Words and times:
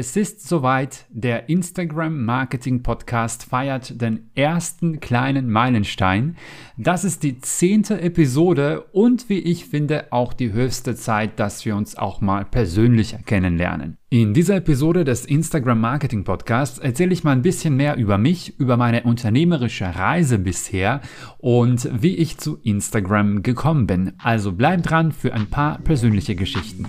Es 0.00 0.16
ist 0.16 0.46
soweit, 0.46 1.06
der 1.10 1.48
Instagram 1.48 2.24
Marketing 2.24 2.84
Podcast 2.84 3.42
feiert 3.42 4.00
den 4.00 4.30
ersten 4.36 5.00
kleinen 5.00 5.50
Meilenstein. 5.50 6.36
Das 6.76 7.02
ist 7.02 7.24
die 7.24 7.40
zehnte 7.40 8.00
Episode 8.00 8.82
und 8.92 9.28
wie 9.28 9.40
ich 9.40 9.64
finde 9.64 10.12
auch 10.12 10.34
die 10.34 10.52
höchste 10.52 10.94
Zeit, 10.94 11.40
dass 11.40 11.64
wir 11.64 11.74
uns 11.74 11.98
auch 11.98 12.20
mal 12.20 12.44
persönlicher 12.44 13.18
kennenlernen. 13.18 13.96
In 14.08 14.34
dieser 14.34 14.54
Episode 14.54 15.02
des 15.02 15.24
Instagram 15.24 15.80
Marketing 15.80 16.22
Podcasts 16.22 16.78
erzähle 16.78 17.12
ich 17.12 17.24
mal 17.24 17.32
ein 17.32 17.42
bisschen 17.42 17.74
mehr 17.74 17.96
über 17.96 18.18
mich, 18.18 18.56
über 18.60 18.76
meine 18.76 19.02
unternehmerische 19.02 19.96
Reise 19.96 20.38
bisher 20.38 21.00
und 21.38 21.88
wie 22.00 22.14
ich 22.14 22.38
zu 22.38 22.60
Instagram 22.62 23.42
gekommen 23.42 23.88
bin. 23.88 24.12
Also 24.18 24.52
bleib 24.52 24.84
dran 24.84 25.10
für 25.10 25.34
ein 25.34 25.50
paar 25.50 25.80
persönliche 25.80 26.36
Geschichten. 26.36 26.86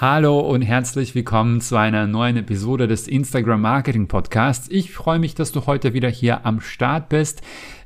Hallo 0.00 0.40
und 0.40 0.62
herzlich 0.62 1.14
willkommen 1.14 1.60
zu 1.60 1.76
einer 1.76 2.06
neuen 2.06 2.38
Episode 2.38 2.88
des 2.88 3.06
Instagram 3.06 3.60
Marketing 3.60 4.08
Podcasts. 4.08 4.66
Ich 4.70 4.92
freue 4.92 5.18
mich, 5.18 5.34
dass 5.34 5.52
du 5.52 5.66
heute 5.66 5.92
wieder 5.92 6.08
hier 6.08 6.46
am 6.46 6.62
Start 6.62 7.10
bist. 7.10 7.42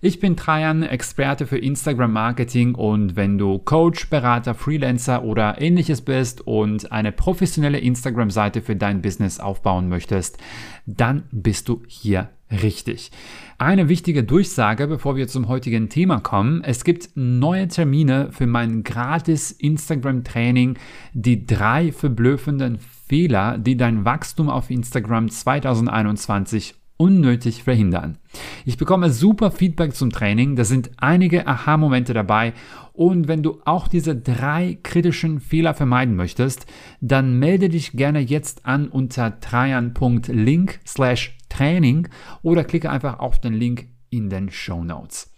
Ich 0.07 0.21
bin 0.21 0.37
Trajan, 0.37 0.83
Experte 0.83 1.47
für 1.47 1.57
Instagram 1.57 2.13
Marketing 2.13 2.75
und 2.75 3.17
wenn 3.17 3.39
du 3.39 3.59
Coach, 3.59 4.11
Berater, 4.11 4.53
Freelancer 4.53 5.25
oder 5.25 5.59
ähnliches 5.63 6.03
bist 6.03 6.47
und 6.47 6.93
eine 6.93 7.11
professionelle 7.11 7.79
Instagram-Seite 7.79 8.61
für 8.61 8.77
dein 8.77 9.01
Business 9.01 9.41
aufbauen 9.41 9.89
möchtest, 9.89 10.37
dann 10.85 11.23
bist 11.33 11.71
du 11.71 11.85
hier 11.87 12.29
richtig. 12.51 13.13
Eine 13.57 13.89
wichtige 13.89 14.25
Durchsage, 14.25 14.89
bevor 14.89 15.17
wir 15.17 15.27
zum 15.27 15.49
heutigen 15.49 15.89
Thema 15.89 16.21
kommen. 16.21 16.63
Es 16.63 16.85
gibt 16.85 17.09
neue 17.15 17.69
Termine 17.69 18.31
für 18.31 18.47
mein 18.47 18.83
gratis 18.83 19.53
Instagram-Training, 19.53 20.77
die 21.15 21.47
drei 21.47 21.93
verblüffenden 21.93 22.79
Fehler, 23.09 23.57
die 23.57 23.79
dein 23.79 24.05
Wachstum 24.05 24.51
auf 24.51 24.69
Instagram 24.69 25.31
2021 25.31 26.75
unnötig 26.97 27.63
verhindern. 27.63 28.19
Ich 28.65 28.77
bekomme 28.77 29.11
super 29.11 29.51
Feedback 29.51 29.95
zum 29.95 30.11
Training, 30.11 30.57
da 30.57 30.65
sind 30.65 30.93
einige 30.97 31.47
Aha-Momente 31.47 32.15
dabei 32.15 32.53
und 32.93 33.27
wenn 33.27 33.43
du 33.43 33.61
auch 33.65 33.89
diese 33.89 34.15
drei 34.15 34.79
kritischen 34.83 35.41
Fehler 35.41 35.75
vermeiden 35.75 36.15
möchtest, 36.15 36.67
dann 37.01 37.39
melde 37.39 37.69
dich 37.69 37.93
gerne 37.93 38.21
jetzt 38.21 38.67
an 38.67 38.89
unter 38.89 39.41
trajan.link 39.41 40.81
slash 40.87 41.37
Training 41.49 42.09
oder 42.43 42.65
klicke 42.65 42.91
einfach 42.91 43.19
auf 43.19 43.41
den 43.41 43.55
Link 43.55 43.89
in 44.11 44.31
den 44.31 44.51
Show 44.51 44.85
Notes. 44.85 45.34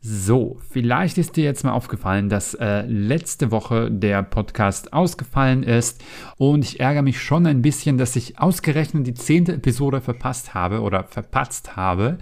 So, 0.00 0.60
vielleicht 0.70 1.18
ist 1.18 1.36
dir 1.36 1.42
jetzt 1.42 1.64
mal 1.64 1.72
aufgefallen, 1.72 2.28
dass 2.28 2.54
äh, 2.54 2.82
letzte 2.82 3.50
Woche 3.50 3.90
der 3.90 4.22
Podcast 4.22 4.92
ausgefallen 4.92 5.64
ist 5.64 6.04
und 6.36 6.64
ich 6.64 6.78
ärgere 6.78 7.02
mich 7.02 7.20
schon 7.20 7.44
ein 7.46 7.60
bisschen, 7.60 7.98
dass 7.98 8.14
ich 8.14 8.38
ausgerechnet 8.38 9.06
die 9.06 9.14
zehnte 9.14 9.54
Episode 9.54 10.00
verpasst 10.00 10.54
habe 10.54 10.82
oder 10.82 11.04
verpatzt 11.04 11.76
habe. 11.76 12.18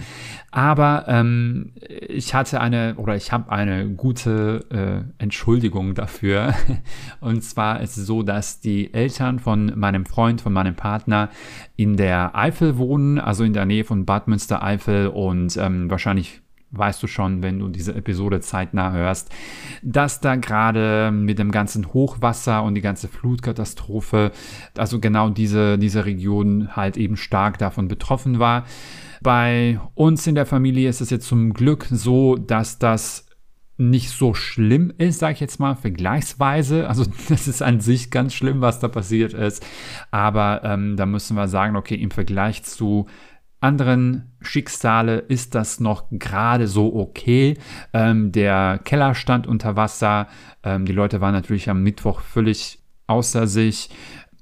Aber 0.50 1.04
ähm, 1.08 1.72
ich 2.08 2.32
hatte 2.32 2.60
eine 2.60 2.94
oder 2.96 3.16
ich 3.16 3.32
habe 3.32 3.52
eine 3.52 3.90
gute 3.90 4.64
äh, 4.70 5.22
Entschuldigung 5.22 5.94
dafür. 5.94 6.54
Und 7.20 7.42
zwar 7.42 7.80
ist 7.80 7.98
es 7.98 8.06
so, 8.06 8.22
dass 8.22 8.60
die 8.60 8.94
Eltern 8.94 9.40
von 9.40 9.72
meinem 9.78 10.06
Freund, 10.06 10.40
von 10.40 10.52
meinem 10.52 10.76
Partner 10.76 11.28
in 11.76 11.96
der 11.96 12.34
Eifel 12.34 12.78
wohnen, 12.78 13.18
also 13.18 13.44
in 13.44 13.52
der 13.52 13.66
Nähe 13.66 13.84
von 13.84 14.06
Bad 14.06 14.28
Münstereifel 14.28 15.08
und 15.08 15.56
ähm, 15.56 15.90
wahrscheinlich 15.90 16.43
weißt 16.76 17.02
du 17.02 17.06
schon, 17.06 17.42
wenn 17.42 17.58
du 17.58 17.68
diese 17.68 17.94
Episode 17.94 18.40
zeitnah 18.40 18.92
hörst, 18.92 19.30
dass 19.82 20.20
da 20.20 20.36
gerade 20.36 21.10
mit 21.12 21.38
dem 21.38 21.50
ganzen 21.50 21.92
Hochwasser 21.92 22.62
und 22.62 22.74
die 22.74 22.80
ganze 22.80 23.08
Flutkatastrophe, 23.08 24.32
also 24.76 25.00
genau 25.00 25.30
diese, 25.30 25.78
diese 25.78 26.04
Region 26.04 26.76
halt 26.76 26.96
eben 26.96 27.16
stark 27.16 27.58
davon 27.58 27.88
betroffen 27.88 28.38
war. 28.38 28.64
Bei 29.22 29.80
uns 29.94 30.26
in 30.26 30.34
der 30.34 30.46
Familie 30.46 30.88
ist 30.88 31.00
es 31.00 31.10
jetzt 31.10 31.26
zum 31.26 31.54
Glück 31.54 31.86
so, 31.90 32.36
dass 32.36 32.78
das 32.78 33.26
nicht 33.76 34.10
so 34.10 34.34
schlimm 34.34 34.92
ist, 34.98 35.18
sage 35.18 35.34
ich 35.34 35.40
jetzt 35.40 35.58
mal, 35.58 35.74
vergleichsweise. 35.74 36.88
Also 36.88 37.04
das 37.28 37.48
ist 37.48 37.62
an 37.62 37.80
sich 37.80 38.10
ganz 38.10 38.34
schlimm, 38.34 38.60
was 38.60 38.80
da 38.80 38.88
passiert 38.88 39.32
ist. 39.32 39.64
Aber 40.10 40.62
ähm, 40.64 40.96
da 40.96 41.06
müssen 41.06 41.36
wir 41.36 41.48
sagen, 41.48 41.76
okay, 41.76 41.96
im 41.96 42.10
Vergleich 42.10 42.62
zu 42.62 43.06
anderen 43.64 44.30
Schicksale 44.42 45.18
ist 45.18 45.54
das 45.54 45.80
noch 45.80 46.04
gerade 46.10 46.68
so 46.68 46.94
okay. 46.94 47.56
Ähm, 47.94 48.30
der 48.30 48.78
Keller 48.84 49.14
stand 49.14 49.46
unter 49.46 49.74
Wasser. 49.74 50.28
Ähm, 50.62 50.84
die 50.84 50.92
Leute 50.92 51.22
waren 51.22 51.32
natürlich 51.32 51.70
am 51.70 51.82
Mittwoch 51.82 52.20
völlig 52.20 52.78
außer 53.06 53.46
sich. 53.46 53.88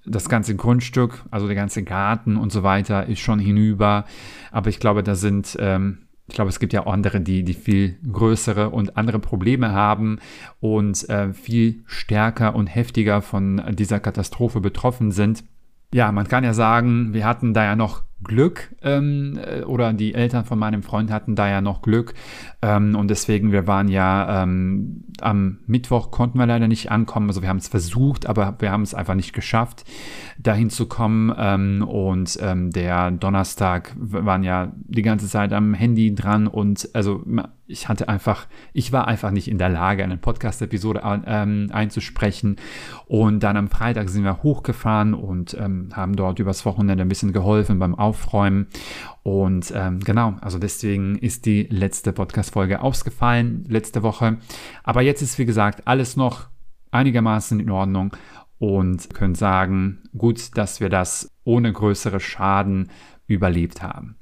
Das 0.05 0.28
ganze 0.28 0.56
Grundstück, 0.56 1.25
also 1.31 1.47
der 1.47 1.55
ganze 1.55 1.84
Garten 1.84 2.37
und 2.37 2.50
so 2.50 2.65
weiter, 2.65 3.06
ist 3.06 3.21
schon 3.21 3.38
hinüber. 3.38 4.05
Aber 4.50 4.69
ich 4.69 4.81
glaube, 4.81 5.05
da 5.05 5.15
sind, 5.15 5.56
ähm, 5.61 6.09
ich 6.27 6.34
glaube, 6.34 6.49
es 6.49 6.59
gibt 6.59 6.72
ja 6.72 6.84
auch 6.84 6.93
andere, 6.93 7.21
die, 7.21 7.44
die 7.44 7.55
viel 7.55 8.00
größere 8.11 8.71
und 8.71 8.97
andere 8.97 9.21
Probleme 9.21 9.71
haben 9.71 10.19
und 10.59 11.09
äh, 11.09 11.32
viel 11.32 11.84
stärker 11.87 12.56
und 12.56 12.66
heftiger 12.66 13.22
von 13.22 13.62
dieser 13.71 14.00
Katastrophe 14.00 14.61
betroffen 14.61 15.12
sind. 15.12 15.44
Ja, 15.94 16.11
man 16.11 16.27
kann 16.27 16.43
ja 16.43 16.55
sagen, 16.55 17.15
wir 17.15 17.25
hatten 17.25 17.55
da 17.55 17.65
ja 17.65 17.77
noch 17.77 18.03
Glück 18.25 18.75
ähm, 18.83 19.38
äh, 19.43 19.62
oder 19.62 19.93
die 19.93 20.15
Eltern 20.15 20.44
von 20.44 20.59
meinem 20.59 20.83
Freund 20.83 21.10
hatten 21.10 21.34
da 21.34 21.49
ja 21.49 21.60
noch 21.60 21.83
Glück. 21.83 22.15
Ähm, 22.60 22.94
und 22.94 23.09
deswegen, 23.09 23.53
wir 23.53 23.66
waren 23.66 23.88
ja 23.88 24.43
ähm, 24.43 25.05
am 25.21 25.59
Mittwoch 25.66 26.10
konnten 26.10 26.38
wir 26.38 26.47
leider 26.47 26.69
nicht 26.69 26.91
ankommen, 26.91 27.28
also 27.28 27.43
wir 27.43 27.49
haben 27.49 27.59
es 27.59 27.69
versucht, 27.69 28.27
aber 28.27 28.56
wir 28.59 28.71
haben 28.71 28.82
es 28.82 28.94
einfach 28.94 29.15
nicht 29.15 29.32
geschafft, 29.32 29.84
dahin 30.38 30.71
zu 30.71 30.87
kommen. 30.87 31.32
Ähm, 31.37 31.82
und 31.87 32.38
ähm, 32.41 32.71
der 32.71 33.11
Donnerstag 33.11 33.94
waren 33.97 34.43
ja 34.43 34.72
die 34.77 35.03
ganze 35.03 35.28
Zeit 35.28 35.53
am 35.53 35.75
Handy 35.75 36.15
dran 36.15 36.47
und 36.47 36.88
also 36.94 37.22
ich 37.72 37.88
hatte 37.88 38.09
einfach, 38.09 38.47
ich 38.72 38.93
war 38.93 39.09
einfach 39.09 39.31
nicht 39.31 39.49
in 39.49 39.59
der 39.59 39.71
Lage, 39.71 40.05
eine 40.05 40.19
Podcast-Episode 40.19 41.03
ähm, 41.27 41.69
einzusprechen 41.72 42.56
und 43.06 43.41
dann 43.41 43.56
am 43.56 43.69
Freitag 43.69 44.10
sind 44.10 44.25
wir 44.25 44.43
hochgefahren 44.43 45.15
und 45.15 45.56
haben 45.56 46.15
dort 46.15 46.38
übers 46.38 46.65
Wochenende 46.66 47.03
ein 47.03 47.09
bisschen 47.09 47.32
geholfen 47.32 47.78
beim 47.78 47.94
aufräumen. 47.94 48.69
Und 49.22 49.72
ähm, 49.75 50.00
genau, 50.00 50.34
also 50.41 50.59
deswegen 50.59 51.16
ist 51.16 51.47
die 51.47 51.65
letzte 51.65 52.12
Podcast-Folge 52.12 52.81
ausgefallen 52.81 53.65
letzte 53.69 54.03
Woche. 54.03 54.38
Aber 54.82 55.03
jetzt 55.03 55.22
ist, 55.22 55.38
wie 55.38 55.47
gesagt, 55.47 55.87
alles 55.87 56.16
noch 56.16 56.49
einigermaßen 56.91 57.59
in 57.59 57.71
Ordnung 57.71 58.16
und 58.59 59.12
können 59.15 59.34
sagen, 59.34 60.03
gut, 60.16 60.56
dass 60.56 60.81
wir 60.81 60.88
das 60.88 61.28
ohne 61.44 61.72
größere 61.72 62.21
Schaden 62.21 62.91
überlebt 63.27 63.82
haben. 63.82 64.16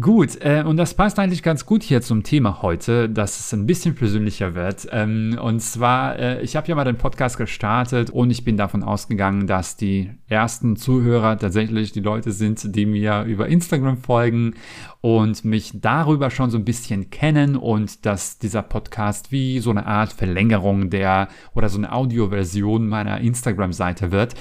Gut, 0.00 0.38
äh, 0.40 0.64
und 0.66 0.78
das 0.78 0.94
passt 0.94 1.18
eigentlich 1.18 1.42
ganz 1.42 1.66
gut 1.66 1.82
hier 1.82 2.00
zum 2.00 2.22
Thema 2.22 2.62
heute, 2.62 3.10
dass 3.10 3.38
es 3.38 3.52
ein 3.52 3.66
bisschen 3.66 3.94
persönlicher 3.94 4.54
wird. 4.54 4.88
Ähm, 4.90 5.38
und 5.38 5.60
zwar, 5.60 6.18
äh, 6.18 6.40
ich 6.40 6.56
habe 6.56 6.66
ja 6.66 6.74
mal 6.74 6.86
den 6.86 6.96
Podcast 6.96 7.36
gestartet 7.36 8.08
und 8.08 8.30
ich 8.30 8.42
bin 8.42 8.56
davon 8.56 8.82
ausgegangen, 8.84 9.46
dass 9.46 9.76
die 9.76 10.10
ersten 10.28 10.76
Zuhörer 10.76 11.38
tatsächlich 11.38 11.92
die 11.92 12.00
Leute 12.00 12.32
sind, 12.32 12.74
die 12.74 12.86
mir 12.86 13.24
über 13.24 13.48
Instagram 13.48 13.98
folgen 13.98 14.54
und 15.02 15.44
mich 15.44 15.72
darüber 15.74 16.30
schon 16.30 16.48
so 16.48 16.56
ein 16.56 16.64
bisschen 16.64 17.10
kennen 17.10 17.54
und 17.54 18.06
dass 18.06 18.38
dieser 18.38 18.62
Podcast 18.62 19.30
wie 19.30 19.58
so 19.58 19.68
eine 19.68 19.84
Art 19.84 20.14
Verlängerung 20.14 20.88
der 20.88 21.28
oder 21.54 21.68
so 21.68 21.76
eine 21.76 21.92
Audioversion 21.92 22.88
meiner 22.88 23.20
Instagram-Seite 23.20 24.10
wird. 24.10 24.36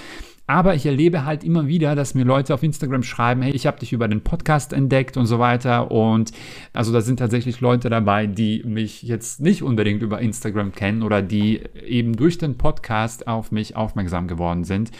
Aber 0.48 0.76
ich 0.76 0.86
erlebe 0.86 1.26
halt 1.26 1.44
immer 1.44 1.68
wieder, 1.68 1.96
dass 1.96 2.14
mir 2.14 2.26
Leute 2.26 2.54
auf 2.54 2.64
Instagram 2.64 3.04
schreiben, 3.04 3.42
hey, 3.42 3.54
ich 3.54 3.68
habe 3.68 3.80
dich 3.80 3.94
über 3.94 4.08
den 4.08 4.22
Podcast 4.22 4.74
entdeckt 4.74 5.16
und 5.16 5.26
so 5.26 5.40
weiter. 5.40 5.92
Und 5.92 6.32
also 6.74 6.92
da 6.92 7.02
sind 7.02 7.20
tatsächlich 7.20 7.62
Leute 7.62 7.90
dabei, 7.90 8.28
die 8.28 8.64
mich 8.66 9.02
jetzt 9.04 9.40
nicht 9.40 9.64
unbedingt 9.64 10.02
über 10.02 10.20
Instagram 10.20 10.74
kennen 10.74 11.04
oder 11.04 11.22
die 11.22 11.62
eben 11.86 12.16
durch 12.18 12.38
den 12.38 12.58
Podcast 12.58 13.28
auf 13.28 13.52
mich 13.52 13.76
aufmerksam 13.76 14.28
geworden 14.28 14.66
sind. 14.66 14.92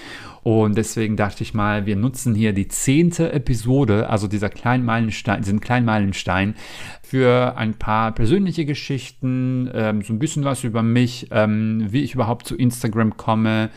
Und 0.44 0.78
deswegen 0.78 1.18
dachte 1.18 1.44
ich 1.44 1.54
mal, 1.54 1.86
wir 1.86 1.96
nutzen 1.96 2.34
hier 2.34 2.54
die 2.54 2.68
zehnte 2.68 3.32
Episode, 3.32 4.10
also 4.10 4.28
dieser 4.28 4.50
kleinen 4.50 4.86
Meilenstein, 4.86 5.42
diesen 5.42 5.60
kleinen 5.60 5.86
Meilenstein, 5.86 6.56
für 7.04 7.58
ein 7.58 7.74
paar 7.74 8.14
persönliche 8.14 8.66
Geschichten, 8.66 9.70
ähm, 9.74 10.02
so 10.02 10.14
ein 10.14 10.20
bisschen 10.20 10.46
was 10.46 10.64
über 10.64 10.82
mich, 10.82 11.28
ähm, 11.32 11.88
wie 11.90 12.04
ich 12.04 12.14
überhaupt 12.14 12.48
zu 12.48 12.56
Instagram 12.56 13.18
komme 13.18 13.70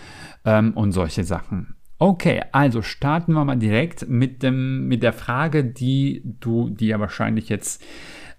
ähm, 0.45 0.73
und 0.75 0.93
solche 0.93 1.25
Sachen. 1.25 1.75
Okay, 1.99 2.43
also 2.53 2.83
starten 2.83 3.33
wir 3.33 3.45
mal 3.45 3.57
direkt 3.57 4.09
mit, 4.09 4.43
dem, 4.43 4.89
mit 4.89 5.03
der 5.03 5.13
Frage, 5.13 5.65
die 5.65 6.23
du 6.41 6.71
dir 6.71 7.01
wahrscheinlich 7.01 7.49
jetzt 7.49 7.83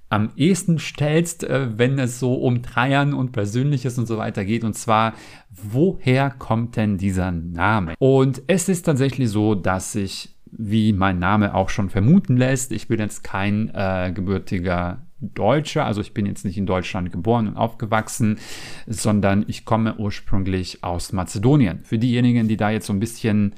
am 0.10 0.32
ehesten 0.36 0.78
stellst, 0.78 1.44
äh, 1.44 1.78
wenn 1.78 1.98
es 1.98 2.20
so 2.20 2.36
um 2.36 2.62
Dreiern 2.62 3.14
und 3.14 3.32
Persönliches 3.32 3.98
und 3.98 4.08
so 4.08 4.18
weiter 4.18 4.46
geht. 4.46 4.64
Und 4.64 4.74
zwar, 4.74 5.14
woher 5.50 6.30
kommt 6.30 6.76
denn 6.76 6.98
dieser 6.98 7.32
Name? 7.32 7.96
Und 8.00 8.44
es 8.48 8.70
ist 8.70 8.84
tatsächlich 8.84 9.30
so, 9.30 9.56
dass 9.56 9.96
ich 9.96 10.36
wie 10.58 10.94
mein 10.94 11.20
Name 11.20 11.54
auch 11.54 11.70
schon 11.70 11.90
vermuten 11.90 12.38
lässt, 12.38 12.72
ich 12.72 12.88
bin 12.88 13.00
jetzt 13.00 13.24
kein 13.24 13.72
äh, 13.74 14.12
gebürtiger 14.14 15.06
Deutscher, 15.34 15.86
also 15.86 16.02
ich 16.02 16.14
bin 16.14 16.26
jetzt 16.26 16.46
nicht 16.46 16.58
in 16.58 16.66
Deutschland 16.66 17.12
geboren 17.12 17.48
und 17.48 17.58
aufgewachsen, 17.58 18.40
sondern 18.88 19.46
ich 19.48 19.66
komme 19.66 19.96
ursprünglich 19.98 20.84
aus 20.84 21.14
Mazedonien. 21.14 21.80
Für 21.84 21.98
diejenigen, 21.98 22.48
die 22.48 22.58
da 22.58 22.70
jetzt 22.70 22.88
so 22.88 22.94
ein 22.94 23.00
bisschen 23.00 23.54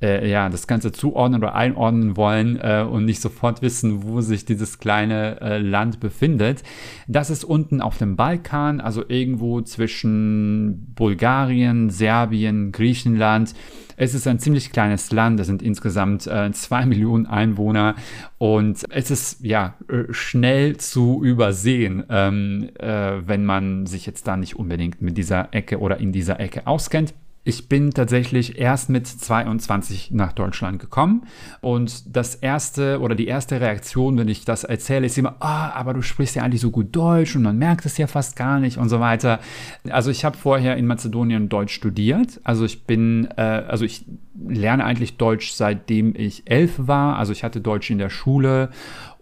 äh, 0.00 0.30
ja, 0.30 0.48
das 0.48 0.66
Ganze 0.66 0.92
zuordnen 0.92 1.42
oder 1.42 1.54
einordnen 1.54 2.16
wollen 2.16 2.56
äh, 2.60 2.84
und 2.88 3.04
nicht 3.04 3.20
sofort 3.20 3.62
wissen, 3.62 4.04
wo 4.04 4.20
sich 4.20 4.44
dieses 4.44 4.78
kleine 4.78 5.40
äh, 5.40 5.58
Land 5.58 6.00
befindet. 6.00 6.62
Das 7.08 7.30
ist 7.30 7.44
unten 7.44 7.80
auf 7.80 7.98
dem 7.98 8.16
Balkan, 8.16 8.80
also 8.80 9.04
irgendwo 9.08 9.60
zwischen 9.62 10.92
Bulgarien, 10.94 11.90
Serbien, 11.90 12.72
Griechenland. 12.72 13.54
Es 14.00 14.14
ist 14.14 14.28
ein 14.28 14.38
ziemlich 14.38 14.70
kleines 14.70 15.10
Land, 15.10 15.40
es 15.40 15.48
sind 15.48 15.60
insgesamt 15.60 16.28
äh, 16.28 16.52
zwei 16.52 16.86
Millionen 16.86 17.26
Einwohner 17.26 17.96
und 18.38 18.84
es 18.90 19.10
ist 19.10 19.44
ja 19.44 19.74
äh, 19.88 20.04
schnell 20.12 20.76
zu 20.76 21.24
übersehen, 21.24 22.04
ähm, 22.08 22.70
äh, 22.78 23.26
wenn 23.26 23.44
man 23.44 23.86
sich 23.86 24.06
jetzt 24.06 24.28
da 24.28 24.36
nicht 24.36 24.54
unbedingt 24.54 25.02
mit 25.02 25.18
dieser 25.18 25.48
Ecke 25.52 25.80
oder 25.80 25.98
in 25.98 26.12
dieser 26.12 26.38
Ecke 26.38 26.68
auskennt. 26.68 27.12
Ich 27.48 27.66
bin 27.66 27.92
tatsächlich 27.92 28.58
erst 28.58 28.90
mit 28.90 29.06
22 29.06 30.10
nach 30.10 30.34
Deutschland 30.34 30.78
gekommen 30.78 31.22
und 31.62 32.14
das 32.14 32.34
erste 32.34 33.00
oder 33.00 33.14
die 33.14 33.26
erste 33.26 33.58
Reaktion, 33.58 34.18
wenn 34.18 34.28
ich 34.28 34.44
das 34.44 34.64
erzähle, 34.64 35.06
ist 35.06 35.16
immer, 35.16 35.36
ah, 35.40 35.70
aber 35.70 35.94
du 35.94 36.02
sprichst 36.02 36.36
ja 36.36 36.42
eigentlich 36.42 36.60
so 36.60 36.70
gut 36.70 36.94
Deutsch 36.94 37.34
und 37.36 37.42
man 37.42 37.56
merkt 37.56 37.86
es 37.86 37.96
ja 37.96 38.06
fast 38.06 38.36
gar 38.36 38.60
nicht 38.60 38.76
und 38.76 38.90
so 38.90 39.00
weiter. 39.00 39.40
Also 39.88 40.10
ich 40.10 40.26
habe 40.26 40.36
vorher 40.36 40.76
in 40.76 40.84
Mazedonien 40.86 41.48
Deutsch 41.48 41.72
studiert. 41.72 42.38
Also 42.44 42.66
ich 42.66 42.84
bin, 42.84 43.30
äh, 43.38 43.40
also 43.40 43.86
ich 43.86 44.04
lerne 44.46 44.84
eigentlich 44.84 45.16
Deutsch 45.16 45.52
seitdem 45.52 46.14
ich 46.14 46.50
elf 46.50 46.74
war. 46.76 47.16
Also 47.16 47.32
ich 47.32 47.44
hatte 47.44 47.62
Deutsch 47.62 47.88
in 47.90 47.96
der 47.96 48.10
Schule 48.10 48.68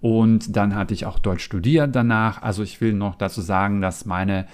und 0.00 0.56
dann 0.56 0.75
hatte 0.75 0.94
ich 0.94 1.06
auch 1.06 1.20
Deutsch 1.20 1.44
studiert 1.44 1.94
danach. 1.94 2.43
Also 2.43 2.64
ich 2.64 2.81
will 2.81 2.93
noch 2.93 3.14
dazu 3.14 3.40
sagen, 3.40 3.81
dass 3.81 4.05
meine 4.05 4.46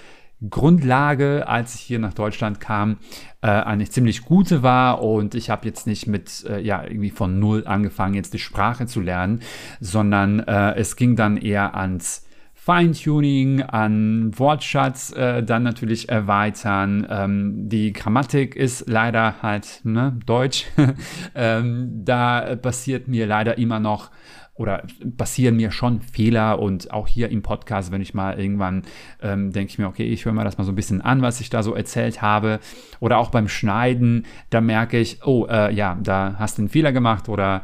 Grundlage, 0.50 1.46
als 1.46 1.74
ich 1.74 1.80
hier 1.80 1.98
nach 1.98 2.14
Deutschland 2.14 2.60
kam, 2.60 2.98
äh, 3.42 3.48
eine 3.48 3.88
ziemlich 3.88 4.22
gute 4.24 4.62
war 4.62 5.02
und 5.02 5.34
ich 5.34 5.50
habe 5.50 5.66
jetzt 5.66 5.86
nicht 5.86 6.06
mit 6.06 6.44
äh, 6.48 6.60
ja 6.60 6.82
irgendwie 6.84 7.10
von 7.10 7.38
null 7.38 7.66
angefangen, 7.66 8.14
jetzt 8.14 8.34
die 8.34 8.38
Sprache 8.38 8.86
zu 8.86 9.00
lernen, 9.00 9.40
sondern 9.80 10.40
äh, 10.40 10.74
es 10.74 10.96
ging 10.96 11.16
dann 11.16 11.36
eher 11.36 11.74
ans 11.76 12.26
Feintuning, 12.64 13.62
an 13.62 14.30
Wortschatz 14.38 15.12
äh, 15.14 15.42
dann 15.42 15.64
natürlich 15.64 16.08
erweitern. 16.08 17.04
Ähm, 17.10 17.68
die 17.68 17.92
Grammatik 17.92 18.54
ist 18.54 18.88
leider 18.88 19.42
halt 19.42 19.80
ne, 19.82 20.16
Deutsch. 20.26 20.66
ähm, 21.34 22.04
da 22.04 22.54
passiert 22.54 23.08
mir 23.08 23.26
leider 23.26 23.58
immer 23.58 23.80
noch 23.80 24.12
oder 24.54 24.82
passieren 25.16 25.56
mir 25.56 25.70
schon 25.70 26.00
Fehler 26.00 26.58
und 26.58 26.92
auch 26.92 27.08
hier 27.08 27.30
im 27.30 27.42
Podcast, 27.42 27.90
wenn 27.90 28.02
ich 28.02 28.12
mal 28.12 28.38
irgendwann 28.38 28.82
ähm, 29.22 29.50
denke 29.50 29.70
ich 29.70 29.78
mir, 29.78 29.86
okay, 29.86 30.04
ich 30.04 30.24
höre 30.24 30.34
mal 30.34 30.44
das 30.44 30.58
mal 30.58 30.64
so 30.64 30.72
ein 30.72 30.76
bisschen 30.76 31.00
an, 31.00 31.22
was 31.22 31.40
ich 31.40 31.48
da 31.48 31.62
so 31.62 31.74
erzählt 31.74 32.20
habe. 32.20 32.60
Oder 33.00 33.18
auch 33.18 33.30
beim 33.30 33.48
Schneiden, 33.48 34.26
da 34.50 34.60
merke 34.60 34.98
ich, 34.98 35.24
oh 35.24 35.46
äh, 35.46 35.72
ja, 35.72 35.98
da 36.02 36.36
hast 36.38 36.58
du 36.58 36.62
einen 36.62 36.68
Fehler 36.68 36.92
gemacht 36.92 37.28
oder 37.28 37.62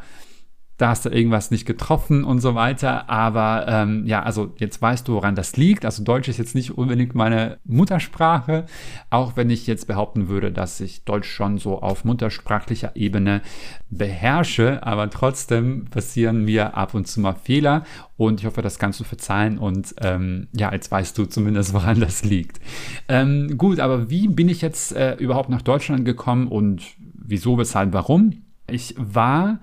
da 0.78 0.90
hast 0.90 1.04
du 1.04 1.10
irgendwas 1.10 1.50
nicht 1.50 1.66
getroffen 1.66 2.22
und 2.25 2.40
so 2.40 2.54
weiter. 2.54 3.10
Aber 3.10 3.66
ähm, 3.69 4.06
ja, 4.06 4.22
also 4.22 4.54
jetzt 4.58 4.80
weißt 4.80 5.06
du, 5.08 5.14
woran 5.14 5.34
das 5.34 5.56
liegt. 5.56 5.84
Also 5.84 6.04
Deutsch 6.04 6.28
ist 6.28 6.38
jetzt 6.38 6.54
nicht 6.54 6.78
unbedingt 6.78 7.16
meine 7.16 7.58
Muttersprache, 7.64 8.64
auch 9.10 9.36
wenn 9.36 9.50
ich 9.50 9.66
jetzt 9.66 9.88
behaupten 9.88 10.28
würde, 10.28 10.52
dass 10.52 10.80
ich 10.80 11.04
Deutsch 11.04 11.28
schon 11.28 11.58
so 11.58 11.82
auf 11.82 12.04
muttersprachlicher 12.04 12.94
Ebene 12.94 13.42
beherrsche. 13.90 14.86
Aber 14.86 15.10
trotzdem 15.10 15.86
passieren 15.86 16.44
mir 16.44 16.76
ab 16.76 16.94
und 16.94 17.08
zu 17.08 17.20
mal 17.20 17.34
Fehler 17.34 17.82
und 18.16 18.38
ich 18.40 18.46
hoffe, 18.46 18.62
das 18.62 18.78
kannst 18.78 19.00
du 19.00 19.04
verzeihen 19.04 19.58
und 19.58 19.96
ähm, 20.00 20.46
ja, 20.52 20.72
jetzt 20.72 20.90
weißt 20.90 21.19
du 21.19 21.25
zumindest, 21.25 21.72
woran 21.75 21.98
das 21.98 22.25
liegt. 22.25 22.60
Ähm, 23.08 23.58
gut, 23.58 23.80
aber 23.80 24.10
wie 24.10 24.28
bin 24.28 24.48
ich 24.48 24.62
jetzt 24.62 24.94
äh, 24.94 25.14
überhaupt 25.14 25.48
nach 25.48 25.62
Deutschland 25.62 26.04
gekommen 26.04 26.46
und 26.46 26.82
wieso, 27.14 27.58
weshalb, 27.58 27.92
warum? 27.92 28.42
Ich 28.69 28.94
war 28.96 29.58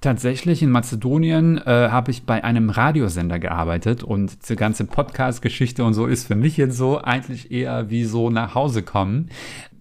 Tatsächlich 0.00 0.62
in 0.62 0.70
Mazedonien 0.70 1.58
äh, 1.58 1.88
habe 1.90 2.10
ich 2.10 2.24
bei 2.24 2.44
einem 2.44 2.68
Radiosender 2.68 3.38
gearbeitet 3.38 4.02
und 4.02 4.42
diese 4.42 4.54
ganze 4.54 4.84
Podcast-Geschichte 4.84 5.84
und 5.84 5.94
so 5.94 6.06
ist 6.06 6.26
für 6.26 6.34
mich 6.34 6.58
jetzt 6.58 6.76
so 6.76 7.00
eigentlich 7.00 7.50
eher 7.50 7.88
wie 7.88 8.04
so 8.04 8.28
nach 8.28 8.54
Hause 8.54 8.82
kommen. 8.82 9.30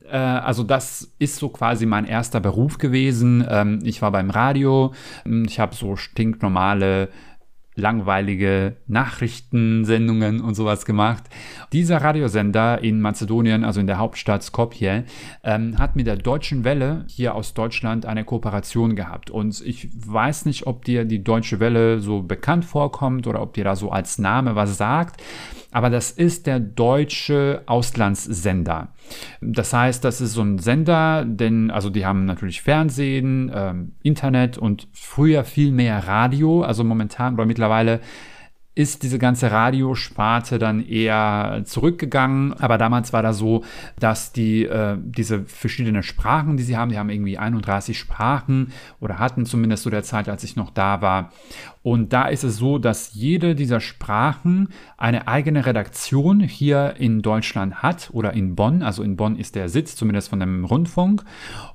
Äh, 0.09 0.17
also 0.17 0.63
das 0.63 1.13
ist 1.19 1.35
so 1.35 1.49
quasi 1.49 1.85
mein 1.85 2.05
erster 2.05 2.39
Beruf 2.39 2.77
gewesen. 2.77 3.45
Ähm, 3.47 3.79
ich 3.83 4.01
war 4.01 4.11
beim 4.11 4.29
Radio, 4.29 4.93
ich 5.25 5.59
habe 5.59 5.75
so 5.75 5.95
stinknormale 5.95 7.09
langweilige 7.75 8.77
Nachrichtensendungen 8.87 10.41
und 10.41 10.55
sowas 10.55 10.85
gemacht. 10.85 11.23
Dieser 11.73 11.97
Radiosender 11.97 12.81
in 12.81 13.01
Mazedonien, 13.01 13.63
also 13.63 13.79
in 13.79 13.87
der 13.87 13.97
Hauptstadt 13.97 14.43
Skopje, 14.43 15.03
ähm, 15.43 15.77
hat 15.77 15.95
mit 15.95 16.07
der 16.07 16.15
Deutschen 16.15 16.63
Welle 16.63 17.05
hier 17.07 17.35
aus 17.35 17.53
Deutschland 17.53 18.05
eine 18.05 18.23
Kooperation 18.23 18.95
gehabt. 18.95 19.29
Und 19.29 19.61
ich 19.65 19.89
weiß 19.93 20.45
nicht, 20.45 20.67
ob 20.67 20.85
dir 20.85 21.05
die 21.05 21.23
Deutsche 21.23 21.59
Welle 21.59 21.99
so 21.99 22.21
bekannt 22.21 22.65
vorkommt 22.65 23.27
oder 23.27 23.41
ob 23.41 23.53
dir 23.53 23.63
da 23.63 23.75
so 23.75 23.91
als 23.91 24.17
Name 24.17 24.55
was 24.55 24.77
sagt 24.77 25.21
aber 25.75 25.89
das 25.89 26.09
ist 26.09 26.47
der 26.47 26.61
deutsche 26.61 27.63
Auslandssender. 27.65 28.93
Das 29.41 29.73
heißt, 29.73 30.05
das 30.05 30.21
ist 30.21 30.31
so 30.31 30.41
ein 30.41 30.57
Sender, 30.57 31.25
denn 31.25 31.69
also 31.69 31.89
die 31.89 32.05
haben 32.05 32.23
natürlich 32.23 32.61
Fernsehen, 32.61 33.51
ähm, 33.53 33.91
Internet 34.01 34.57
und 34.57 34.87
früher 34.93 35.43
viel 35.43 35.73
mehr 35.73 36.07
Radio. 36.07 36.61
Also 36.61 36.85
momentan 36.85 37.33
oder 37.33 37.45
mittlerweile 37.45 37.99
ist 38.75 39.03
diese 39.03 39.17
ganze 39.17 39.51
Radiosparte 39.51 40.59
dann 40.59 40.85
eher 40.85 41.61
zurückgegangen. 41.63 42.53
Aber 42.53 42.77
damals 42.77 43.13
war 43.13 43.23
das 43.23 43.37
so, 43.37 43.63
dass 43.99 44.33
die 44.33 44.65
äh, 44.65 44.97
diese 45.01 45.45
verschiedenen 45.45 46.03
Sprachen, 46.03 46.57
die 46.57 46.63
sie 46.63 46.75
haben, 46.75 46.91
die 46.91 46.99
haben 46.99 47.09
irgendwie 47.09 47.37
31 47.37 47.97
Sprachen 47.97 48.73
oder 48.99 49.17
hatten 49.17 49.45
zumindest 49.45 49.83
zu 49.83 49.89
der 49.89 50.03
Zeit, 50.03 50.27
als 50.27 50.43
ich 50.43 50.57
noch 50.57 50.71
da 50.71 51.01
war. 51.01 51.31
Und 51.83 52.11
da 52.11 52.27
ist 52.27 52.43
es 52.43 52.57
so, 52.57 52.77
dass 52.77 53.13
jede 53.13 53.55
dieser 53.55 53.79
Sprachen 53.79 54.69
eine 54.97 55.27
eigene 55.27 55.65
Redaktion 55.65 56.41
hier 56.41 56.95
in 56.97 57.21
Deutschland 57.21 57.83
hat 57.83 58.09
oder 58.11 58.33
in 58.33 58.55
Bonn. 58.55 58.83
Also 58.83 59.03
in 59.03 59.15
Bonn 59.15 59.37
ist 59.37 59.55
der 59.55 59.69
Sitz 59.69 59.95
zumindest 59.95 60.29
von 60.29 60.39
dem 60.41 60.65
Rundfunk. 60.65 61.23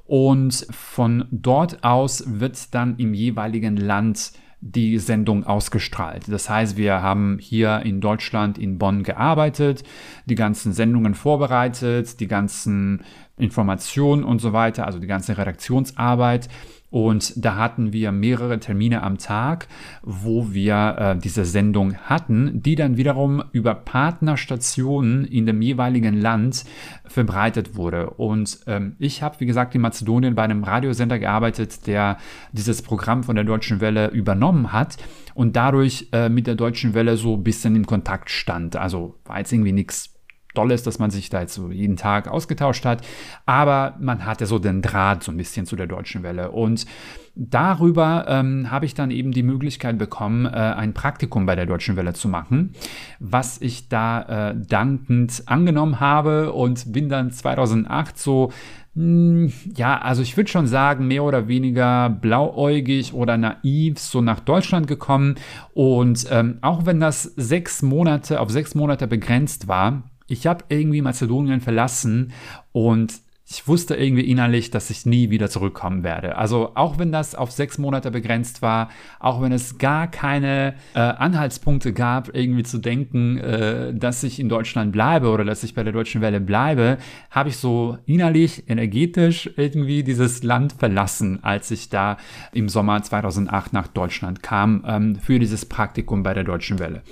Und 0.04 0.66
von 0.70 1.26
dort 1.30 1.84
aus 1.84 2.24
wird 2.26 2.74
dann 2.74 2.96
im 2.96 3.14
jeweiligen 3.14 3.76
Land 3.76 4.32
die 4.60 4.98
Sendung 4.98 5.44
ausgestrahlt. 5.44 6.24
Das 6.28 6.50
heißt, 6.50 6.76
wir 6.76 7.00
haben 7.00 7.38
hier 7.40 7.80
in 7.84 8.00
Deutschland 8.00 8.58
in 8.58 8.78
Bonn 8.78 9.02
gearbeitet, 9.02 9.82
die 10.26 10.34
ganzen 10.34 10.72
Sendungen 10.72 11.14
vorbereitet, 11.14 12.20
die 12.20 12.28
ganzen 12.28 13.02
Informationen 13.38 14.22
und 14.22 14.38
so 14.40 14.52
weiter, 14.52 14.86
also 14.86 14.98
die 14.98 15.06
ganze 15.06 15.38
Redaktionsarbeit 15.38 16.48
und 16.90 17.44
da 17.44 17.56
hatten 17.56 17.92
wir 17.92 18.10
mehrere 18.10 18.58
Termine 18.58 19.02
am 19.02 19.18
Tag, 19.18 19.68
wo 20.02 20.52
wir 20.52 20.96
äh, 20.98 21.18
diese 21.18 21.44
Sendung 21.44 21.94
hatten, 21.96 22.60
die 22.62 22.74
dann 22.74 22.96
wiederum 22.96 23.42
über 23.52 23.74
Partnerstationen 23.74 25.24
in 25.24 25.46
dem 25.46 25.62
jeweiligen 25.62 26.20
Land 26.20 26.64
verbreitet 27.04 27.76
wurde. 27.76 28.10
Und 28.10 28.60
ähm, 28.66 28.96
ich 28.98 29.22
habe, 29.22 29.38
wie 29.38 29.46
gesagt, 29.46 29.74
in 29.74 29.80
Mazedonien 29.82 30.34
bei 30.34 30.42
einem 30.42 30.64
Radiosender 30.64 31.18
gearbeitet, 31.18 31.86
der 31.86 32.18
dieses 32.52 32.82
Programm 32.82 33.22
von 33.22 33.36
der 33.36 33.44
Deutschen 33.44 33.80
Welle 33.80 34.08
übernommen 34.08 34.72
hat 34.72 34.96
und 35.34 35.54
dadurch 35.54 36.08
äh, 36.12 36.28
mit 36.28 36.48
der 36.48 36.56
Deutschen 36.56 36.94
Welle 36.94 37.16
so 37.16 37.34
ein 37.34 37.44
bisschen 37.44 37.76
in 37.76 37.86
Kontakt 37.86 38.30
stand. 38.30 38.74
Also 38.74 39.14
war 39.24 39.38
jetzt 39.38 39.52
irgendwie 39.52 39.72
nichts 39.72 40.09
Dolles, 40.54 40.82
dass 40.82 40.98
man 40.98 41.10
sich 41.10 41.30
da 41.30 41.40
jetzt 41.40 41.54
so 41.54 41.70
jeden 41.70 41.96
Tag 41.96 42.28
ausgetauscht 42.28 42.84
hat. 42.84 43.06
Aber 43.46 43.96
man 44.00 44.24
hatte 44.24 44.46
so 44.46 44.58
den 44.58 44.82
Draht 44.82 45.22
so 45.22 45.30
ein 45.30 45.36
bisschen 45.36 45.66
zu 45.66 45.76
der 45.76 45.86
Deutschen 45.86 46.22
Welle. 46.22 46.50
Und 46.50 46.86
darüber 47.34 48.26
ähm, 48.28 48.70
habe 48.70 48.86
ich 48.86 48.94
dann 48.94 49.10
eben 49.10 49.32
die 49.32 49.42
Möglichkeit 49.42 49.98
bekommen, 49.98 50.46
äh, 50.46 50.50
ein 50.50 50.94
Praktikum 50.94 51.46
bei 51.46 51.54
der 51.54 51.66
Deutschen 51.66 51.96
Welle 51.96 52.12
zu 52.12 52.28
machen, 52.28 52.74
was 53.18 53.60
ich 53.60 53.88
da 53.88 54.50
äh, 54.50 54.56
dankend 54.56 55.44
angenommen 55.46 56.00
habe 56.00 56.52
und 56.52 56.92
bin 56.92 57.08
dann 57.08 57.30
2008 57.30 58.18
so 58.18 58.52
hm, 58.96 59.52
ja, 59.76 59.98
also 60.00 60.20
ich 60.20 60.36
würde 60.36 60.50
schon 60.50 60.66
sagen, 60.66 61.06
mehr 61.06 61.22
oder 61.22 61.46
weniger 61.46 62.10
blauäugig 62.10 63.14
oder 63.14 63.36
naiv 63.36 64.00
so 64.00 64.20
nach 64.20 64.40
Deutschland 64.40 64.88
gekommen. 64.88 65.36
Und 65.74 66.26
ähm, 66.30 66.58
auch 66.60 66.86
wenn 66.86 66.98
das 66.98 67.22
sechs 67.22 67.82
Monate 67.82 68.40
auf 68.40 68.50
sechs 68.50 68.74
Monate 68.74 69.06
begrenzt 69.06 69.68
war, 69.68 70.09
ich 70.30 70.46
habe 70.46 70.64
irgendwie 70.68 71.02
Mazedonien 71.02 71.60
verlassen 71.60 72.32
und 72.72 73.20
ich 73.52 73.66
wusste 73.66 73.96
irgendwie 73.96 74.30
innerlich, 74.30 74.70
dass 74.70 74.90
ich 74.90 75.06
nie 75.06 75.30
wieder 75.30 75.50
zurückkommen 75.50 76.04
werde. 76.04 76.38
Also 76.38 76.70
auch 76.76 76.98
wenn 76.98 77.10
das 77.10 77.34
auf 77.34 77.50
sechs 77.50 77.78
Monate 77.78 78.12
begrenzt 78.12 78.62
war, 78.62 78.90
auch 79.18 79.42
wenn 79.42 79.50
es 79.50 79.78
gar 79.78 80.06
keine 80.06 80.74
äh, 80.94 81.00
Anhaltspunkte 81.00 81.92
gab, 81.92 82.32
irgendwie 82.32 82.62
zu 82.62 82.78
denken, 82.78 83.38
äh, 83.38 83.92
dass 83.92 84.22
ich 84.22 84.38
in 84.38 84.48
Deutschland 84.48 84.92
bleibe 84.92 85.30
oder 85.30 85.44
dass 85.44 85.64
ich 85.64 85.74
bei 85.74 85.82
der 85.82 85.92
Deutschen 85.92 86.20
Welle 86.20 86.40
bleibe, 86.40 86.98
habe 87.32 87.48
ich 87.48 87.56
so 87.56 87.98
innerlich, 88.06 88.70
energetisch 88.70 89.50
irgendwie 89.56 90.04
dieses 90.04 90.44
Land 90.44 90.74
verlassen, 90.74 91.40
als 91.42 91.72
ich 91.72 91.88
da 91.88 92.18
im 92.52 92.68
Sommer 92.68 93.02
2008 93.02 93.72
nach 93.72 93.88
Deutschland 93.88 94.44
kam 94.44 94.84
ähm, 94.86 95.16
für 95.16 95.40
dieses 95.40 95.66
Praktikum 95.66 96.22
bei 96.22 96.34
der 96.34 96.44
Deutschen 96.44 96.78
Welle. 96.78 97.02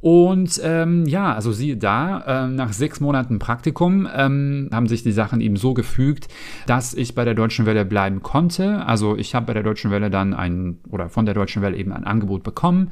Und 0.00 0.60
ähm, 0.64 1.06
ja, 1.06 1.34
also 1.34 1.52
siehe 1.52 1.76
da, 1.76 2.44
äh, 2.44 2.48
nach 2.48 2.72
sechs 2.72 3.00
Monaten 3.00 3.38
Praktikum 3.38 4.08
ähm, 4.12 4.70
haben 4.72 4.86
sich 4.86 5.02
die 5.02 5.12
Sachen 5.12 5.40
eben 5.40 5.56
so 5.56 5.74
gefügt, 5.74 6.28
dass 6.66 6.94
ich 6.94 7.14
bei 7.14 7.24
der 7.24 7.34
Deutschen 7.34 7.66
Welle 7.66 7.84
bleiben 7.84 8.22
konnte. 8.22 8.84
Also 8.86 9.16
ich 9.16 9.34
habe 9.34 9.46
bei 9.46 9.54
der 9.54 9.62
Deutschen 9.62 9.90
Welle 9.90 10.10
dann 10.10 10.32
ein 10.32 10.78
oder 10.88 11.10
von 11.10 11.26
der 11.26 11.34
Deutschen 11.34 11.60
Welle 11.60 11.76
eben 11.76 11.92
ein 11.92 12.04
Angebot 12.04 12.42
bekommen 12.42 12.90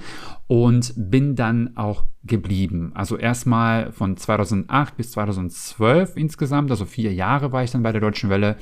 und 0.48 0.92
bin 0.96 1.34
dann 1.34 1.76
auch 1.76 2.04
geblieben. 2.24 2.92
Also 2.94 3.16
erstmal 3.16 3.92
von 3.92 4.16
2008 4.16 4.96
bis 4.96 5.12
2012 5.12 6.16
insgesamt, 6.16 6.70
also 6.70 6.84
vier 6.84 7.14
Jahre 7.14 7.52
war 7.52 7.64
ich 7.64 7.70
dann 7.70 7.82
bei 7.82 7.92
der 7.92 8.00
Deutschen 8.02 8.28
Welle. 8.28 8.56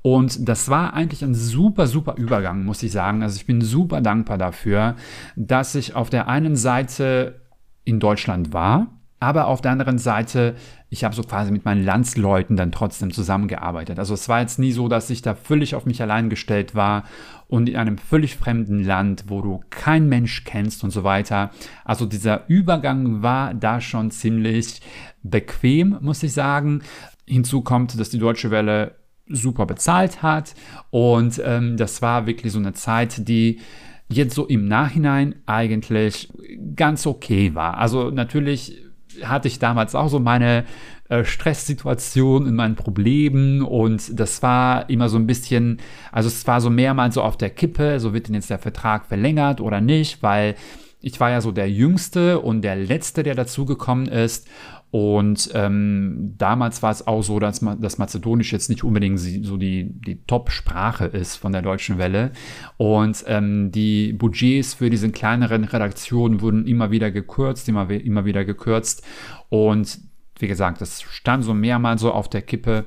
Und 0.00 0.48
das 0.48 0.68
war 0.68 0.92
eigentlich 0.92 1.24
ein 1.24 1.34
super, 1.34 1.86
super 1.86 2.16
Übergang, 2.16 2.64
muss 2.64 2.82
ich 2.82 2.92
sagen. 2.92 3.22
Also 3.22 3.36
ich 3.36 3.46
bin 3.46 3.62
super 3.62 4.00
dankbar 4.02 4.36
dafür, 4.36 4.96
dass 5.34 5.74
ich 5.74 5.94
auf 5.94 6.10
der 6.10 6.28
einen 6.28 6.56
Seite 6.56 7.40
in 7.84 8.00
Deutschland 8.00 8.52
war. 8.52 8.88
Aber 9.20 9.46
auf 9.46 9.62
der 9.62 9.70
anderen 9.70 9.96
Seite, 9.96 10.54
ich 10.90 11.02
habe 11.02 11.14
so 11.14 11.22
quasi 11.22 11.50
mit 11.50 11.64
meinen 11.64 11.82
Landsleuten 11.82 12.56
dann 12.56 12.72
trotzdem 12.72 13.10
zusammengearbeitet. 13.10 13.98
Also 13.98 14.12
es 14.12 14.28
war 14.28 14.40
jetzt 14.40 14.58
nie 14.58 14.72
so, 14.72 14.86
dass 14.86 15.08
ich 15.08 15.22
da 15.22 15.34
völlig 15.34 15.74
auf 15.74 15.86
mich 15.86 16.02
allein 16.02 16.28
gestellt 16.28 16.74
war 16.74 17.04
und 17.48 17.70
in 17.70 17.76
einem 17.76 17.96
völlig 17.96 18.36
fremden 18.36 18.84
Land, 18.84 19.24
wo 19.28 19.40
du 19.40 19.62
kein 19.70 20.10
Mensch 20.10 20.44
kennst 20.44 20.84
und 20.84 20.90
so 20.90 21.04
weiter. 21.04 21.52
Also 21.86 22.04
dieser 22.04 22.46
Übergang 22.48 23.22
war 23.22 23.54
da 23.54 23.80
schon 23.80 24.10
ziemlich 24.10 24.82
bequem, 25.22 25.96
muss 26.02 26.22
ich 26.22 26.34
sagen. 26.34 26.82
Hinzu 27.26 27.62
kommt, 27.62 27.98
dass 27.98 28.10
die 28.10 28.18
Deutsche 28.18 28.50
Welle 28.50 28.96
super 29.26 29.64
bezahlt 29.64 30.22
hat 30.22 30.54
und 30.90 31.40
ähm, 31.42 31.78
das 31.78 32.02
war 32.02 32.26
wirklich 32.26 32.52
so 32.52 32.58
eine 32.58 32.74
Zeit, 32.74 33.26
die 33.26 33.60
jetzt 34.08 34.34
so 34.34 34.46
im 34.46 34.68
Nachhinein 34.68 35.36
eigentlich 35.46 36.28
ganz 36.76 37.06
okay 37.06 37.54
war. 37.54 37.78
Also 37.78 38.10
natürlich 38.10 38.82
hatte 39.22 39.48
ich 39.48 39.58
damals 39.58 39.94
auch 39.94 40.08
so 40.08 40.18
meine 40.18 40.64
äh, 41.08 41.24
Stresssituation 41.24 42.46
in 42.46 42.54
meinen 42.54 42.74
Problemen 42.74 43.62
und 43.62 44.18
das 44.18 44.42
war 44.42 44.88
immer 44.90 45.08
so 45.08 45.18
ein 45.18 45.26
bisschen, 45.26 45.78
also 46.10 46.28
es 46.28 46.46
war 46.46 46.60
so 46.60 46.70
mehrmals 46.70 47.14
so 47.14 47.22
auf 47.22 47.36
der 47.36 47.50
Kippe, 47.50 48.00
so 48.00 48.12
wird 48.12 48.28
denn 48.28 48.34
jetzt 48.34 48.50
der 48.50 48.58
Vertrag 48.58 49.06
verlängert 49.06 49.60
oder 49.60 49.80
nicht, 49.80 50.22
weil 50.22 50.56
ich 51.00 51.20
war 51.20 51.30
ja 51.30 51.42
so 51.42 51.52
der 51.52 51.70
Jüngste 51.70 52.40
und 52.40 52.62
der 52.62 52.76
Letzte, 52.76 53.22
der 53.22 53.34
dazugekommen 53.34 54.06
ist 54.06 54.48
und 54.94 55.50
ähm, 55.54 56.34
damals 56.38 56.80
war 56.84 56.92
es 56.92 57.04
auch 57.08 57.22
so, 57.22 57.40
dass, 57.40 57.58
dass 57.80 57.98
Mazedonisch 57.98 58.52
jetzt 58.52 58.68
nicht 58.68 58.84
unbedingt 58.84 59.18
so 59.18 59.56
die, 59.56 59.90
die 59.90 60.22
Top-Sprache 60.24 61.06
ist 61.06 61.34
von 61.34 61.50
der 61.50 61.62
deutschen 61.62 61.98
Welle. 61.98 62.30
Und 62.76 63.24
ähm, 63.26 63.72
die 63.72 64.12
Budgets 64.12 64.74
für 64.74 64.90
diese 64.90 65.10
kleineren 65.10 65.64
Redaktionen 65.64 66.40
wurden 66.42 66.68
immer 66.68 66.92
wieder 66.92 67.10
gekürzt, 67.10 67.68
immer, 67.68 67.90
immer 67.90 68.24
wieder 68.24 68.44
gekürzt. 68.44 69.04
Und 69.48 69.98
wie 70.38 70.46
gesagt, 70.46 70.80
das 70.80 71.02
stand 71.02 71.42
so 71.42 71.54
mehrmals 71.54 72.00
so 72.00 72.12
auf 72.12 72.30
der 72.30 72.42
Kippe, 72.42 72.84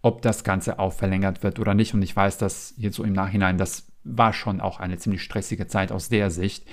ob 0.00 0.22
das 0.22 0.44
Ganze 0.44 0.78
auch 0.78 0.92
verlängert 0.92 1.42
wird 1.42 1.58
oder 1.58 1.74
nicht. 1.74 1.92
Und 1.92 2.02
ich 2.02 2.14
weiß, 2.14 2.38
dass 2.38 2.74
jetzt 2.76 2.94
so 2.94 3.02
im 3.02 3.14
Nachhinein 3.14 3.58
das 3.58 3.87
war 4.16 4.32
schon 4.32 4.60
auch 4.60 4.80
eine 4.80 4.98
ziemlich 4.98 5.22
stressige 5.22 5.66
Zeit 5.66 5.92
aus 5.92 6.08
der 6.08 6.30
Sicht. 6.30 6.64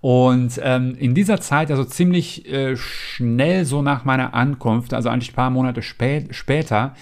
Und 0.00 0.60
ähm, 0.62 0.96
in 0.98 1.14
dieser 1.14 1.40
Zeit, 1.40 1.70
also 1.70 1.84
ziemlich 1.84 2.50
äh, 2.50 2.76
schnell 2.76 3.64
so 3.64 3.82
nach 3.82 4.04
meiner 4.04 4.34
Ankunft, 4.34 4.94
also 4.94 5.08
eigentlich 5.08 5.32
ein 5.32 5.36
paar 5.36 5.50
Monate 5.50 5.82
spät, 5.82 6.34
später, 6.34 6.94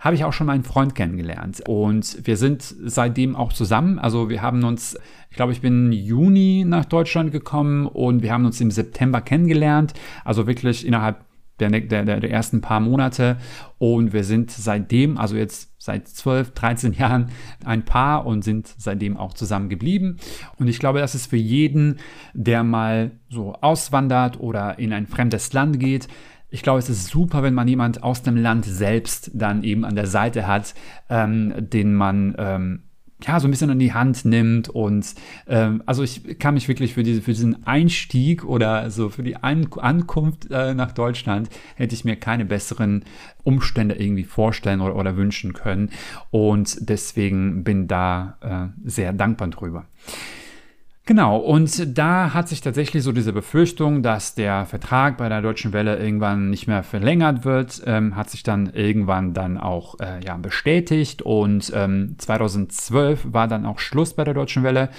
habe 0.00 0.14
ich 0.14 0.24
auch 0.24 0.32
schon 0.32 0.46
meinen 0.46 0.64
Freund 0.64 0.94
kennengelernt. 0.94 1.62
Und 1.66 2.26
wir 2.26 2.36
sind 2.36 2.62
seitdem 2.62 3.34
auch 3.34 3.52
zusammen. 3.52 3.98
Also 3.98 4.30
wir 4.30 4.42
haben 4.42 4.62
uns, 4.64 4.96
ich 5.30 5.36
glaube, 5.36 5.52
ich 5.52 5.60
bin 5.60 5.90
Juni 5.92 6.64
nach 6.66 6.84
Deutschland 6.84 7.32
gekommen 7.32 7.86
und 7.86 8.22
wir 8.22 8.32
haben 8.32 8.44
uns 8.44 8.60
im 8.60 8.70
September 8.70 9.20
kennengelernt. 9.20 9.94
Also 10.24 10.46
wirklich 10.46 10.86
innerhalb 10.86 11.27
der, 11.60 11.70
der, 11.70 12.04
der 12.04 12.30
ersten 12.30 12.60
paar 12.60 12.80
Monate. 12.80 13.36
Und 13.78 14.12
wir 14.12 14.24
sind 14.24 14.50
seitdem, 14.50 15.18
also 15.18 15.36
jetzt 15.36 15.72
seit 15.78 16.08
12, 16.08 16.52
13 16.52 16.92
Jahren 16.92 17.30
ein 17.64 17.84
Paar 17.84 18.26
und 18.26 18.42
sind 18.42 18.74
seitdem 18.76 19.16
auch 19.16 19.32
zusammen 19.34 19.68
geblieben. 19.68 20.16
Und 20.58 20.68
ich 20.68 20.78
glaube, 20.78 20.98
das 20.98 21.14
ist 21.14 21.30
für 21.30 21.36
jeden, 21.36 21.98
der 22.34 22.64
mal 22.64 23.12
so 23.28 23.54
auswandert 23.54 24.40
oder 24.40 24.78
in 24.78 24.92
ein 24.92 25.06
fremdes 25.06 25.52
Land 25.52 25.80
geht, 25.80 26.08
ich 26.50 26.62
glaube, 26.62 26.78
es 26.78 26.88
ist 26.88 27.08
super, 27.08 27.42
wenn 27.42 27.54
man 27.54 27.68
jemand 27.68 28.02
aus 28.02 28.22
dem 28.22 28.36
Land 28.36 28.64
selbst 28.64 29.30
dann 29.34 29.62
eben 29.62 29.84
an 29.84 29.94
der 29.94 30.06
Seite 30.06 30.46
hat, 30.46 30.74
ähm, 31.10 31.52
den 31.58 31.94
man 31.94 32.34
ähm, 32.38 32.82
ja, 33.26 33.40
so 33.40 33.48
ein 33.48 33.50
bisschen 33.50 33.70
an 33.70 33.78
die 33.78 33.92
Hand 33.92 34.24
nimmt 34.24 34.68
und 34.68 35.14
ähm, 35.48 35.82
also 35.86 36.02
ich 36.02 36.38
kann 36.38 36.54
mich 36.54 36.68
wirklich 36.68 36.94
für, 36.94 37.02
diese, 37.02 37.20
für 37.20 37.32
diesen 37.32 37.66
Einstieg 37.66 38.44
oder 38.44 38.90
so 38.90 39.08
für 39.08 39.22
die 39.22 39.36
An 39.36 39.68
Ankunft 39.78 40.50
äh, 40.50 40.74
nach 40.74 40.92
Deutschland 40.92 41.48
hätte 41.74 41.94
ich 41.94 42.04
mir 42.04 42.16
keine 42.16 42.44
besseren 42.44 43.04
Umstände 43.42 43.96
irgendwie 43.96 44.24
vorstellen 44.24 44.80
oder, 44.80 44.94
oder 44.94 45.16
wünschen 45.16 45.52
können 45.52 45.90
und 46.30 46.88
deswegen 46.88 47.64
bin 47.64 47.88
da 47.88 48.72
äh, 48.84 48.88
sehr 48.88 49.12
dankbar 49.12 49.48
drüber. 49.48 49.86
Genau, 51.08 51.38
und 51.38 51.96
da 51.96 52.34
hat 52.34 52.50
sich 52.50 52.60
tatsächlich 52.60 53.02
so 53.02 53.12
diese 53.12 53.32
Befürchtung, 53.32 54.02
dass 54.02 54.34
der 54.34 54.66
Vertrag 54.66 55.16
bei 55.16 55.30
der 55.30 55.40
Deutschen 55.40 55.72
Welle 55.72 55.96
irgendwann 55.96 56.50
nicht 56.50 56.66
mehr 56.66 56.82
verlängert 56.82 57.46
wird, 57.46 57.82
ähm, 57.86 58.14
hat 58.14 58.28
sich 58.28 58.42
dann 58.42 58.66
irgendwann 58.74 59.32
dann 59.32 59.56
auch 59.56 59.98
äh, 60.00 60.22
ja, 60.22 60.36
bestätigt 60.36 61.22
und 61.22 61.72
ähm, 61.74 62.16
2012 62.18 63.28
war 63.32 63.48
dann 63.48 63.64
auch 63.64 63.78
Schluss 63.78 64.12
bei 64.12 64.24
der 64.24 64.34
Deutschen 64.34 64.64
Welle 64.64 64.90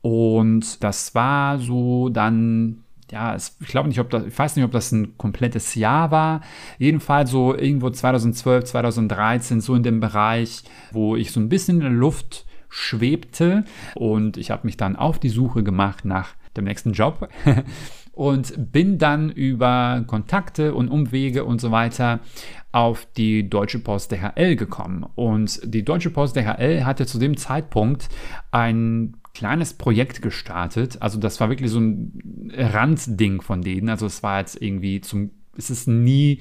und 0.00 0.84
das 0.84 1.16
war 1.16 1.58
so 1.58 2.08
dann 2.08 2.84
ja, 3.10 3.34
es, 3.34 3.56
ich 3.60 3.66
glaube 3.66 3.88
nicht, 3.88 3.98
ob 3.98 4.10
das, 4.10 4.26
ich 4.26 4.38
weiß 4.38 4.54
nicht, 4.54 4.64
ob 4.64 4.70
das 4.70 4.92
ein 4.92 5.18
komplettes 5.18 5.74
Jahr 5.74 6.12
war. 6.12 6.42
Jedenfalls 6.78 7.30
so 7.30 7.56
irgendwo 7.56 7.90
2012, 7.90 8.64
2013, 8.64 9.60
so 9.60 9.74
in 9.74 9.82
dem 9.82 9.98
Bereich, 9.98 10.62
wo 10.92 11.16
ich 11.16 11.32
so 11.32 11.40
ein 11.40 11.48
bisschen 11.48 11.78
in 11.78 11.82
der 11.82 11.90
Luft 11.90 12.44
schwebte. 12.68 13.64
Und 13.94 14.36
ich 14.36 14.50
habe 14.50 14.66
mich 14.66 14.76
dann 14.76 14.96
auf 14.96 15.18
die 15.18 15.28
Suche 15.28 15.62
gemacht 15.62 16.04
nach 16.04 16.34
dem 16.56 16.64
nächsten 16.64 16.92
Job 16.92 17.28
und 18.12 18.72
bin 18.72 18.98
dann 18.98 19.30
über 19.30 20.04
Kontakte 20.06 20.74
und 20.74 20.88
Umwege 20.88 21.44
und 21.44 21.60
so 21.60 21.70
weiter 21.70 22.20
auf 22.72 23.06
die 23.16 23.48
Deutsche 23.48 23.78
Post 23.78 24.12
DHL 24.12 24.56
gekommen. 24.56 25.06
Und 25.14 25.60
die 25.64 25.84
Deutsche 25.84 26.10
Post 26.10 26.36
DHL 26.36 26.84
hatte 26.84 27.06
zu 27.06 27.18
dem 27.18 27.36
Zeitpunkt 27.36 28.08
ein 28.50 29.16
kleines 29.34 29.74
Projekt 29.74 30.20
gestartet. 30.20 31.00
Also 31.00 31.18
das 31.18 31.38
war 31.38 31.48
wirklich 31.48 31.70
so 31.70 31.78
ein 31.78 32.52
Randding 32.56 33.40
von 33.40 33.62
denen. 33.62 33.88
Also 33.88 34.06
es 34.06 34.22
war 34.22 34.40
jetzt 34.40 34.60
irgendwie 34.60 35.00
zum, 35.00 35.30
es 35.56 35.70
ist 35.70 35.86
nie 35.86 36.40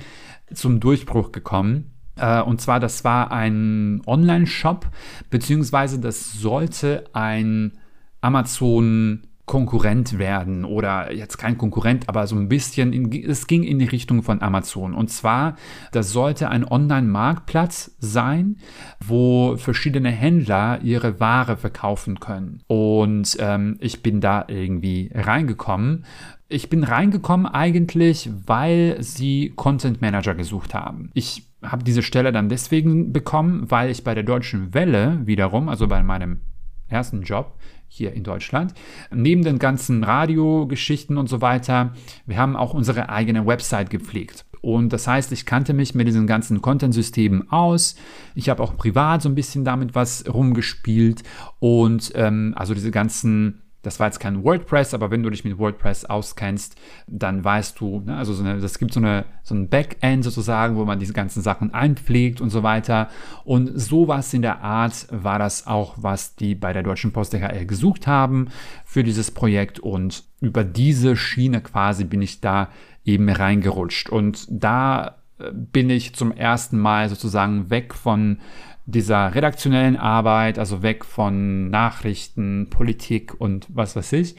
zum 0.52 0.80
Durchbruch 0.80 1.32
gekommen. 1.32 1.92
Äh, 2.18 2.42
und 2.42 2.62
zwar, 2.62 2.80
das 2.80 3.04
war 3.04 3.32
ein 3.32 4.02
Online-Shop, 4.06 4.88
beziehungsweise 5.30 6.00
das 6.00 6.34
sollte 6.34 7.06
ein 7.14 7.74
Amazon 8.22 9.28
Konkurrent 9.48 10.20
werden 10.20 10.66
oder 10.66 11.14
jetzt 11.14 11.38
kein 11.38 11.58
Konkurrent, 11.58 12.10
aber 12.10 12.28
so 12.28 12.36
ein 12.36 12.50
bisschen, 12.50 12.92
in, 12.92 13.10
es 13.24 13.48
ging 13.48 13.64
in 13.64 13.80
die 13.80 13.86
Richtung 13.86 14.22
von 14.22 14.42
Amazon. 14.42 14.94
Und 14.94 15.10
zwar, 15.10 15.56
das 15.94 16.12
sollte 16.12 16.50
ein 16.50 16.66
Online-Marktplatz 16.70 17.96
sein, 18.00 18.58
wo 19.00 19.56
verschiedene 19.56 20.10
Händler 20.10 20.82
ihre 20.84 21.22
Ware 21.22 21.56
verkaufen 21.56 22.20
können. 22.20 22.62
Und 22.68 23.38
ähm, 23.40 23.78
ich 23.80 24.04
bin 24.04 24.20
da 24.20 24.44
irgendwie 24.50 25.12
reingekommen. 25.16 26.04
Ich 26.50 26.70
bin 26.70 26.84
reingekommen 26.84 27.46
eigentlich, 27.46 28.30
weil 28.46 28.98
sie 29.00 29.54
Content 29.56 30.02
Manager 30.02 30.36
gesucht 30.36 30.74
haben. 30.74 31.10
Ich 31.14 31.48
habe 31.72 31.84
diese 31.84 32.04
Stelle 32.04 32.32
dann 32.32 32.50
deswegen 32.50 33.14
bekommen, 33.14 33.70
weil 33.70 33.90
ich 33.90 34.04
bei 34.04 34.14
der 34.14 34.24
Deutschen 34.24 34.74
Welle 34.74 35.22
wiederum, 35.26 35.70
also 35.70 35.88
bei 35.88 36.04
meinem 36.04 36.42
ersten 36.88 37.22
Job 37.24 37.56
hier 37.88 38.14
in 38.14 38.24
Deutschland, 38.24 38.74
neben 39.12 39.44
den 39.44 39.60
ganzen 39.60 40.04
Radiogeschichten 40.04 41.18
und 41.18 41.28
so 41.28 41.42
weiter, 41.42 41.94
wir 42.26 42.38
haben 42.38 42.56
auch 42.56 42.74
unsere 42.74 43.10
eigene 43.10 43.46
Website 43.46 43.90
gepflegt. 43.90 44.46
Und 44.62 44.92
das 44.92 45.08
heißt, 45.08 45.32
ich 45.32 45.46
kannte 45.46 45.74
mich 45.74 45.96
mit 45.96 46.08
diesen 46.08 46.28
ganzen 46.28 46.62
Content-Systemen 46.62 47.52
aus. 47.52 47.96
Ich 48.36 48.50
habe 48.50 48.62
auch 48.64 48.76
privat 48.76 49.22
so 49.22 49.30
ein 49.30 49.36
bisschen 49.36 49.64
damit 49.64 49.96
was 49.96 50.26
rumgespielt. 50.28 51.24
Und 51.60 52.12
ähm, 52.16 52.54
also 52.58 52.74
diese 52.74 52.92
ganzen 52.92 53.62
Das 53.88 54.02
war 54.02 54.08
jetzt 54.08 54.20
kein 54.20 54.44
WordPress, 54.44 54.94
aber 54.94 55.12
wenn 55.12 55.24
du 55.24 55.30
dich 55.30 55.46
mit 55.46 55.58
WordPress 55.58 56.04
auskennst, 56.04 56.76
dann 57.08 57.42
weißt 57.42 57.80
du, 57.80 58.02
ne, 58.02 58.18
also 58.18 58.34
so 58.34 58.44
eine, 58.44 58.60
gibt 58.60 58.94
so, 58.94 59.00
eine, 59.00 59.24
so 59.44 59.56
ein 59.56 59.70
Backend 59.70 60.26
sozusagen, 60.26 60.76
wo 60.76 60.84
man 60.84 61.00
diese 61.00 61.14
ganzen 61.14 61.42
Sachen 61.42 61.74
einpflegt 61.74 62.42
und 62.42 62.50
so 62.50 62.64
weiter. 62.64 63.08
Und 63.46 63.80
sowas 63.80 64.34
in 64.34 64.42
der 64.42 64.62
Art 64.62 65.08
war 65.10 65.40
das 65.40 65.68
auch, 65.68 65.96
was 65.96 66.36
die 66.36 66.54
bei 66.54 66.74
der 66.74 66.84
Deutschen 66.84 67.14
Post 67.14 67.32
DHL 67.32 67.66
gesucht 67.66 68.08
haben 68.08 68.50
für 68.84 69.06
dieses 69.06 69.32
Projekt. 69.32 69.80
Und 69.80 70.26
über 70.42 70.66
diese 70.66 71.16
Schiene 71.16 71.62
quasi 71.62 72.04
bin 72.04 72.22
ich 72.22 72.42
da 72.42 72.68
eben 73.06 73.30
reingerutscht. 73.30 74.10
Und 74.10 74.48
da 74.50 75.16
äh, 75.40 75.50
bin 75.54 75.90
ich 75.90 76.14
zum 76.14 76.34
ersten 76.34 76.78
Mal 76.78 77.08
sozusagen 77.08 77.70
weg 77.70 77.94
von 77.94 78.40
dieser 78.88 79.36
redaktionellen 79.36 79.98
Arbeit, 79.98 80.58
also 80.58 80.82
weg 80.82 81.04
von 81.04 81.70
Nachrichten, 81.70 82.70
Politik 82.70 83.40
und 83.40 83.68
was 83.70 83.96
weiß 83.96 84.14
ich. 84.14 84.36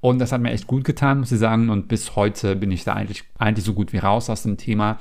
Und 0.00 0.18
das 0.18 0.30
hat 0.30 0.42
mir 0.42 0.52
echt 0.52 0.66
gut 0.66 0.84
getan, 0.84 1.20
muss 1.20 1.32
ich 1.32 1.38
sagen. 1.38 1.70
Und 1.70 1.88
bis 1.88 2.14
heute 2.14 2.54
bin 2.54 2.70
ich 2.70 2.84
da 2.84 2.92
eigentlich, 2.92 3.24
eigentlich 3.38 3.64
so 3.64 3.72
gut 3.72 3.92
wie 3.94 3.98
raus 3.98 4.28
aus 4.28 4.42
dem 4.42 4.58
Thema. 4.58 4.98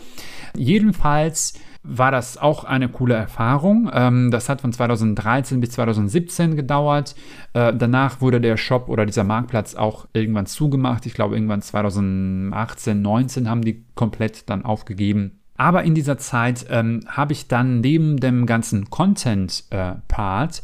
Jedenfalls 0.55 1.53
war 1.83 2.09
das 2.09 2.37
auch 2.37 2.63
eine 2.63 2.89
coole 2.89 3.13
Erfahrung. 3.13 3.91
Ähm, 3.93 4.31
das 4.31 4.47
hat 4.47 4.61
von 4.61 4.71
2013 4.71 5.59
bis 5.59 5.71
2017 5.71 6.55
gedauert. 6.55 7.15
Äh, 7.53 7.73
danach 7.75 8.21
wurde 8.21 8.39
der 8.39 8.55
Shop 8.55 8.87
oder 8.87 9.05
dieser 9.05 9.25
Marktplatz 9.25 9.75
auch 9.75 10.07
irgendwann 10.13 10.45
zugemacht. 10.45 11.05
Ich 11.05 11.13
glaube, 11.13 11.35
irgendwann 11.35 11.61
2018, 11.61 13.01
19 13.01 13.49
haben 13.49 13.61
die 13.61 13.85
komplett 13.93 14.49
dann 14.49 14.63
aufgegeben. 14.63 15.41
Aber 15.57 15.83
in 15.83 15.95
dieser 15.95 16.17
Zeit 16.17 16.65
ähm, 16.69 17.01
habe 17.07 17.31
ich 17.31 17.47
dann 17.47 17.79
neben 17.79 18.17
dem 18.17 18.45
ganzen 18.45 18.89
Content-Part 18.89 20.59
äh, 20.59 20.61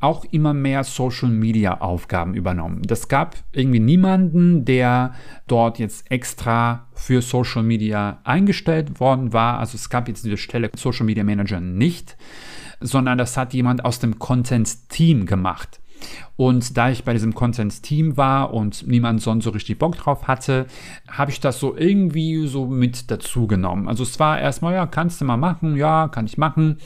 auch 0.00 0.24
immer 0.32 0.52
mehr 0.52 0.82
Social-Media-Aufgaben 0.82 2.34
übernommen. 2.34 2.82
Das 2.82 3.06
gab 3.06 3.36
irgendwie 3.52 3.78
niemanden, 3.78 4.64
der 4.64 5.14
dort 5.46 5.78
jetzt 5.78 6.10
extra 6.10 6.88
für 6.92 7.22
Social 7.22 7.62
Media 7.62 8.18
eingestellt 8.24 8.98
worden 8.98 9.32
war. 9.32 9.60
Also 9.60 9.76
es 9.76 9.90
gab 9.90 10.08
jetzt 10.08 10.24
diese 10.24 10.36
Stelle 10.36 10.70
Social 10.76 11.06
Media 11.06 11.22
Manager 11.22 11.60
nicht, 11.60 12.16
sondern 12.80 13.18
das 13.18 13.36
hat 13.36 13.54
jemand 13.54 13.84
aus 13.84 14.00
dem 14.00 14.18
Content-Team 14.18 15.26
gemacht. 15.26 15.78
Und 16.36 16.76
da 16.76 16.90
ich 16.90 17.04
bei 17.04 17.12
diesem 17.12 17.34
Content-Team 17.34 18.16
war 18.16 18.52
und 18.52 18.86
niemand 18.86 19.20
sonst 19.20 19.44
so 19.44 19.50
richtig 19.50 19.78
Bock 19.78 19.96
drauf 19.96 20.26
hatte, 20.26 20.66
habe 21.08 21.30
ich 21.30 21.40
das 21.40 21.60
so 21.60 21.76
irgendwie 21.76 22.46
so 22.46 22.66
mit 22.66 23.10
dazu 23.10 23.46
genommen. 23.46 23.88
Also 23.88 24.02
es 24.02 24.18
war 24.18 24.40
erstmal, 24.40 24.74
ja, 24.74 24.86
kannst 24.86 25.20
du 25.20 25.24
mal 25.24 25.36
machen, 25.36 25.76
ja, 25.76 26.08
kann 26.08 26.26
ich 26.26 26.38
machen. 26.38 26.78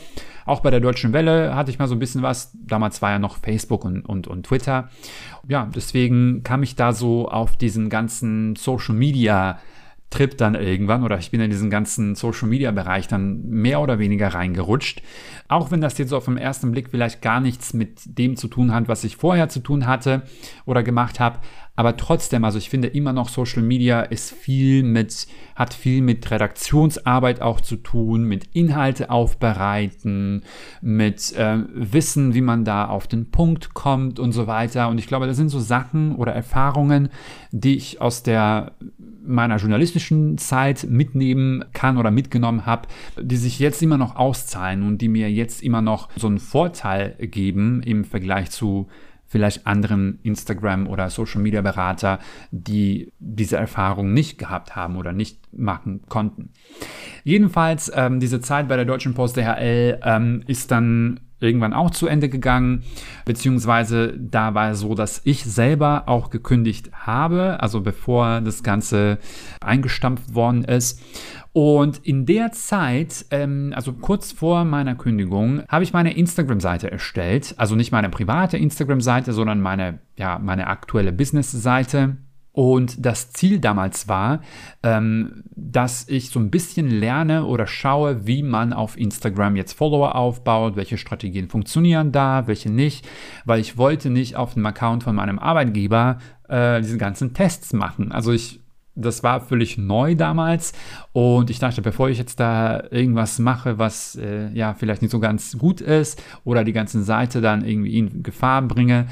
Auch 0.45 0.61
bei 0.61 0.71
der 0.71 0.81
Deutschen 0.81 1.13
Welle 1.13 1.55
hatte 1.57 1.71
ich 1.71 1.79
mal 1.79 1.89
so 1.89 1.95
ein 1.95 1.99
bisschen 1.99 2.23
was. 2.23 2.53
Damals 2.55 3.03
war 3.03 3.11
ja 3.11 3.19
noch 3.19 3.37
Facebook 3.39 3.85
und, 3.85 4.03
und, 4.03 4.29
und 4.29 4.47
Twitter. 4.47 4.89
Ja, 5.49 5.69
deswegen 5.75 6.43
kam 6.43 6.63
ich 6.63 6.77
da 6.77 6.93
so 6.93 7.29
auf 7.29 7.57
diesen 7.57 7.89
ganzen 7.89 8.57
Social 8.57 8.95
Media 8.95 9.59
Trip 10.11 10.39
dann 10.39 10.55
irgendwann 10.55 11.03
oder 11.03 11.19
ich 11.19 11.31
bin 11.31 11.41
in 11.41 11.51
diesen 11.51 11.69
ganzen 11.69 12.15
Social 12.15 12.49
Media 12.49 12.71
Bereich 12.71 13.09
dann 13.09 13.43
mehr 13.43 13.81
oder 13.81 13.99
weniger 13.99 14.29
reingerutscht. 14.29 15.03
Auch 15.49 15.71
wenn 15.71 15.81
das 15.81 15.99
jetzt 15.99 16.13
auf 16.13 16.27
den 16.27 16.37
ersten 16.37 16.71
Blick 16.71 16.91
vielleicht 16.91 17.23
gar 17.23 17.41
nichts 17.41 17.75
mit 17.75 18.01
dem 18.05 18.37
zu 18.37 18.49
tun 18.49 18.73
hat, 18.73 18.87
was 18.89 19.03
ich 19.05 19.17
vorher 19.17 19.49
zu 19.49 19.61
tun 19.61 19.87
hatte 19.87 20.23
oder 20.65 20.83
gemacht 20.83 21.19
habe. 21.19 21.41
Aber 21.77 21.97
trotzdem, 21.97 22.45
also 22.45 22.57
ich 22.59 22.71
finde 22.71 22.89
immer 22.89 23.13
noch 23.13 23.29
Social 23.29 23.63
Media 23.63 24.01
ist 24.01 24.33
viel 24.33 24.83
mit, 24.83 25.27
hat 25.55 25.75
viel 25.75 26.01
mit 26.01 26.31
Redaktionsarbeit 26.31 27.43
auch 27.43 27.61
zu 27.61 27.77
tun, 27.77 28.25
mit 28.25 28.49
Inhalte 28.55 29.11
aufbereiten, 29.11 30.43
mit 30.81 31.35
äh, 31.37 31.59
Wissen, 31.75 32.35
wie 32.35 32.41
man 32.41 32.65
da 32.65 32.87
auf 32.87 33.07
den 33.07 33.31
Punkt 33.31 33.75
kommt 33.75 34.19
und 34.19 34.33
so 34.33 34.47
weiter. 34.47 34.89
Und 34.89 34.99
ich 34.99 35.07
glaube, 35.07 35.27
das 35.27 35.37
sind 35.37 35.51
so 35.51 35.61
Sachen 35.61 36.17
oder 36.17 36.33
Erfahrungen, 36.33 37.11
die 37.53 37.77
ich 37.77 38.01
aus 38.01 38.23
der 38.23 38.73
meiner 39.27 39.57
journalistischen 39.57 40.39
Zeit 40.39 40.87
mitnehmen 40.89 41.65
kann 41.73 41.99
oder 41.99 42.11
mitgenommen 42.11 42.65
habe, 42.65 42.89
die 43.21 43.37
sich 43.37 43.59
jetzt 43.59 43.83
immer 43.83 43.99
noch 43.99 44.17
auszahlen 44.17 44.83
und 44.83 44.99
die 45.03 45.09
mir 45.09 45.31
jetzt 45.31 45.63
immer 45.63 45.83
noch 45.83 46.09
so 46.17 46.29
einen 46.29 46.39
Vorteil 46.39 47.17
geben 47.21 47.83
im 47.83 48.05
Vergleich 48.05 48.51
zu 48.51 48.89
vielleicht 49.27 49.67
anderen 49.67 50.19
Instagram- 50.23 50.87
oder 50.87 51.11
Social-Media-Berater, 51.11 52.19
die 52.51 53.13
diese 53.19 53.57
Erfahrung 53.57 54.13
nicht 54.13 54.39
gehabt 54.39 54.77
haben 54.77 54.97
oder 54.97 55.13
nicht 55.13 55.53
machen 55.53 56.03
konnten. 56.09 56.51
Jedenfalls, 57.25 57.91
ähm, 57.95 58.21
diese 58.21 58.41
Zeit 58.41 58.69
bei 58.69 58.77
der 58.77 58.85
Deutschen 58.85 59.15
Post 59.15 59.37
DHL 59.37 60.01
ähm, 60.03 60.43
ist 60.47 60.71
dann 60.71 61.21
irgendwann 61.41 61.73
auch 61.73 61.91
zu 61.91 62.07
Ende 62.07 62.29
gegangen, 62.29 62.85
beziehungsweise 63.25 64.15
da 64.19 64.55
war 64.55 64.71
es 64.71 64.81
so, 64.81 64.95
dass 64.95 65.21
ich 65.25 65.45
selber 65.45 66.05
auch 66.07 66.31
gekündigt 66.31 66.91
habe, 66.93 67.61
also 67.61 67.81
bevor 67.81 68.41
das 68.41 68.63
Ganze 68.63 69.19
eingestampft 69.61 70.35
worden 70.35 70.65
ist. 70.65 71.03
Und 71.53 71.99
in 72.05 72.27
der 72.27 72.53
Zeit, 72.53 73.25
ähm, 73.31 73.73
also 73.75 73.95
kurz 73.95 74.31
vor 74.31 74.65
meiner 74.65 74.95
Kündigung, 74.95 75.63
habe 75.69 75.85
ich 75.85 75.95
meine 75.95 76.15
Instagram-Seite 76.15 76.91
erstellt. 76.91 77.55
Also 77.57 77.77
nicht 77.77 77.93
meine 77.93 78.11
private 78.11 78.59
Instagram-Seite, 78.59 79.33
sondern 79.33 79.63
meine, 79.63 80.01
ja, 80.19 80.39
meine 80.39 80.67
aktuelle 80.67 81.13
Business-Seite. 81.13 82.19
Und 82.57 83.05
das 83.05 83.33
Ziel 83.33 83.59
damals 83.59 84.09
war, 84.09 84.41
ähm, 84.83 85.45
dass 85.55 86.09
ich 86.09 86.31
so 86.31 86.41
ein 86.41 86.51
bisschen 86.51 86.89
lerne 86.89 87.45
oder 87.45 87.67
schaue, 87.67 88.27
wie 88.27 88.43
man 88.43 88.73
auf 88.73 88.97
Instagram 88.97 89.57
jetzt 89.57 89.75
Follower 89.75 90.15
aufbaut, 90.15 90.75
welche 90.75 90.97
Strategien 90.97 91.51
funktionieren 91.51 92.13
da, 92.13 92.47
welche 92.47 92.71
nicht, 92.71 93.07
weil 93.45 93.61
ich 93.61 93.77
wollte 93.77 94.09
nicht 94.09 94.37
auf 94.37 94.55
dem 94.55 94.65
Account 94.65 95.03
von 95.03 95.15
meinem 95.15 95.39
Arbeitgeber 95.39 96.17
äh, 96.49 96.81
diese 96.81 96.97
ganzen 96.97 97.35
Tests 97.35 97.75
machen. 97.75 98.11
Also 98.11 98.33
ich 98.33 98.61
das 98.99 99.23
war 99.23 99.43
völlig 99.43 99.77
neu 99.77 100.15
damals 100.15 100.73
und 101.13 101.51
ich 101.51 101.59
dachte, 101.59 101.83
bevor 101.83 102.09
ich 102.09 102.17
jetzt 102.17 102.41
da 102.41 102.85
irgendwas 102.91 103.39
mache, 103.39 103.79
was 103.79 104.17
äh, 104.17 104.49
ja 104.55 104.73
vielleicht 104.73 105.03
nicht 105.03 105.11
so 105.11 105.21
ganz 105.21 105.59
gut 105.59 105.83
ist 105.83 106.23
oder 106.45 106.65
die 106.65 106.73
ganze 106.73 107.03
Seite 107.03 107.43
dann 107.43 107.63
irgendwie 107.63 107.99
in 107.99 108.23
Gefahr 108.23 108.63
bringe, 108.63 109.09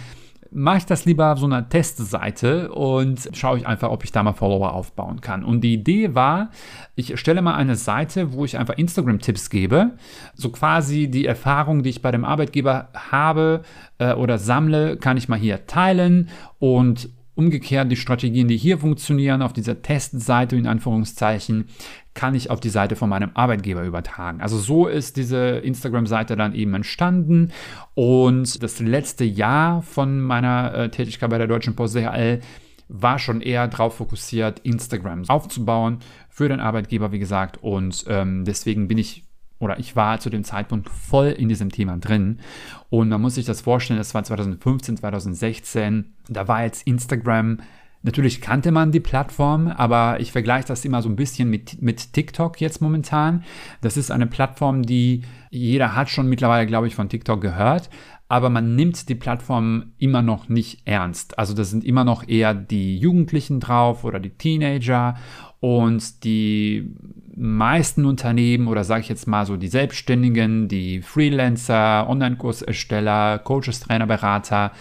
mache 0.54 0.78
ich 0.78 0.86
das 0.86 1.04
lieber 1.04 1.32
auf 1.32 1.38
so 1.38 1.46
einer 1.46 1.68
Testseite 1.68 2.72
und 2.72 3.28
schaue 3.32 3.58
ich 3.58 3.66
einfach, 3.66 3.90
ob 3.90 4.04
ich 4.04 4.12
da 4.12 4.22
mal 4.22 4.32
Follower 4.32 4.72
aufbauen 4.72 5.20
kann. 5.20 5.44
Und 5.44 5.62
die 5.62 5.74
Idee 5.74 6.14
war, 6.14 6.50
ich 6.94 7.18
stelle 7.18 7.42
mal 7.42 7.54
eine 7.54 7.76
Seite, 7.76 8.32
wo 8.32 8.44
ich 8.44 8.56
einfach 8.56 8.78
Instagram-Tipps 8.78 9.50
gebe, 9.50 9.92
so 10.34 10.50
quasi 10.50 11.08
die 11.08 11.26
Erfahrung, 11.26 11.82
die 11.82 11.90
ich 11.90 12.02
bei 12.02 12.12
dem 12.12 12.24
Arbeitgeber 12.24 12.88
habe 13.10 13.62
äh, 13.98 14.14
oder 14.14 14.38
sammle, 14.38 14.96
kann 14.96 15.16
ich 15.16 15.28
mal 15.28 15.38
hier 15.38 15.66
teilen 15.66 16.28
und 16.58 17.10
Umgekehrt 17.34 17.90
die 17.90 17.96
Strategien, 17.96 18.48
die 18.48 18.56
hier 18.56 18.78
funktionieren, 18.78 19.42
auf 19.42 19.52
dieser 19.52 19.82
Testseite 19.82 20.56
in 20.56 20.66
Anführungszeichen, 20.66 21.66
kann 22.14 22.34
ich 22.34 22.50
auf 22.50 22.60
die 22.60 22.68
Seite 22.68 22.94
von 22.94 23.08
meinem 23.08 23.30
Arbeitgeber 23.34 23.82
übertragen. 23.82 24.40
Also 24.40 24.56
so 24.58 24.86
ist 24.86 25.16
diese 25.16 25.58
Instagram-Seite 25.58 26.36
dann 26.36 26.54
eben 26.54 26.74
entstanden. 26.74 27.50
Und 27.94 28.62
das 28.62 28.78
letzte 28.78 29.24
Jahr 29.24 29.82
von 29.82 30.20
meiner 30.20 30.74
äh, 30.74 30.90
Tätigkeit 30.90 31.30
bei 31.30 31.38
der 31.38 31.48
Deutschen 31.48 31.74
Post 31.74 31.96
DHL 31.96 32.40
war 32.88 33.18
schon 33.18 33.40
eher 33.40 33.66
darauf 33.66 33.96
fokussiert, 33.96 34.60
Instagram 34.60 35.28
aufzubauen 35.28 35.98
für 36.28 36.48
den 36.48 36.60
Arbeitgeber, 36.60 37.12
wie 37.12 37.18
gesagt. 37.18 37.62
Und 37.62 38.04
ähm, 38.08 38.44
deswegen 38.44 38.86
bin 38.88 38.98
ich 38.98 39.24
oder 39.64 39.78
ich 39.78 39.96
war 39.96 40.20
zu 40.20 40.30
dem 40.30 40.44
Zeitpunkt 40.44 40.88
voll 40.88 41.28
in 41.28 41.48
diesem 41.48 41.70
Thema 41.70 41.96
drin. 41.96 42.38
Und 42.90 43.08
man 43.08 43.20
muss 43.20 43.34
sich 43.34 43.46
das 43.46 43.62
vorstellen, 43.62 43.98
das 43.98 44.14
war 44.14 44.22
2015, 44.22 44.98
2016. 44.98 46.12
Da 46.28 46.46
war 46.46 46.62
jetzt 46.62 46.86
Instagram 46.86 47.58
Natürlich 48.04 48.42
kannte 48.42 48.70
man 48.70 48.92
die 48.92 49.00
Plattform, 49.00 49.66
aber 49.66 50.20
ich 50.20 50.30
vergleiche 50.30 50.68
das 50.68 50.84
immer 50.84 51.00
so 51.00 51.08
ein 51.08 51.16
bisschen 51.16 51.48
mit, 51.48 51.80
mit 51.80 52.12
TikTok 52.12 52.60
jetzt 52.60 52.82
momentan. 52.82 53.44
Das 53.80 53.96
ist 53.96 54.10
eine 54.10 54.26
Plattform, 54.26 54.82
die 54.82 55.22
jeder 55.48 55.96
hat 55.96 56.10
schon 56.10 56.28
mittlerweile, 56.28 56.66
glaube 56.66 56.86
ich, 56.86 56.94
von 56.94 57.08
TikTok 57.08 57.40
gehört, 57.40 57.88
aber 58.28 58.50
man 58.50 58.76
nimmt 58.76 59.08
die 59.08 59.14
Plattform 59.14 59.92
immer 59.96 60.20
noch 60.20 60.50
nicht 60.50 60.82
ernst. 60.84 61.38
Also 61.38 61.54
das 61.54 61.70
sind 61.70 61.82
immer 61.82 62.04
noch 62.04 62.28
eher 62.28 62.52
die 62.52 62.98
Jugendlichen 62.98 63.58
drauf 63.58 64.04
oder 64.04 64.20
die 64.20 64.36
Teenager 64.36 65.16
und 65.60 66.24
die 66.24 66.94
meisten 67.36 68.04
Unternehmen 68.04 68.68
oder 68.68 68.84
sage 68.84 69.02
ich 69.02 69.08
jetzt 69.08 69.26
mal 69.26 69.46
so 69.46 69.56
die 69.56 69.68
Selbstständigen, 69.68 70.68
die 70.68 71.02
Freelancer, 71.02 72.08
Online-Kursersteller, 72.08 73.38
Coaches, 73.40 73.80
Trainer, 73.80 74.06
Berater, 74.06 74.72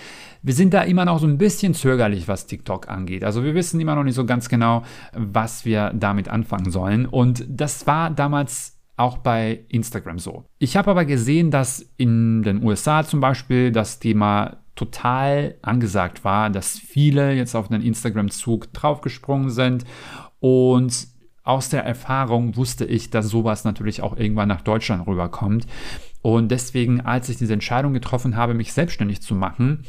wir 0.43 0.53
sind 0.53 0.73
da 0.73 0.81
immer 0.81 1.05
noch 1.05 1.19
so 1.19 1.27
ein 1.27 1.37
bisschen 1.37 1.73
zögerlich, 1.73 2.27
was 2.27 2.47
TikTok 2.47 2.89
angeht. 2.89 3.23
Also 3.23 3.43
wir 3.45 3.55
wissen 3.55 3.79
immer 3.79 3.95
noch 3.95 4.03
nicht 4.03 4.15
so 4.15 4.25
ganz 4.25 4.49
genau, 4.49 4.83
was 5.13 5.63
wir 5.63 5.91
damit 5.95 6.27
anfangen 6.27 6.69
sollen. 6.69 7.05
Und 7.05 7.45
das 7.47 7.87
war 7.87 8.09
damals 8.09 8.77
auch 8.97 9.17
bei 9.17 9.65
Instagram 9.69 10.19
so. 10.19 10.43
Ich 10.59 10.75
habe 10.75 10.91
aber 10.91 11.05
gesehen, 11.05 11.49
dass 11.49 11.89
in 11.97 12.43
den 12.43 12.61
USA 12.61 13.03
zum 13.03 13.21
Beispiel 13.21 13.71
das 13.71 13.99
Thema 13.99 14.57
total 14.75 15.55
angesagt 15.61 16.23
war, 16.25 16.49
dass 16.49 16.77
viele 16.77 17.33
jetzt 17.33 17.55
auf 17.55 17.69
den 17.69 17.81
Instagram-Zug 17.81 18.73
draufgesprungen 18.73 19.49
sind 19.49 19.85
und 20.39 21.07
aus 21.43 21.69
der 21.69 21.84
Erfahrung 21.84 22.56
wusste 22.56 22.86
ich, 22.86 23.10
dass 23.10 23.27
sowas 23.27 23.65
natürlich 23.65 24.01
auch 24.01 24.17
irgendwann 24.17 24.47
nach 24.47 24.62
Deutschland 24.62 25.06
rüberkommt. 25.06 25.67
Und 26.21 26.51
deswegen, 26.51 27.01
als 27.01 27.27
ich 27.27 27.38
diese 27.38 27.53
Entscheidung 27.53 27.93
getroffen 27.93 28.38
habe, 28.38 28.53
mich 28.53 28.71
selbstständig 28.71 29.21
zu 29.21 29.36
machen, 29.36 29.84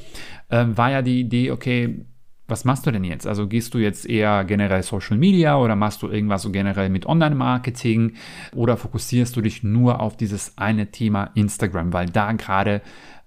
äh, 0.49 0.67
war 0.69 0.91
ja 0.91 1.03
die 1.03 1.21
Idee, 1.21 1.53
okay, 1.53 2.05
was 2.47 2.65
machst 2.65 2.87
du 2.87 2.91
denn 2.91 3.05
jetzt? 3.05 3.27
Also 3.27 3.47
gehst 3.47 3.73
du 3.73 3.79
jetzt 3.79 4.07
eher 4.07 4.45
generell 4.45 4.83
Social 4.83 5.17
Media 5.17 5.57
oder 5.57 5.77
machst 5.77 6.03
du 6.03 6.09
irgendwas 6.09 6.43
so 6.43 6.51
generell 6.51 6.91
mit 6.91 7.07
Online-Marketing 7.07 8.15
oder 8.55 8.77
fokussierst 8.77 9.35
du 9.37 9.41
dich 9.41 9.63
nur 9.63 10.01
auf 10.01 10.17
dieses 10.17 10.59
eine 10.59 10.91
Thema 10.91 11.31
Instagram, 11.35 11.93
weil 11.93 12.11
da 12.11 12.33
gerade 12.33 12.83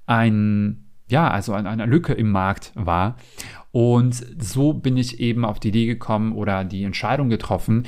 ein, 0.05 0.86
ja, 1.07 1.29
also 1.29 1.53
eine 1.53 1.85
Lücke 1.85 2.13
im 2.13 2.31
Markt 2.31 2.71
war. 2.75 3.15
Und 3.71 4.25
so 4.41 4.73
bin 4.73 4.97
ich 4.97 5.19
eben 5.19 5.45
auf 5.45 5.59
die 5.59 5.69
Idee 5.69 5.85
gekommen 5.85 6.33
oder 6.33 6.63
die 6.63 6.83
Entscheidung 6.83 7.29
getroffen, 7.29 7.83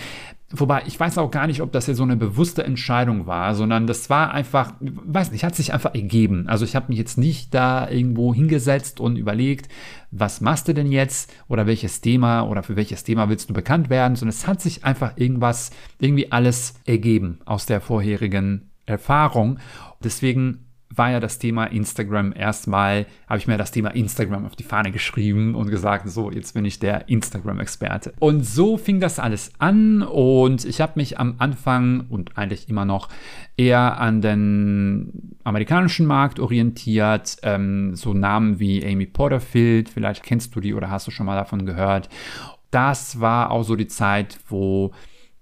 Wobei, 0.51 0.82
ich 0.88 0.99
weiß 0.99 1.19
auch 1.19 1.29
gar 1.29 1.45
nicht, 1.45 1.62
ob 1.62 1.71
das 1.71 1.86
jetzt 1.86 1.97
so 1.97 2.03
eine 2.03 2.15
bewusste 2.15 2.63
Entscheidung 2.63 3.27
war, 3.27 3.53
sondern 3.53 3.86
das 3.86 4.10
war 4.10 4.32
einfach, 4.32 4.73
weiß 4.79 5.32
nicht, 5.32 5.43
hat 5.43 5.55
sich 5.55 5.73
einfach 5.73 5.93
ergeben. 5.93 6.47
Also 6.47 6.65
ich 6.65 6.75
habe 6.75 6.88
mich 6.89 6.97
jetzt 6.97 7.19
nicht 7.19 7.53
da 7.53 7.88
irgendwo 7.88 8.34
hingesetzt 8.34 8.99
und 8.99 9.15
überlegt, 9.15 9.69
was 10.10 10.41
machst 10.41 10.67
du 10.67 10.73
denn 10.73 10.91
jetzt 10.91 11.32
oder 11.47 11.67
welches 11.67 12.01
Thema 12.01 12.41
oder 12.41 12.63
für 12.63 12.75
welches 12.75 13.03
Thema 13.03 13.29
willst 13.29 13.51
du 13.51 13.53
bekannt 13.53 13.91
werden, 13.91 14.15
sondern 14.15 14.34
es 14.34 14.47
hat 14.47 14.60
sich 14.60 14.84
einfach 14.84 15.17
irgendwas, 15.17 15.69
irgendwie 15.99 16.32
alles 16.32 16.82
ergeben 16.88 17.41
aus 17.45 17.67
der 17.67 17.79
vorherigen 17.79 18.71
Erfahrung. 18.88 19.60
Deswegen 20.03 20.65
war 20.95 21.12
ja 21.12 21.19
das 21.19 21.38
Thema 21.38 21.65
Instagram 21.65 22.34
erstmal, 22.36 23.06
habe 23.28 23.38
ich 23.38 23.47
mir 23.47 23.58
das 23.58 23.71
Thema 23.71 23.89
Instagram 23.89 24.45
auf 24.45 24.56
die 24.56 24.63
Fahne 24.63 24.91
geschrieben 24.91 25.54
und 25.54 25.69
gesagt, 25.69 26.10
so, 26.10 26.32
jetzt 26.32 26.54
bin 26.54 26.65
ich 26.65 26.80
der 26.80 27.08
Instagram-Experte. 27.10 28.13
Und 28.19 28.43
so 28.43 28.78
fing 28.78 28.99
das 28.99 29.19
alles 29.19 29.52
an 29.60 30.02
und 30.02 30.65
ich 30.65 30.82
habe 30.82 30.93
mich 30.95 31.19
am 31.19 31.36
Anfang 31.38 32.06
und 32.10 32.38
eigentlich 32.38 32.69
immer 32.69 32.86
noch 32.86 33.10
eher 33.56 33.99
an 33.99 34.21
den 34.21 35.38
amerikanischen 35.43 36.08
Markt 36.08 36.39
orientiert. 36.39 37.38
Ähm, 37.43 37.95
so 37.95 38.13
Namen 38.13 38.60
wie 38.60 38.84
Amy 38.86 39.06
Porterfield, 39.06 39.89
vielleicht 39.89 40.23
kennst 40.23 40.56
du 40.56 40.60
die 40.60 40.73
oder 40.73 40.89
hast 40.89 41.06
du 41.06 41.12
schon 41.12 41.28
mal 41.28 41.36
davon 41.36 41.65
gehört. 41.65 42.10
Das 42.71 43.19
war 43.19 43.52
auch 43.52 43.63
so 43.63 43.75
die 43.75 43.88
Zeit, 43.88 44.39
wo 44.47 44.91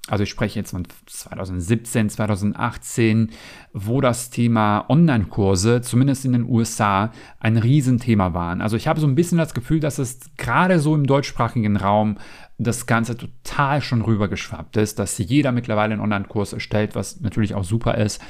also 0.07 0.23
ich 0.23 0.29
spreche 0.29 0.59
jetzt 0.59 0.71
von 0.71 0.87
2017, 1.05 2.09
2018, 2.09 3.31
wo 3.73 4.01
das 4.01 4.29
Thema 4.29 4.85
Online-Kurse, 4.89 5.81
zumindest 5.81 6.25
in 6.25 6.33
den 6.33 6.49
USA, 6.49 7.11
ein 7.39 7.57
Riesenthema 7.57 8.33
waren. 8.33 8.61
Also 8.61 8.77
ich 8.77 8.87
habe 8.87 9.01
so 9.01 9.07
ein 9.07 9.15
bisschen 9.15 9.37
das 9.37 9.53
Gefühl, 9.53 9.79
dass 9.79 9.99
es 9.99 10.19
gerade 10.37 10.79
so 10.79 10.95
im 10.95 11.05
deutschsprachigen 11.05 11.75
Raum 11.75 12.17
das 12.57 12.87
Ganze 12.87 13.15
total 13.17 13.81
schon 13.81 14.01
rübergeschwappt 14.01 14.77
ist, 14.77 14.97
dass 14.97 15.17
jeder 15.17 15.51
mittlerweile 15.51 15.93
einen 15.93 16.01
Online-Kurs 16.01 16.53
erstellt, 16.53 16.95
was 16.95 17.19
natürlich 17.19 17.53
auch 17.53 17.63
super 17.63 17.95
ist. 17.95 18.21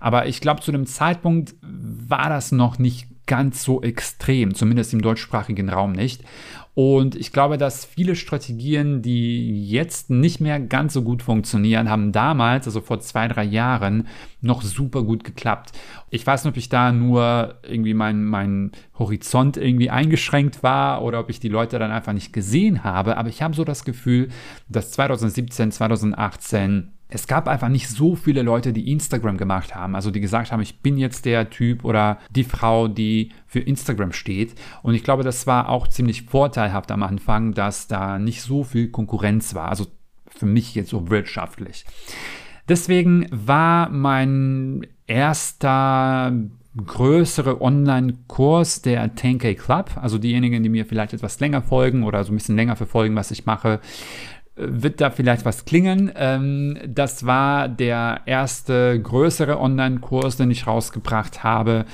Aber 0.00 0.26
ich 0.26 0.40
glaube, 0.40 0.62
zu 0.62 0.72
dem 0.72 0.86
Zeitpunkt 0.86 1.54
war 1.62 2.28
das 2.28 2.50
noch 2.52 2.78
nicht 2.78 3.06
ganz 3.26 3.62
so 3.62 3.82
extrem, 3.82 4.54
zumindest 4.54 4.92
im 4.94 5.02
deutschsprachigen 5.02 5.68
Raum 5.68 5.92
nicht. 5.92 6.24
Und 6.80 7.16
ich 7.16 7.32
glaube, 7.32 7.58
dass 7.58 7.84
viele 7.84 8.14
Strategien, 8.14 9.02
die 9.02 9.68
jetzt 9.68 10.10
nicht 10.10 10.40
mehr 10.40 10.60
ganz 10.60 10.92
so 10.92 11.02
gut 11.02 11.24
funktionieren, 11.24 11.90
haben 11.90 12.12
damals, 12.12 12.68
also 12.68 12.80
vor 12.80 13.00
zwei, 13.00 13.26
drei 13.26 13.42
Jahren, 13.42 14.06
noch 14.42 14.62
super 14.62 15.02
gut 15.02 15.24
geklappt. 15.24 15.72
Ich 16.10 16.24
weiß 16.24 16.44
nicht, 16.44 16.52
ob 16.52 16.56
ich 16.56 16.68
da 16.68 16.92
nur 16.92 17.56
irgendwie 17.64 17.94
mein, 17.94 18.24
mein 18.24 18.70
Horizont 18.96 19.56
irgendwie 19.56 19.90
eingeschränkt 19.90 20.62
war 20.62 21.02
oder 21.02 21.18
ob 21.18 21.30
ich 21.30 21.40
die 21.40 21.48
Leute 21.48 21.80
dann 21.80 21.90
einfach 21.90 22.12
nicht 22.12 22.32
gesehen 22.32 22.84
habe, 22.84 23.16
aber 23.16 23.28
ich 23.28 23.42
habe 23.42 23.56
so 23.56 23.64
das 23.64 23.84
Gefühl, 23.84 24.28
dass 24.68 24.92
2017, 24.92 25.72
2018 25.72 26.92
es 27.08 27.26
gab 27.26 27.48
einfach 27.48 27.68
nicht 27.68 27.88
so 27.88 28.14
viele 28.16 28.42
Leute, 28.42 28.72
die 28.72 28.92
Instagram 28.92 29.38
gemacht 29.38 29.74
haben, 29.74 29.94
also 29.94 30.10
die 30.10 30.20
gesagt 30.20 30.52
haben, 30.52 30.60
ich 30.60 30.80
bin 30.80 30.98
jetzt 30.98 31.24
der 31.24 31.48
Typ 31.48 31.84
oder 31.84 32.18
die 32.30 32.44
Frau, 32.44 32.86
die 32.86 33.32
für 33.46 33.60
Instagram 33.60 34.12
steht. 34.12 34.54
Und 34.82 34.94
ich 34.94 35.04
glaube, 35.04 35.22
das 35.22 35.46
war 35.46 35.70
auch 35.70 35.88
ziemlich 35.88 36.24
vorteilhaft 36.24 36.90
am 36.90 37.02
Anfang, 37.02 37.54
dass 37.54 37.88
da 37.88 38.18
nicht 38.18 38.42
so 38.42 38.62
viel 38.62 38.88
Konkurrenz 38.88 39.54
war, 39.54 39.68
also 39.68 39.86
für 40.26 40.46
mich 40.46 40.74
jetzt 40.74 40.90
so 40.90 41.08
wirtschaftlich. 41.08 41.86
Deswegen 42.68 43.26
war 43.30 43.88
mein 43.88 44.86
erster 45.06 46.32
größere 46.76 47.60
Online-Kurs 47.60 48.82
der 48.82 49.14
10K 49.14 49.54
Club, 49.54 49.92
also 49.96 50.18
diejenigen, 50.18 50.62
die 50.62 50.68
mir 50.68 50.84
vielleicht 50.84 51.12
etwas 51.12 51.40
länger 51.40 51.62
folgen 51.62 52.04
oder 52.04 52.22
so 52.22 52.32
ein 52.32 52.36
bisschen 52.36 52.56
länger 52.56 52.76
verfolgen, 52.76 53.16
was 53.16 53.30
ich 53.30 53.46
mache, 53.46 53.80
wird 54.58 55.00
da 55.00 55.10
vielleicht 55.10 55.44
was 55.44 55.64
klingen. 55.64 56.10
Ähm, 56.16 56.78
das 56.86 57.24
war 57.24 57.68
der 57.68 58.22
erste 58.26 59.00
größere 59.00 59.58
Online-Kurs, 59.60 60.36
den 60.36 60.50
ich 60.50 60.66
rausgebracht 60.66 61.44
habe. 61.44 61.84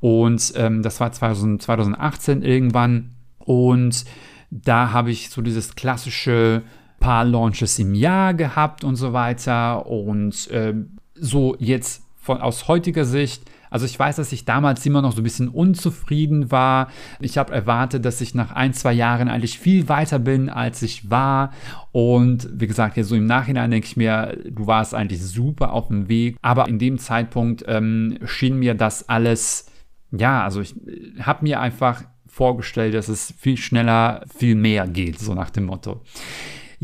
Und 0.00 0.52
ähm, 0.56 0.82
das 0.82 1.00
war 1.00 1.12
2000, 1.12 1.62
2018 1.62 2.42
irgendwann. 2.42 3.10
Und 3.38 4.04
da 4.50 4.92
habe 4.92 5.10
ich 5.10 5.30
so 5.30 5.42
dieses 5.42 5.74
klassische 5.74 6.62
paar 7.00 7.24
Launches 7.24 7.78
im 7.78 7.94
Jahr 7.94 8.34
gehabt 8.34 8.84
und 8.84 8.96
so 8.96 9.12
weiter. 9.12 9.86
Und 9.86 10.50
äh, 10.50 10.74
so 11.14 11.56
jetzt 11.58 12.02
von, 12.16 12.40
aus 12.40 12.68
heutiger 12.68 13.04
Sicht 13.04 13.44
also 13.74 13.86
ich 13.86 13.98
weiß, 13.98 14.14
dass 14.14 14.30
ich 14.30 14.44
damals 14.44 14.86
immer 14.86 15.02
noch 15.02 15.10
so 15.10 15.20
ein 15.20 15.24
bisschen 15.24 15.48
unzufrieden 15.48 16.52
war. 16.52 16.92
Ich 17.18 17.38
habe 17.38 17.52
erwartet, 17.52 18.04
dass 18.04 18.20
ich 18.20 18.32
nach 18.32 18.52
ein, 18.52 18.72
zwei 18.72 18.92
Jahren 18.92 19.26
eigentlich 19.26 19.58
viel 19.58 19.88
weiter 19.88 20.20
bin, 20.20 20.48
als 20.48 20.80
ich 20.82 21.10
war. 21.10 21.52
Und 21.90 22.48
wie 22.52 22.68
gesagt, 22.68 22.96
jetzt 22.96 23.08
so 23.08 23.16
im 23.16 23.26
Nachhinein 23.26 23.72
denke 23.72 23.88
ich 23.88 23.96
mir, 23.96 24.38
du 24.48 24.68
warst 24.68 24.94
eigentlich 24.94 25.20
super 25.20 25.72
auf 25.72 25.88
dem 25.88 26.08
Weg. 26.08 26.36
Aber 26.40 26.68
in 26.68 26.78
dem 26.78 26.98
Zeitpunkt 26.98 27.64
ähm, 27.66 28.16
schien 28.24 28.60
mir 28.60 28.74
das 28.76 29.08
alles, 29.08 29.66
ja, 30.12 30.44
also 30.44 30.60
ich 30.60 30.76
äh, 30.86 31.22
habe 31.22 31.42
mir 31.42 31.58
einfach 31.58 32.04
vorgestellt, 32.28 32.94
dass 32.94 33.08
es 33.08 33.34
viel 33.36 33.56
schneller, 33.56 34.24
viel 34.38 34.54
mehr 34.54 34.86
geht, 34.86 35.18
so 35.18 35.34
nach 35.34 35.50
dem 35.50 35.64
Motto. 35.64 36.00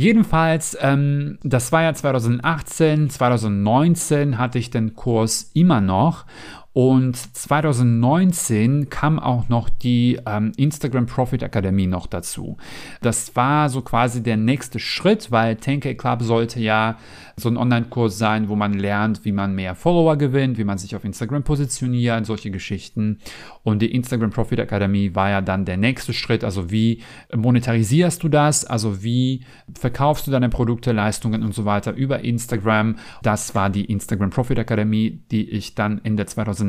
Jedenfalls, 0.00 0.78
ähm, 0.80 1.38
das 1.42 1.72
war 1.72 1.82
ja 1.82 1.92
2018, 1.92 3.10
2019 3.10 4.38
hatte 4.38 4.58
ich 4.58 4.70
den 4.70 4.94
Kurs 4.94 5.50
immer 5.52 5.80
noch 5.80 6.24
und 6.72 7.16
2019 7.16 8.90
kam 8.90 9.18
auch 9.18 9.48
noch 9.48 9.68
die 9.68 10.20
ähm, 10.24 10.52
Instagram 10.56 11.06
Profit 11.06 11.42
Academy 11.42 11.88
noch 11.88 12.06
dazu. 12.06 12.58
Das 13.00 13.34
war 13.34 13.68
so 13.68 13.82
quasi 13.82 14.22
der 14.22 14.36
nächste 14.36 14.78
Schritt, 14.78 15.32
weil 15.32 15.56
10K 15.56 15.96
Club 15.96 16.22
sollte 16.22 16.60
ja 16.60 16.96
so 17.36 17.48
ein 17.48 17.56
Online-Kurs 17.56 18.18
sein, 18.18 18.48
wo 18.48 18.54
man 18.54 18.74
lernt, 18.74 19.24
wie 19.24 19.32
man 19.32 19.54
mehr 19.54 19.74
Follower 19.74 20.16
gewinnt, 20.16 20.58
wie 20.58 20.64
man 20.64 20.78
sich 20.78 20.94
auf 20.94 21.04
Instagram 21.04 21.42
positioniert, 21.42 22.24
solche 22.26 22.52
Geschichten. 22.52 23.18
Und 23.64 23.82
die 23.82 23.92
Instagram 23.92 24.30
Profit 24.30 24.60
Academy 24.60 25.14
war 25.14 25.30
ja 25.30 25.40
dann 25.40 25.64
der 25.64 25.76
nächste 25.76 26.12
Schritt. 26.12 26.44
Also 26.44 26.70
wie 26.70 27.02
monetarisierst 27.34 28.22
du 28.22 28.28
das? 28.28 28.64
Also 28.64 29.02
wie 29.02 29.44
verkaufst 29.74 30.26
du 30.26 30.30
deine 30.30 30.50
Produkte, 30.50 30.92
Leistungen 30.92 31.42
und 31.42 31.54
so 31.54 31.64
weiter 31.64 31.94
über 31.94 32.20
Instagram? 32.20 32.96
Das 33.22 33.56
war 33.56 33.70
die 33.70 33.86
Instagram 33.86 34.30
Profit 34.30 34.58
Academy, 34.58 35.20
die 35.30 35.50
ich 35.50 35.74
dann 35.74 36.00
Ende 36.04 36.26
2019 36.26 36.59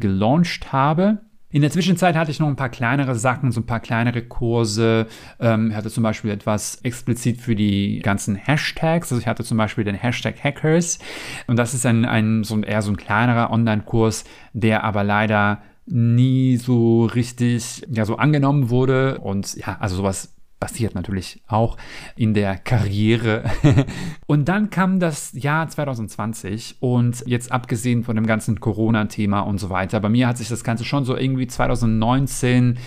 gelauncht 0.00 0.72
habe. 0.72 1.20
In 1.52 1.60
der 1.60 1.70
Zwischenzeit 1.70 2.16
hatte 2.16 2.30
ich 2.30 2.40
noch 2.40 2.48
ein 2.48 2.56
paar 2.56 2.70
kleinere 2.70 3.14
Sachen, 3.14 3.52
so 3.52 3.60
ein 3.60 3.66
paar 3.66 3.80
kleinere 3.80 4.22
Kurse. 4.22 5.06
Ähm, 5.38 5.70
ich 5.70 5.76
hatte 5.76 5.90
zum 5.90 6.02
Beispiel 6.02 6.30
etwas 6.30 6.76
explizit 6.82 7.40
für 7.40 7.54
die 7.54 8.00
ganzen 8.00 8.36
Hashtags. 8.36 9.12
Also 9.12 9.20
ich 9.20 9.26
hatte 9.26 9.44
zum 9.44 9.58
Beispiel 9.58 9.84
den 9.84 9.94
Hashtag 9.94 10.42
Hackers. 10.42 10.98
Und 11.46 11.56
das 11.58 11.74
ist 11.74 11.84
ein, 11.84 12.06
ein 12.06 12.42
so 12.42 12.54
ein, 12.54 12.62
eher 12.62 12.80
so 12.80 12.90
ein 12.90 12.96
kleinerer 12.96 13.50
Online-Kurs, 13.50 14.24
der 14.54 14.82
aber 14.82 15.04
leider 15.04 15.60
nie 15.86 16.56
so 16.56 17.04
richtig 17.04 17.86
ja 17.90 18.04
so 18.04 18.16
angenommen 18.16 18.70
wurde 18.70 19.18
und 19.18 19.56
ja 19.56 19.76
also 19.80 19.96
sowas 19.96 20.31
passiert 20.62 20.94
natürlich 20.94 21.42
auch 21.48 21.76
in 22.14 22.34
der 22.34 22.56
Karriere. 22.56 23.42
und 24.26 24.48
dann 24.48 24.70
kam 24.70 25.00
das 25.00 25.32
Jahr 25.32 25.68
2020 25.68 26.76
und 26.78 27.24
jetzt 27.26 27.50
abgesehen 27.50 28.04
von 28.04 28.14
dem 28.14 28.28
ganzen 28.28 28.60
Corona-Thema 28.60 29.40
und 29.40 29.58
so 29.58 29.70
weiter, 29.70 29.98
bei 29.98 30.08
mir 30.08 30.28
hat 30.28 30.38
sich 30.38 30.48
das 30.48 30.62
Ganze 30.62 30.84
schon 30.84 31.04
so 31.04 31.16
irgendwie 31.16 31.48
2019 31.48 32.78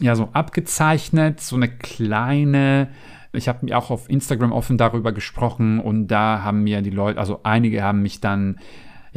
ja 0.00 0.14
so 0.14 0.30
abgezeichnet, 0.32 1.42
so 1.42 1.56
eine 1.56 1.68
kleine 1.68 2.88
ich 3.34 3.46
habe 3.46 3.66
mir 3.66 3.76
auch 3.76 3.90
auf 3.90 4.08
Instagram 4.08 4.52
offen 4.52 4.78
darüber 4.78 5.12
gesprochen 5.12 5.80
und 5.80 6.08
da 6.08 6.42
haben 6.42 6.62
mir 6.62 6.80
die 6.80 6.88
Leute, 6.88 7.20
also 7.20 7.40
einige 7.42 7.82
haben 7.82 8.00
mich 8.00 8.22
dann 8.22 8.56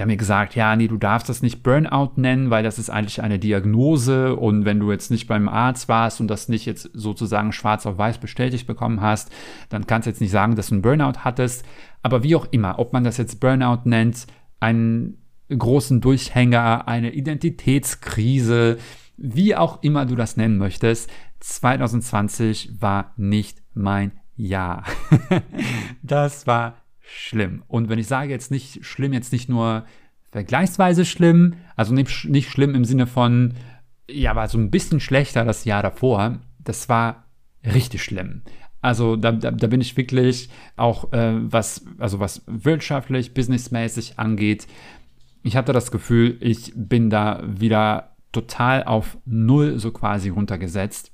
die 0.01 0.03
haben 0.03 0.09
mir 0.09 0.17
gesagt, 0.17 0.55
ja, 0.55 0.75
nee, 0.75 0.87
du 0.87 0.97
darfst 0.97 1.29
das 1.29 1.43
nicht 1.43 1.61
Burnout 1.61 2.13
nennen, 2.15 2.49
weil 2.49 2.63
das 2.63 2.79
ist 2.79 2.89
eigentlich 2.89 3.21
eine 3.21 3.37
Diagnose 3.37 4.35
und 4.35 4.65
wenn 4.65 4.79
du 4.79 4.91
jetzt 4.91 5.11
nicht 5.11 5.27
beim 5.27 5.47
Arzt 5.47 5.89
warst 5.89 6.19
und 6.19 6.27
das 6.27 6.49
nicht 6.49 6.65
jetzt 6.65 6.89
sozusagen 6.95 7.51
schwarz 7.51 7.85
auf 7.85 7.99
weiß 7.99 8.17
bestätigt 8.17 8.65
bekommen 8.65 9.01
hast, 9.01 9.31
dann 9.69 9.85
kannst 9.85 10.07
du 10.07 10.09
jetzt 10.09 10.19
nicht 10.19 10.31
sagen, 10.31 10.55
dass 10.55 10.69
du 10.69 10.73
einen 10.73 10.81
Burnout 10.81 11.19
hattest. 11.19 11.63
Aber 12.01 12.23
wie 12.23 12.35
auch 12.35 12.47
immer, 12.49 12.79
ob 12.79 12.93
man 12.93 13.03
das 13.03 13.17
jetzt 13.17 13.39
Burnout 13.39 13.81
nennt, 13.83 14.25
einen 14.59 15.19
großen 15.55 16.01
Durchhänger, 16.01 16.87
eine 16.87 17.11
Identitätskrise, 17.11 18.79
wie 19.17 19.55
auch 19.55 19.83
immer 19.83 20.07
du 20.07 20.15
das 20.15 20.35
nennen 20.35 20.57
möchtest, 20.57 21.11
2020 21.41 22.81
war 22.81 23.13
nicht 23.17 23.61
mein 23.75 24.13
Jahr. 24.35 24.83
das 26.01 26.47
war 26.47 26.80
schlimm. 27.13 27.63
Und 27.67 27.89
wenn 27.89 27.99
ich 27.99 28.07
sage 28.07 28.31
jetzt 28.31 28.51
nicht 28.51 28.85
schlimm, 28.85 29.13
jetzt 29.13 29.31
nicht 29.31 29.49
nur 29.49 29.85
vergleichsweise 30.31 31.05
schlimm, 31.05 31.55
also 31.75 31.93
nicht, 31.93 32.25
nicht 32.25 32.49
schlimm 32.49 32.75
im 32.75 32.85
Sinne 32.85 33.07
von, 33.07 33.53
ja, 34.09 34.35
war 34.35 34.47
so 34.47 34.57
ein 34.57 34.71
bisschen 34.71 34.99
schlechter 34.99 35.45
das 35.45 35.65
Jahr 35.65 35.83
davor. 35.83 36.39
Das 36.59 36.89
war 36.89 37.25
richtig 37.65 38.03
schlimm. 38.03 38.41
Also 38.81 39.15
da, 39.15 39.31
da, 39.31 39.51
da 39.51 39.67
bin 39.67 39.81
ich 39.81 39.95
wirklich 39.95 40.49
auch, 40.75 41.11
äh, 41.13 41.33
was, 41.51 41.85
also 41.99 42.19
was 42.19 42.43
wirtschaftlich, 42.47 43.33
businessmäßig 43.33 44.17
angeht, 44.17 44.67
ich 45.43 45.55
hatte 45.55 45.73
das 45.73 45.91
Gefühl, 45.91 46.37
ich 46.39 46.71
bin 46.75 47.09
da 47.09 47.41
wieder 47.45 48.15
total 48.31 48.83
auf 48.83 49.17
Null 49.25 49.79
so 49.79 49.91
quasi 49.91 50.29
runtergesetzt. 50.29 51.11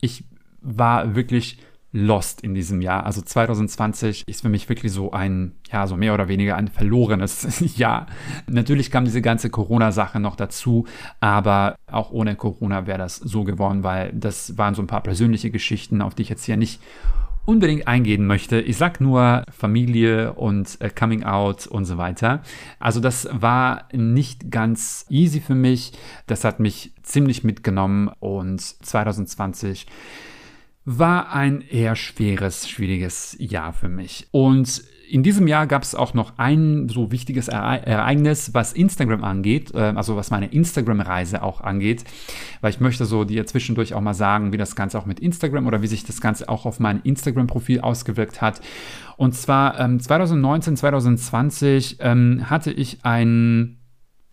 Ich 0.00 0.24
war 0.60 1.14
wirklich 1.14 1.58
lost 1.96 2.42
in 2.42 2.54
diesem 2.54 2.82
Jahr. 2.82 3.06
Also 3.06 3.22
2020 3.22 4.24
ist 4.26 4.42
für 4.42 4.48
mich 4.48 4.68
wirklich 4.68 4.92
so 4.92 5.12
ein, 5.12 5.52
ja, 5.72 5.86
so 5.86 5.96
mehr 5.96 6.12
oder 6.12 6.28
weniger 6.28 6.56
ein 6.56 6.68
verlorenes 6.68 7.76
Jahr. 7.78 8.06
Natürlich 8.46 8.90
kam 8.90 9.06
diese 9.06 9.22
ganze 9.22 9.48
Corona-Sache 9.48 10.20
noch 10.20 10.36
dazu, 10.36 10.86
aber 11.20 11.76
auch 11.90 12.10
ohne 12.10 12.36
Corona 12.36 12.86
wäre 12.86 12.98
das 12.98 13.16
so 13.16 13.44
geworden, 13.44 13.82
weil 13.82 14.12
das 14.12 14.58
waren 14.58 14.74
so 14.74 14.82
ein 14.82 14.86
paar 14.86 15.02
persönliche 15.02 15.50
Geschichten, 15.50 16.02
auf 16.02 16.14
die 16.14 16.22
ich 16.22 16.28
jetzt 16.28 16.44
hier 16.44 16.58
nicht 16.58 16.80
unbedingt 17.46 17.86
eingehen 17.88 18.26
möchte. 18.26 18.60
Ich 18.60 18.76
sag 18.76 19.00
nur 19.00 19.44
Familie 19.56 20.34
und 20.34 20.78
äh, 20.80 20.90
Coming 20.90 21.22
Out 21.22 21.66
und 21.66 21.86
so 21.86 21.96
weiter. 21.96 22.42
Also 22.78 23.00
das 23.00 23.28
war 23.32 23.88
nicht 23.92 24.50
ganz 24.50 25.06
easy 25.08 25.40
für 25.40 25.54
mich. 25.54 25.92
Das 26.26 26.44
hat 26.44 26.60
mich 26.60 26.92
ziemlich 27.02 27.44
mitgenommen 27.44 28.10
und 28.18 28.60
2020 28.60 29.86
war 30.86 31.32
ein 31.32 31.60
eher 31.60 31.96
schweres, 31.96 32.68
schwieriges 32.68 33.36
Jahr 33.40 33.72
für 33.72 33.88
mich. 33.88 34.28
Und 34.30 34.84
in 35.08 35.22
diesem 35.22 35.48
Jahr 35.48 35.66
gab 35.66 35.82
es 35.82 35.94
auch 35.94 36.14
noch 36.14 36.38
ein 36.38 36.88
so 36.88 37.10
wichtiges 37.10 37.48
Ereignis, 37.48 38.54
was 38.54 38.72
Instagram 38.72 39.24
angeht, 39.24 39.74
äh, 39.74 39.78
also 39.78 40.16
was 40.16 40.30
meine 40.30 40.46
Instagram-Reise 40.46 41.42
auch 41.42 41.60
angeht, 41.60 42.04
weil 42.60 42.70
ich 42.70 42.80
möchte 42.80 43.04
so 43.04 43.24
dir 43.24 43.46
zwischendurch 43.46 43.94
auch 43.94 44.00
mal 44.00 44.14
sagen, 44.14 44.52
wie 44.52 44.56
das 44.56 44.76
Ganze 44.76 44.98
auch 44.98 45.06
mit 45.06 45.20
Instagram 45.20 45.66
oder 45.66 45.82
wie 45.82 45.86
sich 45.88 46.04
das 46.04 46.20
Ganze 46.20 46.48
auch 46.48 46.66
auf 46.66 46.78
mein 46.78 47.00
Instagram-Profil 47.02 47.80
ausgewirkt 47.80 48.40
hat. 48.40 48.60
Und 49.16 49.34
zwar 49.34 49.78
ähm, 49.80 49.98
2019, 49.98 50.76
2020 50.76 51.96
ähm, 52.00 52.48
hatte 52.48 52.70
ich 52.70 53.04
ein 53.04 53.78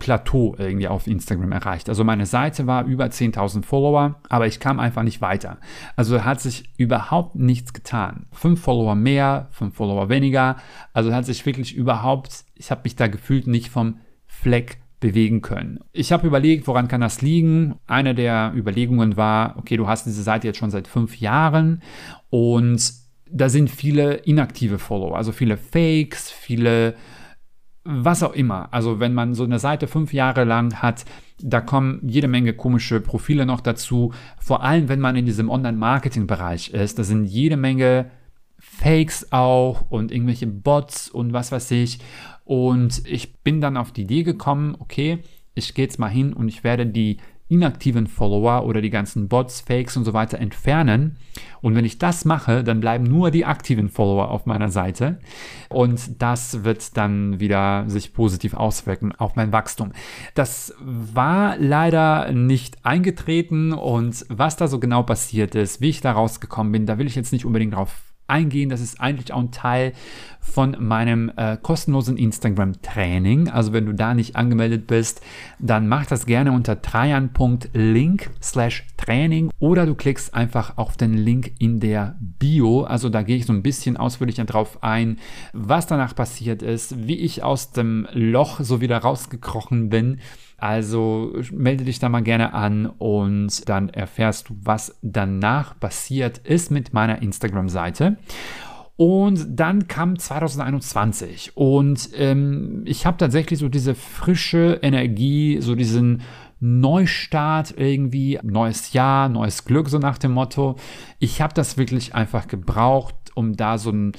Plateau 0.04 0.54
irgendwie 0.58 0.90
auf 0.90 1.08
Instagram 1.08 1.54
erreicht. 1.54 1.88
Also 1.88 2.04
meine 2.04 2.26
Seite 2.26 2.68
war 2.68 2.84
über 2.84 3.06
10.000 3.06 3.64
Follower, 3.64 4.20
aber 4.28 4.48
ich 4.48 4.60
kam 4.60 4.82
einfach 4.82 5.02
nicht 5.02 5.22
weiter. 5.22 5.60
Also 5.96 6.26
hat 6.26 6.42
sich 6.42 6.70
überhaupt 6.76 7.36
nichts 7.36 7.72
getan. 7.72 8.26
Fünf 8.34 8.60
Follower 8.60 8.96
mehr, 8.96 9.48
fünf 9.52 9.76
Follower 9.76 10.10
weniger. 10.10 10.58
Also 10.92 11.14
hat 11.14 11.26
sich 11.26 11.46
wirklich 11.46 11.74
überhaupt, 11.74 12.44
ich 12.54 12.70
habe 12.70 12.82
mich 12.84 12.98
da 12.98 13.08
gefühlt 13.08 13.48
nicht 13.48 13.70
vom 13.70 14.02
Fleck 14.28 14.80
bewegen 15.00 15.42
können. 15.42 15.80
Ich 15.94 16.12
habe 16.12 16.28
überlegt, 16.28 16.68
woran 16.68 16.90
kann 16.90 17.00
das 17.00 17.22
liegen? 17.22 17.76
Eine 17.88 18.14
der 18.14 18.52
Überlegungen 18.54 19.16
war, 19.16 19.56
okay, 19.58 19.78
du 19.78 19.88
hast 19.88 20.06
diese 20.06 20.22
Seite 20.22 20.48
jetzt 20.48 20.60
schon 20.60 20.70
seit 20.70 20.90
fünf 20.90 21.22
Jahren 21.22 21.82
und 22.30 22.92
da 23.32 23.48
sind 23.48 23.70
viele 23.70 24.16
inaktive 24.16 24.80
Follower, 24.80 25.16
also 25.16 25.32
viele 25.32 25.56
Fakes, 25.56 26.30
viele 26.30 26.96
was 27.84 28.24
auch 28.24 28.34
immer. 28.34 28.70
Also 28.72 29.00
wenn 29.00 29.14
man 29.14 29.34
so 29.34 29.44
eine 29.44 29.60
Seite 29.60 29.88
fünf 29.88 30.14
Jahre 30.14 30.46
lang 30.46 30.82
hat, 30.82 31.06
da 31.42 31.60
kommen 31.60 32.00
jede 32.08 32.28
Menge 32.28 32.54
komische 32.54 33.02
Profile 33.02 33.46
noch 33.46 33.60
dazu. 33.60 34.14
Vor 34.40 34.64
allem, 34.64 34.88
wenn 34.88 35.00
man 35.00 35.16
in 35.16 35.26
diesem 35.26 35.50
Online-Marketing-Bereich 35.50 36.70
ist, 36.70 36.98
da 36.98 37.04
sind 37.04 37.26
jede 37.26 37.58
Menge 37.58 38.12
Fakes 38.58 39.32
auch 39.34 39.90
und 39.90 40.12
irgendwelche 40.12 40.48
Bots 40.48 41.10
und 41.10 41.34
was 41.34 41.52
weiß 41.52 41.72
ich. 41.72 42.00
Und 42.46 43.06
ich 43.06 43.42
bin 43.42 43.60
dann 43.60 43.76
auf 43.76 43.92
die 43.92 44.04
Idee 44.04 44.24
gekommen, 44.24 44.76
okay, 44.80 45.20
ich 45.54 45.74
gehe 45.74 45.86
jetzt 45.86 46.00
mal 46.00 46.08
hin 46.08 46.34
und 46.34 46.48
ich 46.48 46.64
werde 46.64 46.86
die 46.86 47.18
inaktiven 47.54 48.08
Follower 48.08 48.66
oder 48.66 48.82
die 48.82 48.90
ganzen 48.90 49.28
Bots, 49.28 49.62
Fakes 49.62 49.96
und 49.96 50.06
so 50.06 50.14
weiter 50.14 50.40
entfernen. 50.40 51.18
Und 51.62 51.76
wenn 51.76 51.86
ich 51.86 51.98
das 51.98 52.26
mache, 52.26 52.64
dann 52.64 52.80
bleiben 52.80 53.06
nur 53.06 53.32
die 53.32 53.46
aktiven 53.46 53.90
Follower 53.90 54.30
auf 54.30 54.46
meiner 54.46 54.70
Seite. 54.70 55.20
Und 55.70 56.22
das 56.22 56.64
wird 56.64 56.98
dann 56.98 57.40
wieder 57.40 57.86
sich 57.88 58.14
positiv 58.14 58.54
auswirken 58.54 59.14
auf 59.14 59.36
mein 59.36 59.52
Wachstum. 59.52 59.92
Das 60.36 60.74
war 60.80 61.58
leider 61.58 62.32
nicht 62.32 62.84
eingetreten 62.84 63.72
und 63.72 64.26
was 64.30 64.58
da 64.58 64.68
so 64.68 64.80
genau 64.80 65.04
passiert 65.04 65.56
ist, 65.56 65.80
wie 65.80 65.90
ich 65.90 66.02
da 66.02 66.12
rausgekommen 66.12 66.72
bin, 66.72 66.86
da 66.86 66.98
will 66.98 67.08
ich 67.08 67.16
jetzt 67.16 67.32
nicht 67.32 67.46
unbedingt 67.46 67.76
drauf 67.76 68.13
eingehen. 68.28 68.70
Das 68.70 68.82
ist 68.82 69.00
eigentlich 69.00 69.34
auch 69.34 69.40
ein 69.40 69.52
Teil 69.52 69.94
von 70.40 70.76
meinem 70.80 71.32
äh, 71.38 71.58
kostenlosen 71.62 72.18
Instagram-Training. 72.18 73.50
Also 73.50 73.74
wenn 73.74 73.86
du 73.86 73.94
da 73.94 74.14
nicht 74.14 74.36
angemeldet 74.36 74.88
bist, 74.88 75.22
dann 75.60 75.88
mach 75.88 76.06
das 76.06 76.26
gerne 76.26 76.52
unter 76.52 76.82
trajan.link 76.82 78.30
slash 78.42 78.86
Training 78.98 79.50
oder 79.60 79.86
du 79.86 79.96
klickst 79.96 80.34
einfach 80.34 80.78
auf 80.78 80.98
den 80.98 81.14
Link 81.14 81.54
in 81.60 81.80
der 81.80 82.18
Bio. 82.20 82.84
Also 82.84 83.10
da 83.10 83.22
gehe 83.22 83.38
ich 83.38 83.46
so 83.46 83.54
ein 83.54 83.64
bisschen 83.64 83.98
ausführlicher 83.98 84.46
drauf 84.46 84.84
ein, 84.84 85.18
was 85.54 85.88
danach 85.88 86.16
passiert 86.16 86.62
ist, 86.62 87.08
wie 87.08 87.18
ich 87.18 87.44
aus 87.44 87.72
dem 87.72 88.08
Loch 88.12 88.60
so 88.62 88.82
wieder 88.82 88.98
rausgekrochen 88.98 89.90
bin 89.90 90.20
also 90.64 91.34
melde 91.52 91.84
dich 91.84 92.00
da 92.00 92.08
mal 92.08 92.24
gerne 92.24 92.54
an 92.54 92.86
und 92.86 93.68
dann 93.68 93.90
erfährst 93.90 94.48
du, 94.48 94.56
was 94.62 94.98
danach 95.02 95.78
passiert 95.78 96.38
ist 96.38 96.72
mit 96.72 96.94
meiner 96.94 97.22
Instagram-Seite. 97.22 98.16
Und 98.96 99.46
dann 99.60 99.90
kam 99.90 100.18
2021 100.18 101.58
und 101.58 102.12
ähm, 102.16 102.84
ich 102.86 103.06
habe 103.06 103.18
tatsächlich 103.18 103.60
so 103.60 103.68
diese 103.68 103.94
frische 103.94 104.80
Energie, 104.82 105.58
so 105.60 105.76
diesen 105.76 106.22
Neustart 106.62 107.74
irgendwie, 107.78 108.40
neues 108.42 108.94
Jahr, 108.94 109.28
neues 109.28 109.66
Glück, 109.66 109.90
so 109.90 109.98
nach 109.98 110.18
dem 110.18 110.32
Motto. 110.32 110.78
Ich 111.20 111.42
habe 111.42 111.54
das 111.54 111.76
wirklich 111.76 112.16
einfach 112.16 112.48
gebraucht, 112.48 113.16
um 113.36 113.58
da 113.58 113.78
so 113.78 113.90
einen 113.90 114.14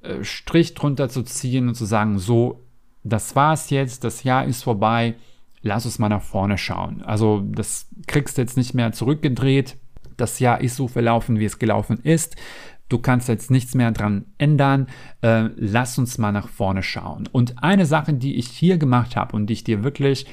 äh, 0.00 0.24
Strich 0.24 0.72
drunter 0.72 1.10
zu 1.10 1.24
ziehen 1.24 1.68
und 1.68 1.74
zu 1.74 1.84
sagen, 1.84 2.18
so, 2.18 2.64
das 3.04 3.36
war's 3.36 3.68
jetzt, 3.68 4.02
das 4.02 4.24
Jahr 4.24 4.46
ist 4.46 4.62
vorbei 4.62 5.16
lass 5.62 5.84
uns 5.84 5.98
mal 5.98 6.08
nach 6.08 6.22
vorne 6.22 6.58
schauen. 6.58 7.02
Also 7.02 7.42
das 7.46 7.88
kriegst 8.06 8.38
du 8.38 8.42
jetzt 8.42 8.56
nicht 8.56 8.74
mehr 8.74 8.92
zurückgedreht. 8.92 9.76
Das 10.16 10.38
Jahr 10.38 10.60
ist 10.60 10.76
so 10.76 10.88
verlaufen, 10.88 11.38
wie 11.38 11.44
es 11.44 11.58
gelaufen 11.58 11.98
ist. 12.02 12.36
Du 12.88 12.98
kannst 12.98 13.28
jetzt 13.28 13.50
nichts 13.50 13.74
mehr 13.74 13.92
dran 13.92 14.26
ändern. 14.38 14.88
Äh, 15.22 15.48
lass 15.56 15.96
uns 15.98 16.18
mal 16.18 16.32
nach 16.32 16.48
vorne 16.48 16.82
schauen. 16.82 17.28
Und 17.30 17.62
eine 17.62 17.86
Sache, 17.86 18.14
die 18.14 18.36
ich 18.36 18.48
hier 18.48 18.78
gemacht 18.78 19.16
habe 19.16 19.36
und 19.36 19.46
die 19.46 19.54
ich 19.54 19.64
dir 19.64 19.84
wirklich 19.84 20.26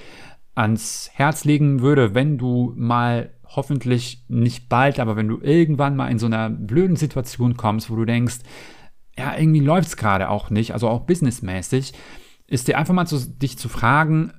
ans 0.55 1.11
Herz 1.13 1.45
legen 1.45 1.81
würde, 1.81 2.15
wenn 2.15 2.37
du 2.37 2.73
mal 2.75 3.31
hoffentlich 3.45 4.23
nicht 4.27 4.69
bald, 4.69 4.99
aber 4.99 5.15
wenn 5.15 5.27
du 5.27 5.39
irgendwann 5.39 5.95
mal 5.95 6.09
in 6.09 6.19
so 6.19 6.25
einer 6.25 6.49
blöden 6.49 6.95
Situation 6.95 7.55
kommst, 7.55 7.89
wo 7.89 7.95
du 7.95 8.05
denkst, 8.05 8.39
ja, 9.17 9.37
irgendwie 9.37 9.59
läuft 9.59 9.89
es 9.89 9.97
gerade 9.97 10.29
auch 10.29 10.49
nicht, 10.49 10.73
also 10.73 10.89
auch 10.89 11.01
businessmäßig, 11.01 11.93
ist 12.47 12.67
dir 12.67 12.77
einfach 12.77 12.93
mal 12.93 13.05
zu, 13.05 13.19
dich 13.19 13.57
zu 13.57 13.69
fragen, 13.69 14.31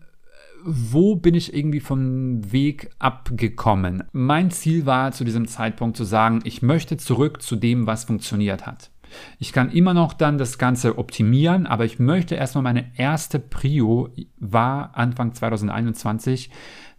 wo 0.64 1.16
bin 1.16 1.34
ich 1.34 1.54
irgendwie 1.54 1.80
vom 1.80 2.52
Weg 2.52 2.90
abgekommen? 2.98 4.04
Mein 4.12 4.50
Ziel 4.50 4.86
war 4.86 5.12
zu 5.12 5.24
diesem 5.24 5.46
Zeitpunkt 5.46 5.96
zu 5.96 6.04
sagen, 6.04 6.40
ich 6.44 6.62
möchte 6.62 6.96
zurück 6.96 7.42
zu 7.42 7.56
dem, 7.56 7.86
was 7.86 8.04
funktioniert 8.04 8.66
hat. 8.66 8.90
Ich 9.38 9.52
kann 9.52 9.70
immer 9.70 9.94
noch 9.94 10.12
dann 10.12 10.38
das 10.38 10.58
Ganze 10.58 10.98
optimieren, 10.98 11.66
aber 11.66 11.84
ich 11.84 11.98
möchte 11.98 12.34
erstmal 12.34 12.64
meine 12.64 12.90
erste 12.96 13.38
Prio 13.38 14.10
war 14.38 14.96
Anfang 14.96 15.34
2021 15.34 16.50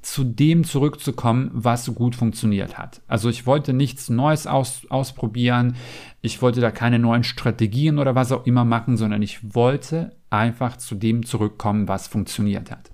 zu 0.02 0.24
dem 0.24 0.64
zurückzukommen, 0.64 1.52
was 1.54 1.94
gut 1.94 2.16
funktioniert 2.16 2.78
hat. 2.78 3.02
Also 3.08 3.30
ich 3.30 3.46
wollte 3.46 3.74
nichts 3.74 4.10
Neues 4.10 4.48
aus, 4.48 4.88
ausprobieren, 4.90 5.76
ich 6.22 6.42
wollte 6.42 6.62
da 6.62 6.72
keine 6.72 7.00
neuen 7.00 7.24
Strategien 7.24 7.98
oder 7.98 8.16
was 8.16 8.32
auch 8.32 8.46
immer 8.46 8.66
machen, 8.66 8.98
sondern 8.98 9.22
ich 9.22 9.56
wollte 9.56 10.12
einfach 10.30 10.78
zu 10.78 10.96
dem 10.96 11.26
zurückkommen, 11.26 11.88
was 11.88 12.08
funktioniert 12.08 12.70
hat. 12.70 12.92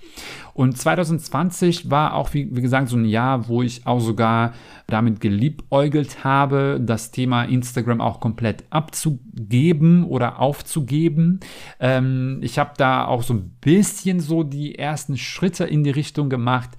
Und 0.53 0.77
2020 0.77 1.91
war 1.91 2.13
auch, 2.13 2.33
wie, 2.33 2.55
wie, 2.55 2.61
gesagt, 2.61 2.87
so 2.87 2.95
ein 2.95 3.03
Jahr, 3.03 3.49
wo 3.49 3.61
ich 3.61 3.85
auch 3.85 3.99
sogar 3.99 4.53
damit 4.87 5.19
geliebäugelt 5.19 6.23
habe, 6.23 6.79
das 6.81 7.11
Thema 7.11 7.43
Instagram 7.43 7.99
auch 7.99 8.21
komplett 8.21 8.63
abzugeben 8.69 10.05
oder 10.05 10.39
aufzugeben. 10.39 11.41
Ähm, 11.81 12.39
ich 12.41 12.57
habe 12.57 12.71
da 12.77 13.05
auch 13.05 13.23
so 13.23 13.33
ein 13.33 13.49
bisschen 13.59 14.21
so 14.21 14.43
die 14.43 14.79
ersten 14.79 15.17
Schritte 15.17 15.65
in 15.65 15.83
die 15.83 15.91
Richtung 15.91 16.29
gemacht, 16.29 16.69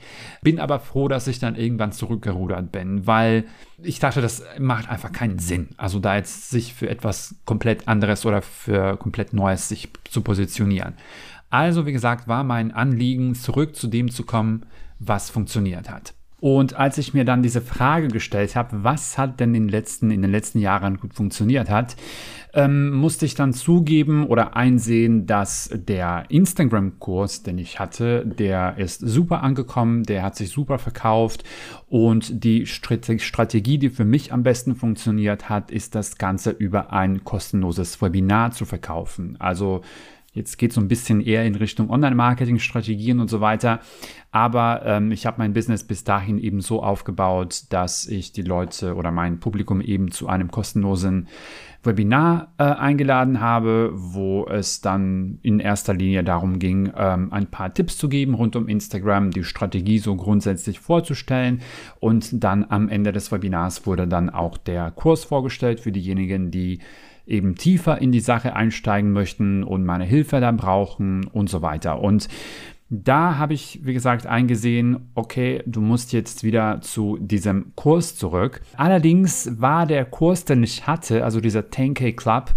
bin 0.41 0.59
aber 0.59 0.81
froh, 0.81 1.09
dass 1.09 1.27
ich 1.27 1.39
dann 1.39 1.57
irgendwann 1.57 1.93
zurückgerudert 1.93 2.73
bin, 2.73 3.07
weil 3.07 3.45
ich 3.83 3.99
dachte, 3.99 4.23
das 4.23 4.43
macht 4.59 4.89
einfach 4.89 5.13
keinen 5.13 5.39
Sinn. 5.39 5.69
Also 5.77 5.99
da 5.99 6.17
jetzt 6.17 6.36
sich 6.43 6.75
für 6.75 6.89
etwas 6.89 7.35
komplett 7.45 7.89
anderes 7.89 8.25
oder 8.27 8.43
für 8.43 8.97
komplett 8.97 9.33
Neues 9.33 9.69
sich 9.69 9.89
zu 10.11 10.21
positionieren. 10.21 10.95
Also, 11.51 11.87
wie 11.87 11.93
gesagt, 11.93 12.29
war 12.29 12.45
mein 12.45 12.73
Anliegen, 12.73 13.35
zurück 13.35 13.77
zu 13.77 13.87
dem 13.87 14.11
zu 14.11 14.25
kommen, 14.25 14.67
was 14.99 15.31
funktioniert 15.31 15.91
hat. 15.91 16.15
Und 16.47 16.77
als 16.77 16.97
ich 16.97 17.13
mir 17.13 17.25
dann 17.25 17.43
diese 17.43 17.61
Frage 17.61 18.07
gestellt 18.07 18.55
habe, 18.55 18.85
was 18.85 19.19
hat 19.19 19.41
denn 19.41 19.53
in 19.57 19.65
den 19.65 19.69
letzten, 19.69 20.13
in 20.13 20.23
den 20.23 20.31
letzten 20.31 20.61
Jahren 20.61 20.99
gut 20.99 21.13
funktioniert 21.13 21.69
hat, 21.69 21.97
ähm, 22.55 22.91
musste 22.91 23.27
ich 23.27 23.35
dann 23.35 23.53
zugeben 23.53 24.25
oder 24.29 24.55
einsehen, 24.55 25.27
dass 25.27 25.69
der 25.75 26.27
Instagram-Kurs, 26.29 27.43
den 27.43 27.59
ich 27.59 27.81
hatte, 27.81 28.25
der 28.25 28.79
ist 28.79 29.01
super 29.01 29.43
angekommen, 29.43 30.05
der 30.05 30.23
hat 30.23 30.37
sich 30.37 30.51
super 30.51 30.79
verkauft 30.79 31.43
und 31.89 32.45
die 32.45 32.67
Strategie, 32.67 33.79
die 33.79 33.91
für 33.91 34.05
mich 34.05 34.33
am 34.33 34.45
besten 34.45 34.77
funktioniert 34.77 35.49
hat, 35.49 35.73
ist 35.73 35.97
das 35.97 36.17
Ganze 36.17 36.51
über 36.53 36.93
ein 36.93 37.25
kostenloses 37.25 38.01
Webinar 38.01 38.53
zu 38.53 38.67
verkaufen. 38.67 39.35
Also 39.41 39.83
Jetzt 40.37 40.59
geht 40.59 40.71
es 40.71 40.75
so 40.75 40.83
ein 40.83 40.89
bisschen 40.89 41.23
eher 41.23 41.47
in 41.47 41.55
Richtung 41.55 41.89
Online-Marketing-Strategien 41.89 43.21
und 43.21 43.31
so 43.31 43.41
weiter. 43.41 43.81
Aber 44.33 44.83
ähm, 44.85 45.11
ich 45.11 45.25
habe 45.25 45.39
mein 45.39 45.55
Business 45.55 45.83
bis 45.83 46.05
dahin 46.05 46.39
eben 46.39 46.61
so 46.61 46.83
aufgebaut, 46.83 47.65
dass 47.71 48.07
ich 48.07 48.33
die 48.33 48.43
Leute 48.43 48.97
oder 48.97 49.11
mein 49.13 49.41
Publikum 49.41 49.81
eben 49.81 50.11
zu 50.11 50.29
einem 50.29 50.51
kostenlosen 50.51 51.29
Webinar 51.83 52.53
äh, 52.59 52.65
eingeladen 52.65 53.41
habe, 53.41 53.93
wo 53.95 54.47
es 54.47 54.83
dann 54.83 55.39
in 55.41 55.59
erster 55.59 55.95
Linie 55.95 56.23
darum 56.23 56.59
ging, 56.59 56.93
ähm, 56.95 57.33
ein 57.33 57.47
paar 57.47 57.73
Tipps 57.73 57.97
zu 57.97 58.11
geben 58.11 58.35
rund 58.35 58.57
um 58.57 58.69
Instagram, 58.69 59.31
die 59.31 59.43
Strategie 59.45 59.99
so 60.01 60.17
grundsätzlich 60.17 60.81
vorzustellen 60.81 61.63
und 61.99 62.45
dann 62.45 62.67
am 62.69 62.91
Ende 62.91 63.13
des 63.13 63.33
Webinars 63.33 63.87
wurde 63.87 64.07
dann 64.07 64.29
auch 64.29 64.59
der 64.59 64.91
Kurs 64.91 65.25
vorgestellt 65.25 65.81
für 65.81 65.93
diejenigen, 65.93 66.51
die 66.51 66.81
eben 67.27 67.57
tiefer 67.57 68.01
in 68.01 68.13
die 68.13 68.21
Sache 68.21 68.55
einsteigen 68.55 69.13
möchten 69.13 69.65
und 69.65 69.85
meine 69.85 70.05
Hilfe 70.05 70.41
dann 70.41 70.57
brauchen 70.57 71.27
und 71.27 71.51
so 71.51 71.63
weiter. 71.63 72.01
Und 72.01 72.29
da 72.89 73.37
habe 73.37 73.55
ich, 73.55 73.81
wie 73.83 73.95
gesagt, 73.95 74.27
eingesehen, 74.27 75.11
okay, 75.15 75.63
du 75.67 75.81
musst 75.81 76.13
jetzt 76.13 76.45
wieder 76.45 76.81
zu 76.83 77.19
diesem 77.21 77.73
Kurs 77.75 78.15
zurück. 78.15 78.61
Allerdings 78.77 79.61
war 79.61 79.87
der 79.87 80.05
Kurs, 80.05 80.45
den 80.45 80.63
ich 80.63 80.87
hatte, 80.87 81.25
also 81.25 81.41
dieser 81.41 81.61
10K 81.61 82.15
Club, 82.15 82.55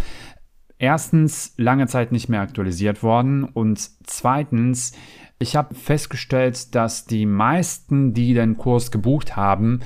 erstens 0.78 1.54
lange 1.58 1.88
Zeit 1.88 2.12
nicht 2.12 2.30
mehr 2.30 2.42
aktualisiert 2.42 3.02
worden 3.02 3.44
und 3.44 3.90
zweitens, 4.06 4.94
ich 5.40 5.56
habe 5.56 5.74
festgestellt, 5.74 6.76
dass 6.76 7.06
die 7.06 7.26
meisten, 7.26 8.14
die 8.14 8.34
den 8.34 8.58
Kurs 8.58 8.92
gebucht 8.92 9.36
haben, 9.36 9.80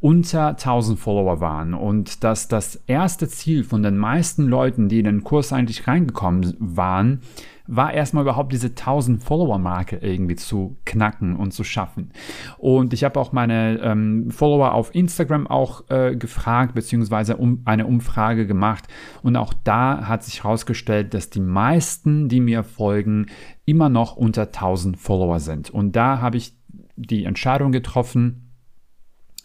unter 0.00 0.48
1000 0.48 0.98
Follower 0.98 1.40
waren 1.40 1.74
und 1.74 2.22
dass 2.22 2.46
das 2.46 2.76
erste 2.86 3.28
Ziel 3.28 3.64
von 3.64 3.82
den 3.82 3.96
meisten 3.96 4.46
Leuten, 4.46 4.88
die 4.88 5.00
in 5.00 5.06
den 5.06 5.24
Kurs 5.24 5.52
eigentlich 5.52 5.88
reingekommen 5.88 6.54
waren, 6.60 7.20
war 7.68 7.92
erstmal 7.92 8.22
überhaupt 8.22 8.52
diese 8.52 8.68
1000 8.68 9.22
Follower-Marke 9.22 9.98
irgendwie 9.98 10.36
zu 10.36 10.78
knacken 10.86 11.36
und 11.36 11.52
zu 11.52 11.64
schaffen. 11.64 12.12
Und 12.56 12.94
ich 12.94 13.04
habe 13.04 13.20
auch 13.20 13.32
meine 13.32 13.78
ähm, 13.82 14.30
Follower 14.30 14.72
auf 14.72 14.94
Instagram 14.94 15.46
auch 15.46 15.88
äh, 15.90 16.16
gefragt, 16.16 16.74
beziehungsweise 16.74 17.36
um, 17.36 17.60
eine 17.66 17.86
Umfrage 17.86 18.46
gemacht. 18.46 18.88
Und 19.22 19.36
auch 19.36 19.52
da 19.64 20.08
hat 20.08 20.24
sich 20.24 20.44
herausgestellt, 20.44 21.12
dass 21.12 21.28
die 21.28 21.40
meisten, 21.40 22.28
die 22.28 22.40
mir 22.40 22.64
folgen, 22.64 23.26
immer 23.66 23.90
noch 23.90 24.16
unter 24.16 24.44
1000 24.44 24.96
Follower 24.96 25.38
sind. 25.38 25.68
Und 25.68 25.94
da 25.94 26.22
habe 26.22 26.38
ich 26.38 26.56
die 26.96 27.24
Entscheidung 27.24 27.70
getroffen, 27.70 28.47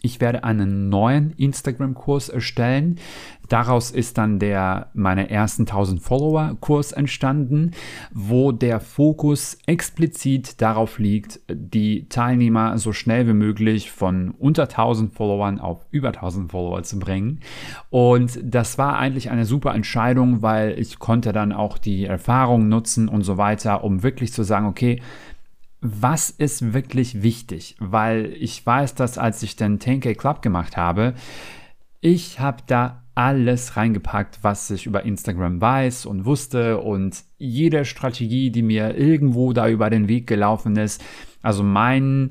ich 0.04 0.20
werde 0.20 0.44
einen 0.44 0.90
neuen 0.90 1.30
Instagram-Kurs 1.30 2.28
erstellen. 2.28 2.98
Daraus 3.48 3.90
ist 3.90 4.18
dann 4.18 4.38
der 4.38 4.90
meine 4.92 5.30
ersten 5.30 5.62
1000 5.62 6.02
Follower 6.02 6.56
Kurs 6.60 6.92
entstanden, 6.92 7.70
wo 8.12 8.52
der 8.52 8.80
Fokus 8.80 9.56
explizit 9.66 10.60
darauf 10.60 10.98
liegt, 10.98 11.40
die 11.50 12.06
Teilnehmer 12.08 12.76
so 12.76 12.92
schnell 12.92 13.26
wie 13.26 13.32
möglich 13.32 13.90
von 13.92 14.34
unter 14.38 14.64
1000 14.64 15.14
Followern 15.14 15.58
auf 15.58 15.86
über 15.90 16.08
1000 16.08 16.50
Follower 16.50 16.82
zu 16.82 16.98
bringen. 16.98 17.40
Und 17.88 18.38
das 18.42 18.76
war 18.76 18.98
eigentlich 18.98 19.30
eine 19.30 19.46
super 19.46 19.74
Entscheidung, 19.74 20.42
weil 20.42 20.78
ich 20.78 20.98
konnte 20.98 21.32
dann 21.32 21.52
auch 21.52 21.78
die 21.78 22.04
Erfahrung 22.04 22.68
nutzen 22.68 23.08
und 23.08 23.22
so 23.22 23.38
weiter, 23.38 23.84
um 23.84 24.02
wirklich 24.02 24.34
zu 24.34 24.42
sagen, 24.42 24.66
okay, 24.66 25.00
was 25.86 26.30
ist 26.30 26.72
wirklich 26.72 27.22
wichtig? 27.22 27.76
Weil 27.78 28.32
ich 28.40 28.64
weiß, 28.64 28.94
dass 28.94 29.18
als 29.18 29.42
ich 29.42 29.54
den 29.54 29.78
10K 29.78 30.14
Club 30.14 30.40
gemacht 30.40 30.78
habe, 30.78 31.12
ich 32.00 32.40
habe 32.40 32.62
da 32.66 33.02
alles 33.14 33.76
reingepackt, 33.76 34.38
was 34.42 34.70
ich 34.70 34.86
über 34.86 35.04
Instagram 35.04 35.60
weiß 35.60 36.06
und 36.06 36.24
wusste 36.24 36.78
und 36.78 37.22
jede 37.36 37.84
Strategie, 37.84 38.50
die 38.50 38.62
mir 38.62 38.96
irgendwo 38.96 39.52
da 39.52 39.68
über 39.68 39.90
den 39.90 40.08
Weg 40.08 40.26
gelaufen 40.26 40.76
ist. 40.76 41.04
Also 41.42 41.62
mein 41.62 42.30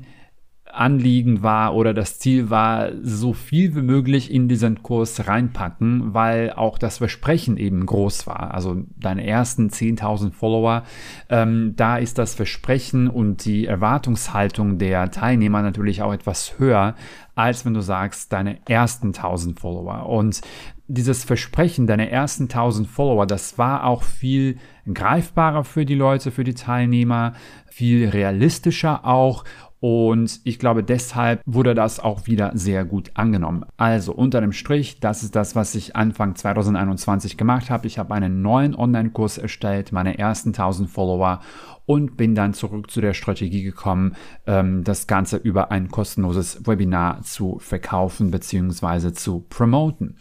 Anliegen 0.74 1.42
war 1.42 1.74
oder 1.74 1.94
das 1.94 2.18
Ziel 2.18 2.50
war, 2.50 2.90
so 3.02 3.32
viel 3.32 3.74
wie 3.74 3.82
möglich 3.82 4.32
in 4.32 4.48
diesen 4.48 4.82
Kurs 4.82 5.26
reinpacken, 5.26 6.14
weil 6.14 6.52
auch 6.52 6.78
das 6.78 6.98
Versprechen 6.98 7.56
eben 7.56 7.86
groß 7.86 8.26
war. 8.26 8.52
Also 8.54 8.82
deine 8.96 9.26
ersten 9.26 9.68
10.000 9.68 10.32
Follower, 10.32 10.82
ähm, 11.28 11.74
da 11.76 11.96
ist 11.96 12.18
das 12.18 12.34
Versprechen 12.34 13.08
und 13.08 13.44
die 13.44 13.66
Erwartungshaltung 13.66 14.78
der 14.78 15.10
Teilnehmer 15.10 15.62
natürlich 15.62 16.02
auch 16.02 16.12
etwas 16.12 16.58
höher, 16.58 16.94
als 17.34 17.64
wenn 17.64 17.74
du 17.74 17.80
sagst, 17.80 18.32
deine 18.32 18.58
ersten 18.68 19.08
1000 19.08 19.58
Follower. 19.58 20.08
Und 20.08 20.40
dieses 20.86 21.24
Versprechen, 21.24 21.86
deine 21.86 22.10
ersten 22.10 22.44
1000 22.44 22.86
Follower, 22.86 23.26
das 23.26 23.58
war 23.58 23.84
auch 23.84 24.02
viel 24.02 24.58
greifbarer 24.92 25.64
für 25.64 25.86
die 25.86 25.94
Leute, 25.94 26.30
für 26.30 26.44
die 26.44 26.54
Teilnehmer, 26.54 27.32
viel 27.66 28.08
realistischer 28.08 29.04
auch 29.04 29.44
und 29.86 30.40
ich 30.44 30.58
glaube, 30.58 30.82
deshalb 30.82 31.42
wurde 31.44 31.74
das 31.74 32.00
auch 32.00 32.26
wieder 32.26 32.52
sehr 32.54 32.86
gut 32.86 33.10
angenommen. 33.12 33.66
Also 33.76 34.14
unter 34.14 34.40
dem 34.40 34.52
Strich, 34.52 34.98
das 34.98 35.22
ist 35.22 35.36
das, 35.36 35.56
was 35.56 35.74
ich 35.74 35.94
Anfang 35.94 36.36
2021 36.36 37.36
gemacht 37.36 37.68
habe. 37.68 37.86
Ich 37.86 37.98
habe 37.98 38.14
einen 38.14 38.40
neuen 38.40 38.74
Online-Kurs 38.74 39.36
erstellt, 39.36 39.92
meine 39.92 40.16
ersten 40.16 40.54
1000 40.54 40.88
Follower 40.88 41.40
und 41.86 42.16
bin 42.16 42.34
dann 42.34 42.54
zurück 42.54 42.90
zu 42.90 43.00
der 43.00 43.14
Strategie 43.14 43.62
gekommen, 43.62 44.14
ähm, 44.46 44.84
das 44.84 45.06
Ganze 45.06 45.36
über 45.36 45.70
ein 45.70 45.88
kostenloses 45.88 46.66
Webinar 46.66 47.22
zu 47.22 47.58
verkaufen 47.58 48.30
bzw. 48.30 49.12
zu 49.12 49.44
promoten. 49.48 50.16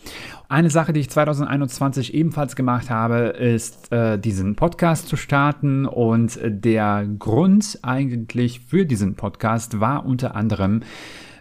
Eine 0.49 0.69
Sache, 0.69 0.93
die 0.93 0.99
ich 0.99 1.09
2021 1.09 2.13
ebenfalls 2.13 2.55
gemacht 2.55 2.89
habe, 2.89 3.15
ist 3.15 3.91
äh, 3.91 4.19
diesen 4.19 4.55
Podcast 4.55 5.07
zu 5.07 5.15
starten 5.15 5.85
und 5.85 6.39
der 6.43 7.07
Grund 7.17 7.79
eigentlich 7.81 8.59
für 8.59 8.85
diesen 8.85 9.15
Podcast 9.15 9.79
war 9.79 10.05
unter 10.05 10.35
anderem, 10.35 10.81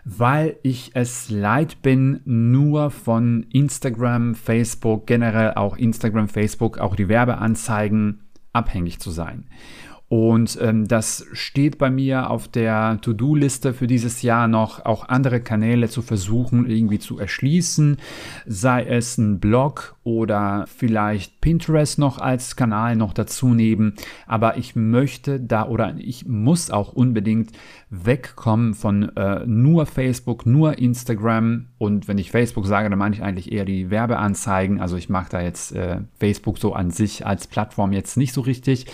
weil 0.05 0.57
ich 0.63 0.93
es 0.95 1.31
leid 1.31 1.83
bin, 1.83 2.21
nur 2.25 2.91
von 2.91 3.47
Instagram, 3.51 4.35
Facebook, 4.35 5.07
generell 5.07 5.55
auch 5.55 5.77
Instagram, 5.77 6.29
Facebook, 6.29 6.79
auch 6.79 6.97
die 6.97 7.09
Werbeanzeigen 7.09 8.21
abhängig 8.53 9.01
zu 9.01 9.11
sein. 9.11 9.47
Und 10.13 10.59
ähm, 10.61 10.89
das 10.89 11.25
steht 11.33 11.79
bei 11.79 11.89
mir 11.89 12.29
auf 12.29 12.47
der 12.47 12.99
To-Do-Liste 13.01 13.73
für 13.73 13.87
dieses 13.87 14.21
Jahr 14.21 14.47
noch, 14.47 14.85
auch 14.85 15.09
andere 15.09 15.41
Kanäle 15.41 15.89
zu 15.89 16.03
versuchen, 16.03 16.69
irgendwie 16.69 16.99
zu 16.99 17.19
erschließen, 17.19 17.97
sei 18.45 18.85
es 18.85 19.17
ein 19.17 19.41
Blog 19.41 19.97
oder 20.05 20.65
vielleicht 20.67 21.41
Pinterest 21.41 21.99
noch 21.99 22.19
als 22.19 22.57
Kanal 22.57 22.97
noch 22.97 23.13
dazu 23.13 23.55
nehmen. 23.55 23.95
Aber 24.27 24.57
ich 24.57 24.75
möchte 24.75 25.39
da 25.39 25.67
oder 25.69 25.95
ich 25.97 26.27
muss 26.27 26.71
auch 26.71 26.93
unbedingt 26.93 27.53
wegkommen 27.91 28.75
von 28.75 29.15
äh, 29.17 29.45
nur 29.47 29.87
Facebook, 29.87 30.47
nur 30.47 30.79
Instagram. 30.79 31.67
Und 31.79 32.09
wenn 32.09 32.19
ich 32.19 32.31
Facebook 32.31 32.67
sage, 32.67 32.89
dann 32.91 32.99
meine 32.99 33.15
ich 33.15 33.23
eigentlich 33.23 33.53
eher 33.53 33.65
die 33.65 33.91
Werbeanzeigen. 33.91 34.81
Also 34.81 34.97
ich 34.97 35.09
mache 35.09 35.31
da 35.31 35.41
jetzt 35.41 35.73
äh, 35.73 35.99
Facebook 36.19 36.59
so 36.59 36.73
an 36.73 36.91
sich 36.91 37.27
als 37.27 37.47
Plattform 37.47 37.93
jetzt 37.93 38.17
nicht 38.17 38.33
so 38.33 38.41
richtig. 38.41 38.87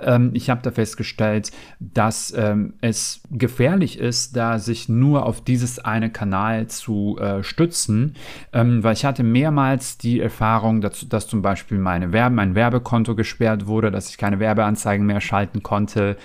Ähm, 0.00 0.30
ich 0.32 0.48
habe 0.48 0.62
da 0.62 0.70
festgestellt, 0.70 1.50
dass 1.80 2.32
ähm, 2.36 2.74
es 2.80 3.20
gefährlich 3.30 3.98
ist, 3.98 4.36
da 4.36 4.58
sich 4.58 4.88
nur 4.88 5.26
auf 5.26 5.42
dieses 5.42 5.78
eine 5.80 6.10
Kanal 6.10 6.68
zu 6.68 7.18
äh, 7.18 7.42
stützen, 7.42 8.14
ähm, 8.52 8.82
weil 8.82 8.94
ich 8.94 9.04
hatte 9.04 9.22
mehrmals 9.22 9.98
die 9.98 10.20
Erfahrung, 10.20 10.45
dass, 10.80 11.08
dass 11.08 11.26
zum 11.26 11.42
Beispiel 11.42 11.78
meine 11.78 12.12
Werbe, 12.12 12.34
mein 12.34 12.54
Werbekonto 12.54 13.14
gesperrt 13.14 13.66
wurde, 13.66 13.90
dass 13.90 14.10
ich 14.10 14.18
keine 14.18 14.38
Werbeanzeigen 14.38 15.06
mehr 15.06 15.20
schalten 15.20 15.62
konnte 15.62 16.16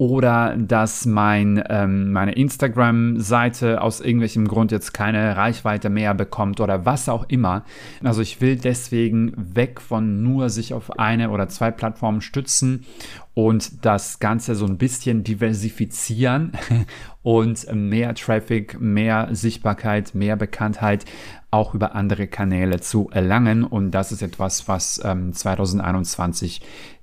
oder 0.00 0.56
dass 0.56 1.04
mein, 1.04 1.62
ähm, 1.68 2.10
meine 2.12 2.32
Instagram-Seite 2.32 3.82
aus 3.82 4.00
irgendwelchem 4.00 4.48
Grund 4.48 4.72
jetzt 4.72 4.94
keine 4.94 5.36
Reichweite 5.36 5.90
mehr 5.90 6.14
bekommt 6.14 6.58
oder 6.60 6.86
was 6.86 7.10
auch 7.10 7.26
immer. 7.28 7.64
Also 8.02 8.22
ich 8.22 8.40
will 8.40 8.56
deswegen 8.56 9.34
weg 9.36 9.78
von 9.78 10.22
nur 10.22 10.48
sich 10.48 10.72
auf 10.72 10.98
eine 10.98 11.28
oder 11.28 11.50
zwei 11.50 11.70
Plattformen 11.70 12.22
stützen 12.22 12.86
und 13.34 13.84
das 13.84 14.20
Ganze 14.20 14.54
so 14.54 14.64
ein 14.64 14.78
bisschen 14.78 15.22
diversifizieren 15.22 16.52
und 17.22 17.66
mehr 17.74 18.14
Traffic, 18.14 18.80
mehr 18.80 19.28
Sichtbarkeit, 19.32 20.14
mehr 20.14 20.36
Bekanntheit 20.36 21.04
auch 21.50 21.74
über 21.74 21.94
andere 21.94 22.26
Kanäle 22.26 22.80
zu 22.80 23.10
erlangen. 23.10 23.64
Und 23.64 23.90
das 23.90 24.12
ist 24.12 24.22
etwas, 24.22 24.68
was 24.68 25.00
ähm, 25.04 25.32
2021 25.32 26.60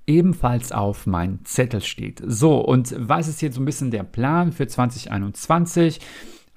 ebenfalls 0.07 0.71
auf 0.71 1.05
mein 1.05 1.39
Zettel 1.43 1.81
steht. 1.81 2.21
So, 2.25 2.59
und 2.59 2.95
was 2.97 3.27
ist 3.27 3.41
jetzt 3.41 3.55
so 3.55 3.61
ein 3.61 3.65
bisschen 3.65 3.91
der 3.91 4.03
Plan 4.03 4.51
für 4.51 4.67
2021? 4.67 5.99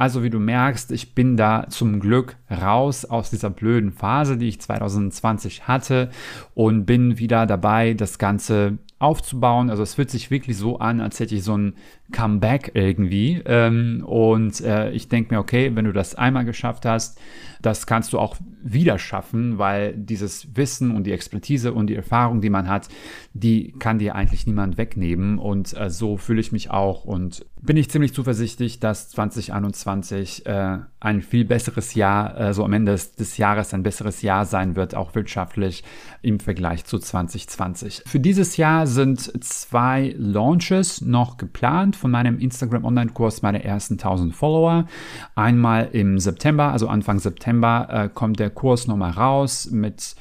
Also 0.01 0.23
wie 0.23 0.31
du 0.31 0.38
merkst, 0.38 0.92
ich 0.92 1.15
bin 1.15 1.37
da 1.37 1.67
zum 1.69 2.00
Glück 2.00 2.37
raus 2.50 3.04
aus 3.04 3.29
dieser 3.29 3.50
blöden 3.50 3.92
Phase, 3.92 4.38
die 4.38 4.48
ich 4.48 4.58
2020 4.58 5.69
hatte 5.69 6.08
und 6.54 6.87
bin 6.87 7.19
wieder 7.19 7.44
dabei, 7.44 7.92
das 7.92 8.19
Ganze 8.19 8.79
aufzubauen. 8.98 9.69
Also 9.69 9.83
es 9.83 9.96
fühlt 9.96 10.11
sich 10.11 10.31
wirklich 10.31 10.56
so 10.56 10.79
an, 10.79 11.02
als 11.02 11.21
hätte 11.21 11.35
ich 11.35 11.44
so 11.44 11.54
ein 11.54 11.75
Comeback 12.13 12.73
irgendwie. 12.75 13.40
Ähm, 13.44 14.04
und 14.06 14.61
äh, 14.61 14.90
ich 14.90 15.08
denke 15.08 15.35
mir, 15.35 15.40
okay, 15.40 15.75
wenn 15.75 15.85
du 15.85 15.92
das 15.92 16.15
einmal 16.15 16.44
geschafft 16.44 16.85
hast, 16.87 17.21
das 17.63 17.87
kannst 17.87 18.13
du 18.13 18.19
auch 18.19 18.37
wieder 18.63 18.98
schaffen, 18.98 19.58
weil 19.58 19.94
dieses 19.94 20.56
Wissen 20.56 20.90
und 20.90 21.04
die 21.04 21.13
Expertise 21.13 21.73
und 21.73 21.88
die 21.88 21.94
Erfahrung, 21.94 22.40
die 22.40 22.50
man 22.50 22.69
hat, 22.69 22.88
die 23.35 23.73
kann 23.79 23.98
dir 23.98 24.15
eigentlich 24.15 24.46
niemand 24.46 24.79
wegnehmen. 24.79 25.38
Und 25.38 25.77
äh, 25.79 25.90
so 25.90 26.17
fühle 26.17 26.40
ich 26.40 26.52
mich 26.52 26.71
auch 26.71 27.04
und 27.04 27.44
bin 27.63 27.77
ich 27.77 27.90
ziemlich 27.90 28.15
zuversichtlich, 28.15 28.81
dass 28.81 29.11
2021 29.11 30.46
äh, 30.46 30.79
ein 31.00 31.23
viel 31.23 31.44
besseres 31.44 31.94
Jahr, 31.94 32.38
äh, 32.38 32.54
so 32.54 32.65
am 32.65 32.73
Ende 32.73 32.92
des, 32.92 33.13
des, 33.13 33.37
Jahres 33.37 33.75
ein 33.75 33.83
besseres 33.83 34.23
Jahr 34.23 34.46
sein 34.46 34.77
wird, 34.77 34.94
auch 34.94 35.15
wirtschaftlich 35.15 35.85
im 36.23 36.40
Vergleich 36.40 36.85
zu 36.85 36.98
2020. 36.98 38.02
Für 38.06 38.21
dieses 38.21 38.56
Jahr 38.56 38.87
sind 38.87 39.44
zwei 39.44 40.15
Launches 40.17 41.02
noch 41.02 41.37
geplant 41.37 41.96
von 42.01 42.11
meinem 42.11 42.38
Instagram 42.38 42.85
Online-Kurs, 42.85 43.42
meine 43.42 43.63
ersten 43.63 43.94
1000 43.94 44.35
Follower. 44.35 44.87
Einmal 45.35 45.90
im 45.92 46.19
September, 46.19 46.73
also 46.73 46.88
Anfang 46.88 47.19
September, 47.19 47.88
äh, 47.90 48.09
kommt 48.09 48.40
der 48.40 48.51
Kurs 48.51 48.87
nochmal 48.87 49.13
raus 49.13 49.71
mit 49.71 50.17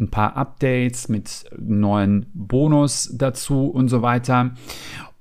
ein 0.00 0.10
paar 0.10 0.36
Updates, 0.36 1.08
mit 1.08 1.44
neuen 1.58 2.26
Bonus 2.34 3.12
dazu 3.16 3.66
und 3.66 3.88
so 3.88 4.02
weiter. 4.02 4.52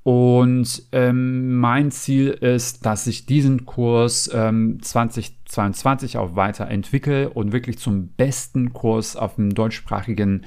Und 0.07 0.83
ähm, 0.93 1.57
mein 1.57 1.91
Ziel 1.91 2.29
ist, 2.29 2.85
dass 2.85 3.07
ich 3.07 3.25
diesen 3.25 3.65
Kurs 3.65 4.31
ähm, 4.33 4.77
2022 4.81 6.17
auch 6.17 6.37
weiterentwickle 6.37 7.29
und 7.29 7.51
wirklich 7.51 7.77
zum 7.77 8.13
besten 8.13 8.71
Kurs 8.71 9.17
auf 9.17 9.35
dem 9.35 9.53
deutschsprachigen, 9.53 10.45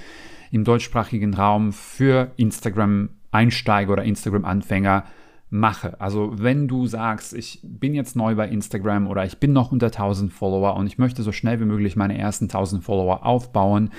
im 0.51 0.65
deutschsprachigen 0.65 1.35
Raum 1.35 1.75
für 1.75 2.31
Instagram-Einsteiger 2.37 3.93
oder 3.93 4.05
Instagram-Anfänger 4.05 5.05
mache. 5.51 6.01
Also 6.01 6.32
wenn 6.36 6.68
du 6.68 6.86
sagst, 6.86 7.34
ich 7.34 7.61
bin 7.62 7.94
jetzt 7.94 8.16
neu 8.16 8.36
bei 8.36 8.48
Instagram 8.48 9.09
oder 9.09 9.24
ich 9.24 9.38
bin 9.38 9.53
noch 9.53 9.72
unter 9.72 9.86
1000 9.86 10.32
Follower 10.32 10.76
und 10.76 10.86
ich 10.86 10.96
möchte 10.96 11.22
so 11.22 11.32
schnell 11.32 11.61
wie 11.61 11.64
möglich 11.64 11.96
meine 11.96 12.16
ersten 12.16 12.44
1000 12.44 12.82
Follower 12.82 13.26
aufbauen, 13.26 13.90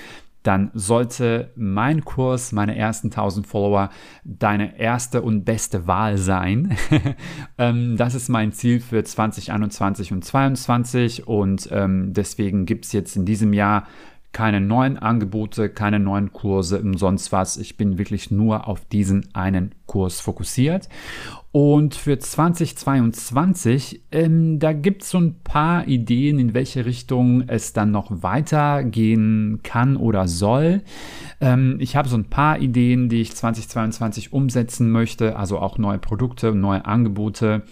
dann 0.43 0.71
sollte 0.73 1.51
mein 1.55 2.03
Kurs, 2.03 2.51
meine 2.51 2.75
ersten 2.75 3.07
1000 3.07 3.45
Follower, 3.45 3.89
deine 4.23 4.79
erste 4.79 5.21
und 5.21 5.43
beste 5.45 5.87
Wahl 5.87 6.17
sein. 6.17 6.77
Ähm, 7.57 7.95
das 7.95 8.15
ist 8.15 8.29
mein 8.29 8.53
Ziel 8.53 8.79
für 8.79 9.03
2021 9.03 10.13
und 10.13 10.25
2022 10.25 11.27
und 11.27 11.69
ähm, 11.71 12.11
deswegen 12.13 12.65
gibt 12.65 12.85
es 12.85 12.91
jetzt 12.91 13.15
in 13.15 13.25
diesem 13.25 13.53
Jahr 13.53 13.85
keine 14.34 14.61
neuen 14.61 14.97
Angebote, 14.97 15.69
keine 15.69 15.99
neuen 15.99 16.32
Kurse 16.32 16.82
und 16.82 16.97
sonst 16.97 17.32
was. 17.32 17.57
Ich 17.57 17.75
bin 17.77 17.97
wirklich 17.97 18.32
nur 18.32 18.67
auf 18.67 18.86
diesen 18.86 19.27
einen 19.34 19.75
Kurs 19.88 20.21
fokussiert. 20.21 20.88
Und 21.51 21.95
für 21.95 22.17
2022, 22.17 24.03
ähm, 24.13 24.59
da 24.59 24.71
gibt 24.71 25.03
es 25.03 25.09
so 25.09 25.17
ein 25.19 25.36
paar 25.43 25.86
Ideen, 25.86 26.39
in 26.39 26.53
welche 26.53 26.86
Richtung 26.86 27.43
es 27.47 27.73
dann 27.73 27.91
noch 27.91 28.23
weitergehen 28.23 29.59
kann 29.61 29.97
oder 29.97 30.29
soll. 30.29 30.82
Ähm, 31.41 31.75
ich 31.79 31.97
habe 31.97 32.07
so 32.07 32.15
ein 32.15 32.29
paar 32.29 32.59
Ideen, 32.59 33.09
die 33.09 33.19
ich 33.19 33.36
2022 33.36 34.32
umsetzen 34.32 34.91
möchte, 34.91 35.36
also 35.36 35.59
auch 35.59 35.77
neue 35.77 35.99
Produkte, 35.99 36.55
neue 36.55 36.86
Angebote. 36.86 37.63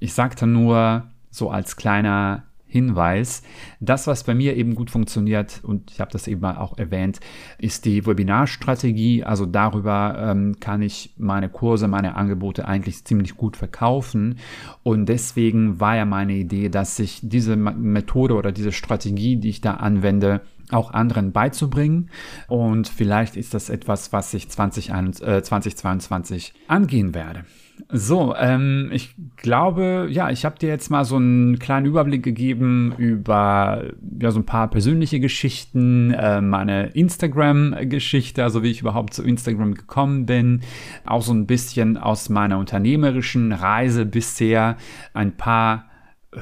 Ich 0.00 0.14
sagte 0.14 0.46
nur 0.46 1.04
so 1.30 1.50
als 1.50 1.76
kleiner 1.76 2.44
Hinweis. 2.68 3.42
Das, 3.80 4.06
was 4.06 4.24
bei 4.24 4.34
mir 4.34 4.54
eben 4.56 4.74
gut 4.74 4.90
funktioniert, 4.90 5.60
und 5.64 5.90
ich 5.90 6.00
habe 6.00 6.12
das 6.12 6.28
eben 6.28 6.44
auch 6.44 6.76
erwähnt, 6.76 7.18
ist 7.58 7.86
die 7.86 8.06
Webinarstrategie. 8.06 9.24
Also 9.24 9.46
darüber 9.46 10.16
ähm, 10.18 10.60
kann 10.60 10.82
ich 10.82 11.14
meine 11.16 11.48
Kurse, 11.48 11.88
meine 11.88 12.14
Angebote 12.14 12.68
eigentlich 12.68 13.04
ziemlich 13.04 13.36
gut 13.36 13.56
verkaufen. 13.56 14.36
Und 14.82 15.06
deswegen 15.06 15.80
war 15.80 15.96
ja 15.96 16.04
meine 16.04 16.34
Idee, 16.34 16.68
dass 16.68 16.98
ich 16.98 17.20
diese 17.22 17.56
Methode 17.56 18.34
oder 18.34 18.52
diese 18.52 18.72
Strategie, 18.72 19.36
die 19.36 19.48
ich 19.48 19.62
da 19.62 19.74
anwende, 19.74 20.42
auch 20.70 20.92
anderen 20.92 21.32
beizubringen. 21.32 22.10
Und 22.48 22.88
vielleicht 22.88 23.36
ist 23.36 23.54
das 23.54 23.70
etwas, 23.70 24.12
was 24.12 24.34
ich 24.34 24.50
2021, 24.50 25.26
äh, 25.26 25.42
2022 25.42 26.54
angehen 26.66 27.14
werde. 27.14 27.44
So, 27.90 28.34
ähm, 28.36 28.90
ich 28.92 29.14
glaube, 29.36 30.08
ja, 30.10 30.30
ich 30.30 30.44
habe 30.44 30.58
dir 30.58 30.68
jetzt 30.68 30.90
mal 30.90 31.04
so 31.04 31.16
einen 31.16 31.58
kleinen 31.58 31.86
Überblick 31.86 32.22
gegeben 32.22 32.94
über 32.98 33.84
ja, 34.20 34.30
so 34.30 34.40
ein 34.40 34.46
paar 34.46 34.68
persönliche 34.68 35.20
Geschichten, 35.20 36.12
äh, 36.12 36.40
meine 36.40 36.88
Instagram-Geschichte, 36.88 38.42
also 38.42 38.62
wie 38.62 38.70
ich 38.70 38.80
überhaupt 38.80 39.14
zu 39.14 39.22
Instagram 39.22 39.74
gekommen 39.74 40.26
bin, 40.26 40.60
auch 41.06 41.22
so 41.22 41.32
ein 41.32 41.46
bisschen 41.46 41.96
aus 41.96 42.28
meiner 42.28 42.58
unternehmerischen 42.58 43.52
Reise 43.52 44.04
bisher, 44.06 44.76
ein 45.14 45.36
paar 45.36 45.84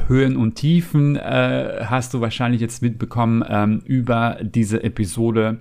Höhen 0.09 0.37
und 0.37 0.57
Tiefen 0.57 1.16
äh, 1.16 1.84
hast 1.84 2.12
du 2.12 2.20
wahrscheinlich 2.20 2.61
jetzt 2.61 2.82
mitbekommen 2.82 3.45
ähm, 3.49 3.82
über 3.84 4.39
diese 4.43 4.82
Episode. 4.82 5.59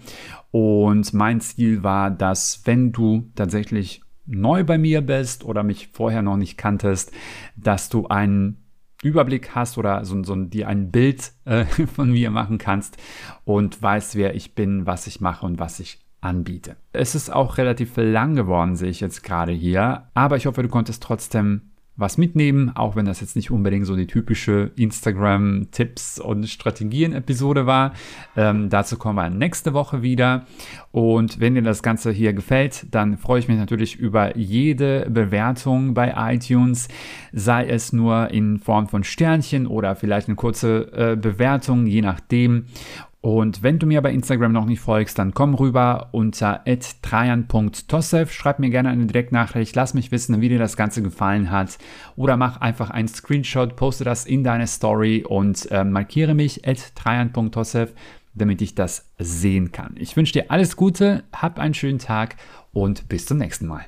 Und 0.52 1.14
mein 1.14 1.42
Ziel 1.42 1.84
war, 1.84 2.10
dass 2.10 2.62
wenn 2.66 2.92
du 2.92 3.30
tatsächlich 3.36 4.02
neu 4.26 4.64
bei 4.64 4.78
mir 4.78 5.02
bist 5.02 5.44
oder 5.44 5.64
mich 5.64 5.90
vorher 5.94 6.22
noch 6.22 6.38
nicht 6.38 6.58
kanntest, 6.58 7.12
dass 7.56 7.90
du 7.90 8.08
einen 8.08 8.66
Überblick 9.04 9.56
hast 9.56 9.78
oder 9.78 10.04
so, 10.06 10.24
so 10.24 10.36
dir 10.36 10.68
ein 10.68 10.92
Bild 10.92 11.32
äh, 11.46 11.66
von 11.96 12.12
mir 12.12 12.32
machen 12.32 12.58
kannst 12.58 12.98
und 13.44 13.82
weißt, 13.82 14.16
wer 14.16 14.36
ich 14.36 14.56
bin, 14.56 14.86
was 14.86 15.08
ich 15.08 15.22
mache 15.22 15.46
und 15.46 15.60
was 15.60 15.80
ich 15.80 16.00
anbiete. 16.22 16.76
Es 16.92 17.14
ist 17.14 17.32
auch 17.32 17.58
relativ 17.58 17.98
lang 17.98 18.36
geworden, 18.36 18.76
sehe 18.76 18.90
ich 18.90 19.00
jetzt 19.00 19.24
gerade 19.24 19.52
hier, 19.52 20.10
aber 20.14 20.38
ich 20.38 20.48
hoffe, 20.48 20.64
du 20.64 20.70
konntest 20.70 21.04
trotzdem 21.04 21.72
was 21.98 22.18
mitnehmen, 22.18 22.76
auch 22.76 22.96
wenn 22.96 23.06
das 23.06 23.22
jetzt 23.22 23.36
nicht 23.36 23.52
unbedingt 23.52 23.86
so 23.86 23.96
die 23.96 24.08
typische 24.08 24.72
Instagram-Tipps- 24.76 26.20
und 26.20 26.48
Strategien-Episode 26.48 27.66
war. 27.66 27.94
Ähm, 28.36 28.70
dazu 28.70 28.98
kommen 28.98 29.16
wir 29.16 29.30
nächste 29.30 29.74
Woche 29.74 30.02
wieder. 30.02 30.46
Und 30.92 31.40
wenn 31.40 31.56
dir 31.56 31.62
das 31.62 31.84
Ganze 31.84 32.12
hier 32.12 32.34
gefällt, 32.34 32.88
dann 32.92 33.18
freue 33.18 33.40
ich 33.40 33.48
mich 33.48 33.58
natürlich 33.58 33.96
über 33.98 34.38
jede 34.38 35.10
Bewertung 35.10 35.94
bei 35.94 36.14
iTunes, 36.34 36.88
sei 37.32 37.66
es 37.68 37.94
nur 37.94 38.32
in 38.32 38.60
Form 38.60 38.88
von 38.88 39.04
Sternchen 39.04 39.68
oder 39.68 39.96
vielleicht 39.96 40.28
eine 40.28 40.36
kurze 40.36 40.92
äh, 40.94 41.16
Bewertung, 41.16 41.86
je 41.86 42.02
nachdem. 42.02 42.66
Und 43.26 43.64
wenn 43.64 43.80
du 43.80 43.88
mir 43.88 44.04
bei 44.04 44.12
Instagram 44.12 44.52
noch 44.52 44.68
nicht 44.68 44.82
folgst, 44.82 45.18
dann 45.18 45.34
komm 45.34 45.56
rüber 45.56 46.10
unter 46.12 46.64
trajan.tossev. 47.02 48.32
Schreib 48.32 48.60
mir 48.60 48.70
gerne 48.70 48.90
eine 48.90 49.08
Direktnachricht, 49.08 49.76
lass 49.76 49.96
mich 49.96 50.12
wissen, 50.12 50.42
wie 50.42 50.50
dir 50.50 50.60
das 50.60 50.78
Ganze 50.78 51.02
gefallen 51.02 51.50
hat. 51.50 51.80
Oder 52.16 52.38
mach 52.38 52.62
einfach 52.62 52.92
einen 52.92 53.08
Screenshot, 53.08 53.78
poste 53.78 54.04
das 54.04 54.28
in 54.28 54.44
deine 54.44 54.68
Story 54.68 55.26
und 55.28 55.72
äh, 55.72 55.84
markiere 55.84 56.36
mich 56.36 56.62
trajan.tossev, 56.94 57.94
damit 58.36 58.62
ich 58.62 58.76
das 58.76 59.10
sehen 59.18 59.72
kann. 59.72 59.96
Ich 59.98 60.16
wünsche 60.16 60.34
dir 60.34 60.52
alles 60.52 60.76
Gute, 60.76 61.24
hab 61.34 61.58
einen 61.58 61.74
schönen 61.74 61.98
Tag 61.98 62.36
und 62.74 63.10
bis 63.10 63.26
zum 63.26 63.40
nächsten 63.40 63.66
Mal. 63.66 63.82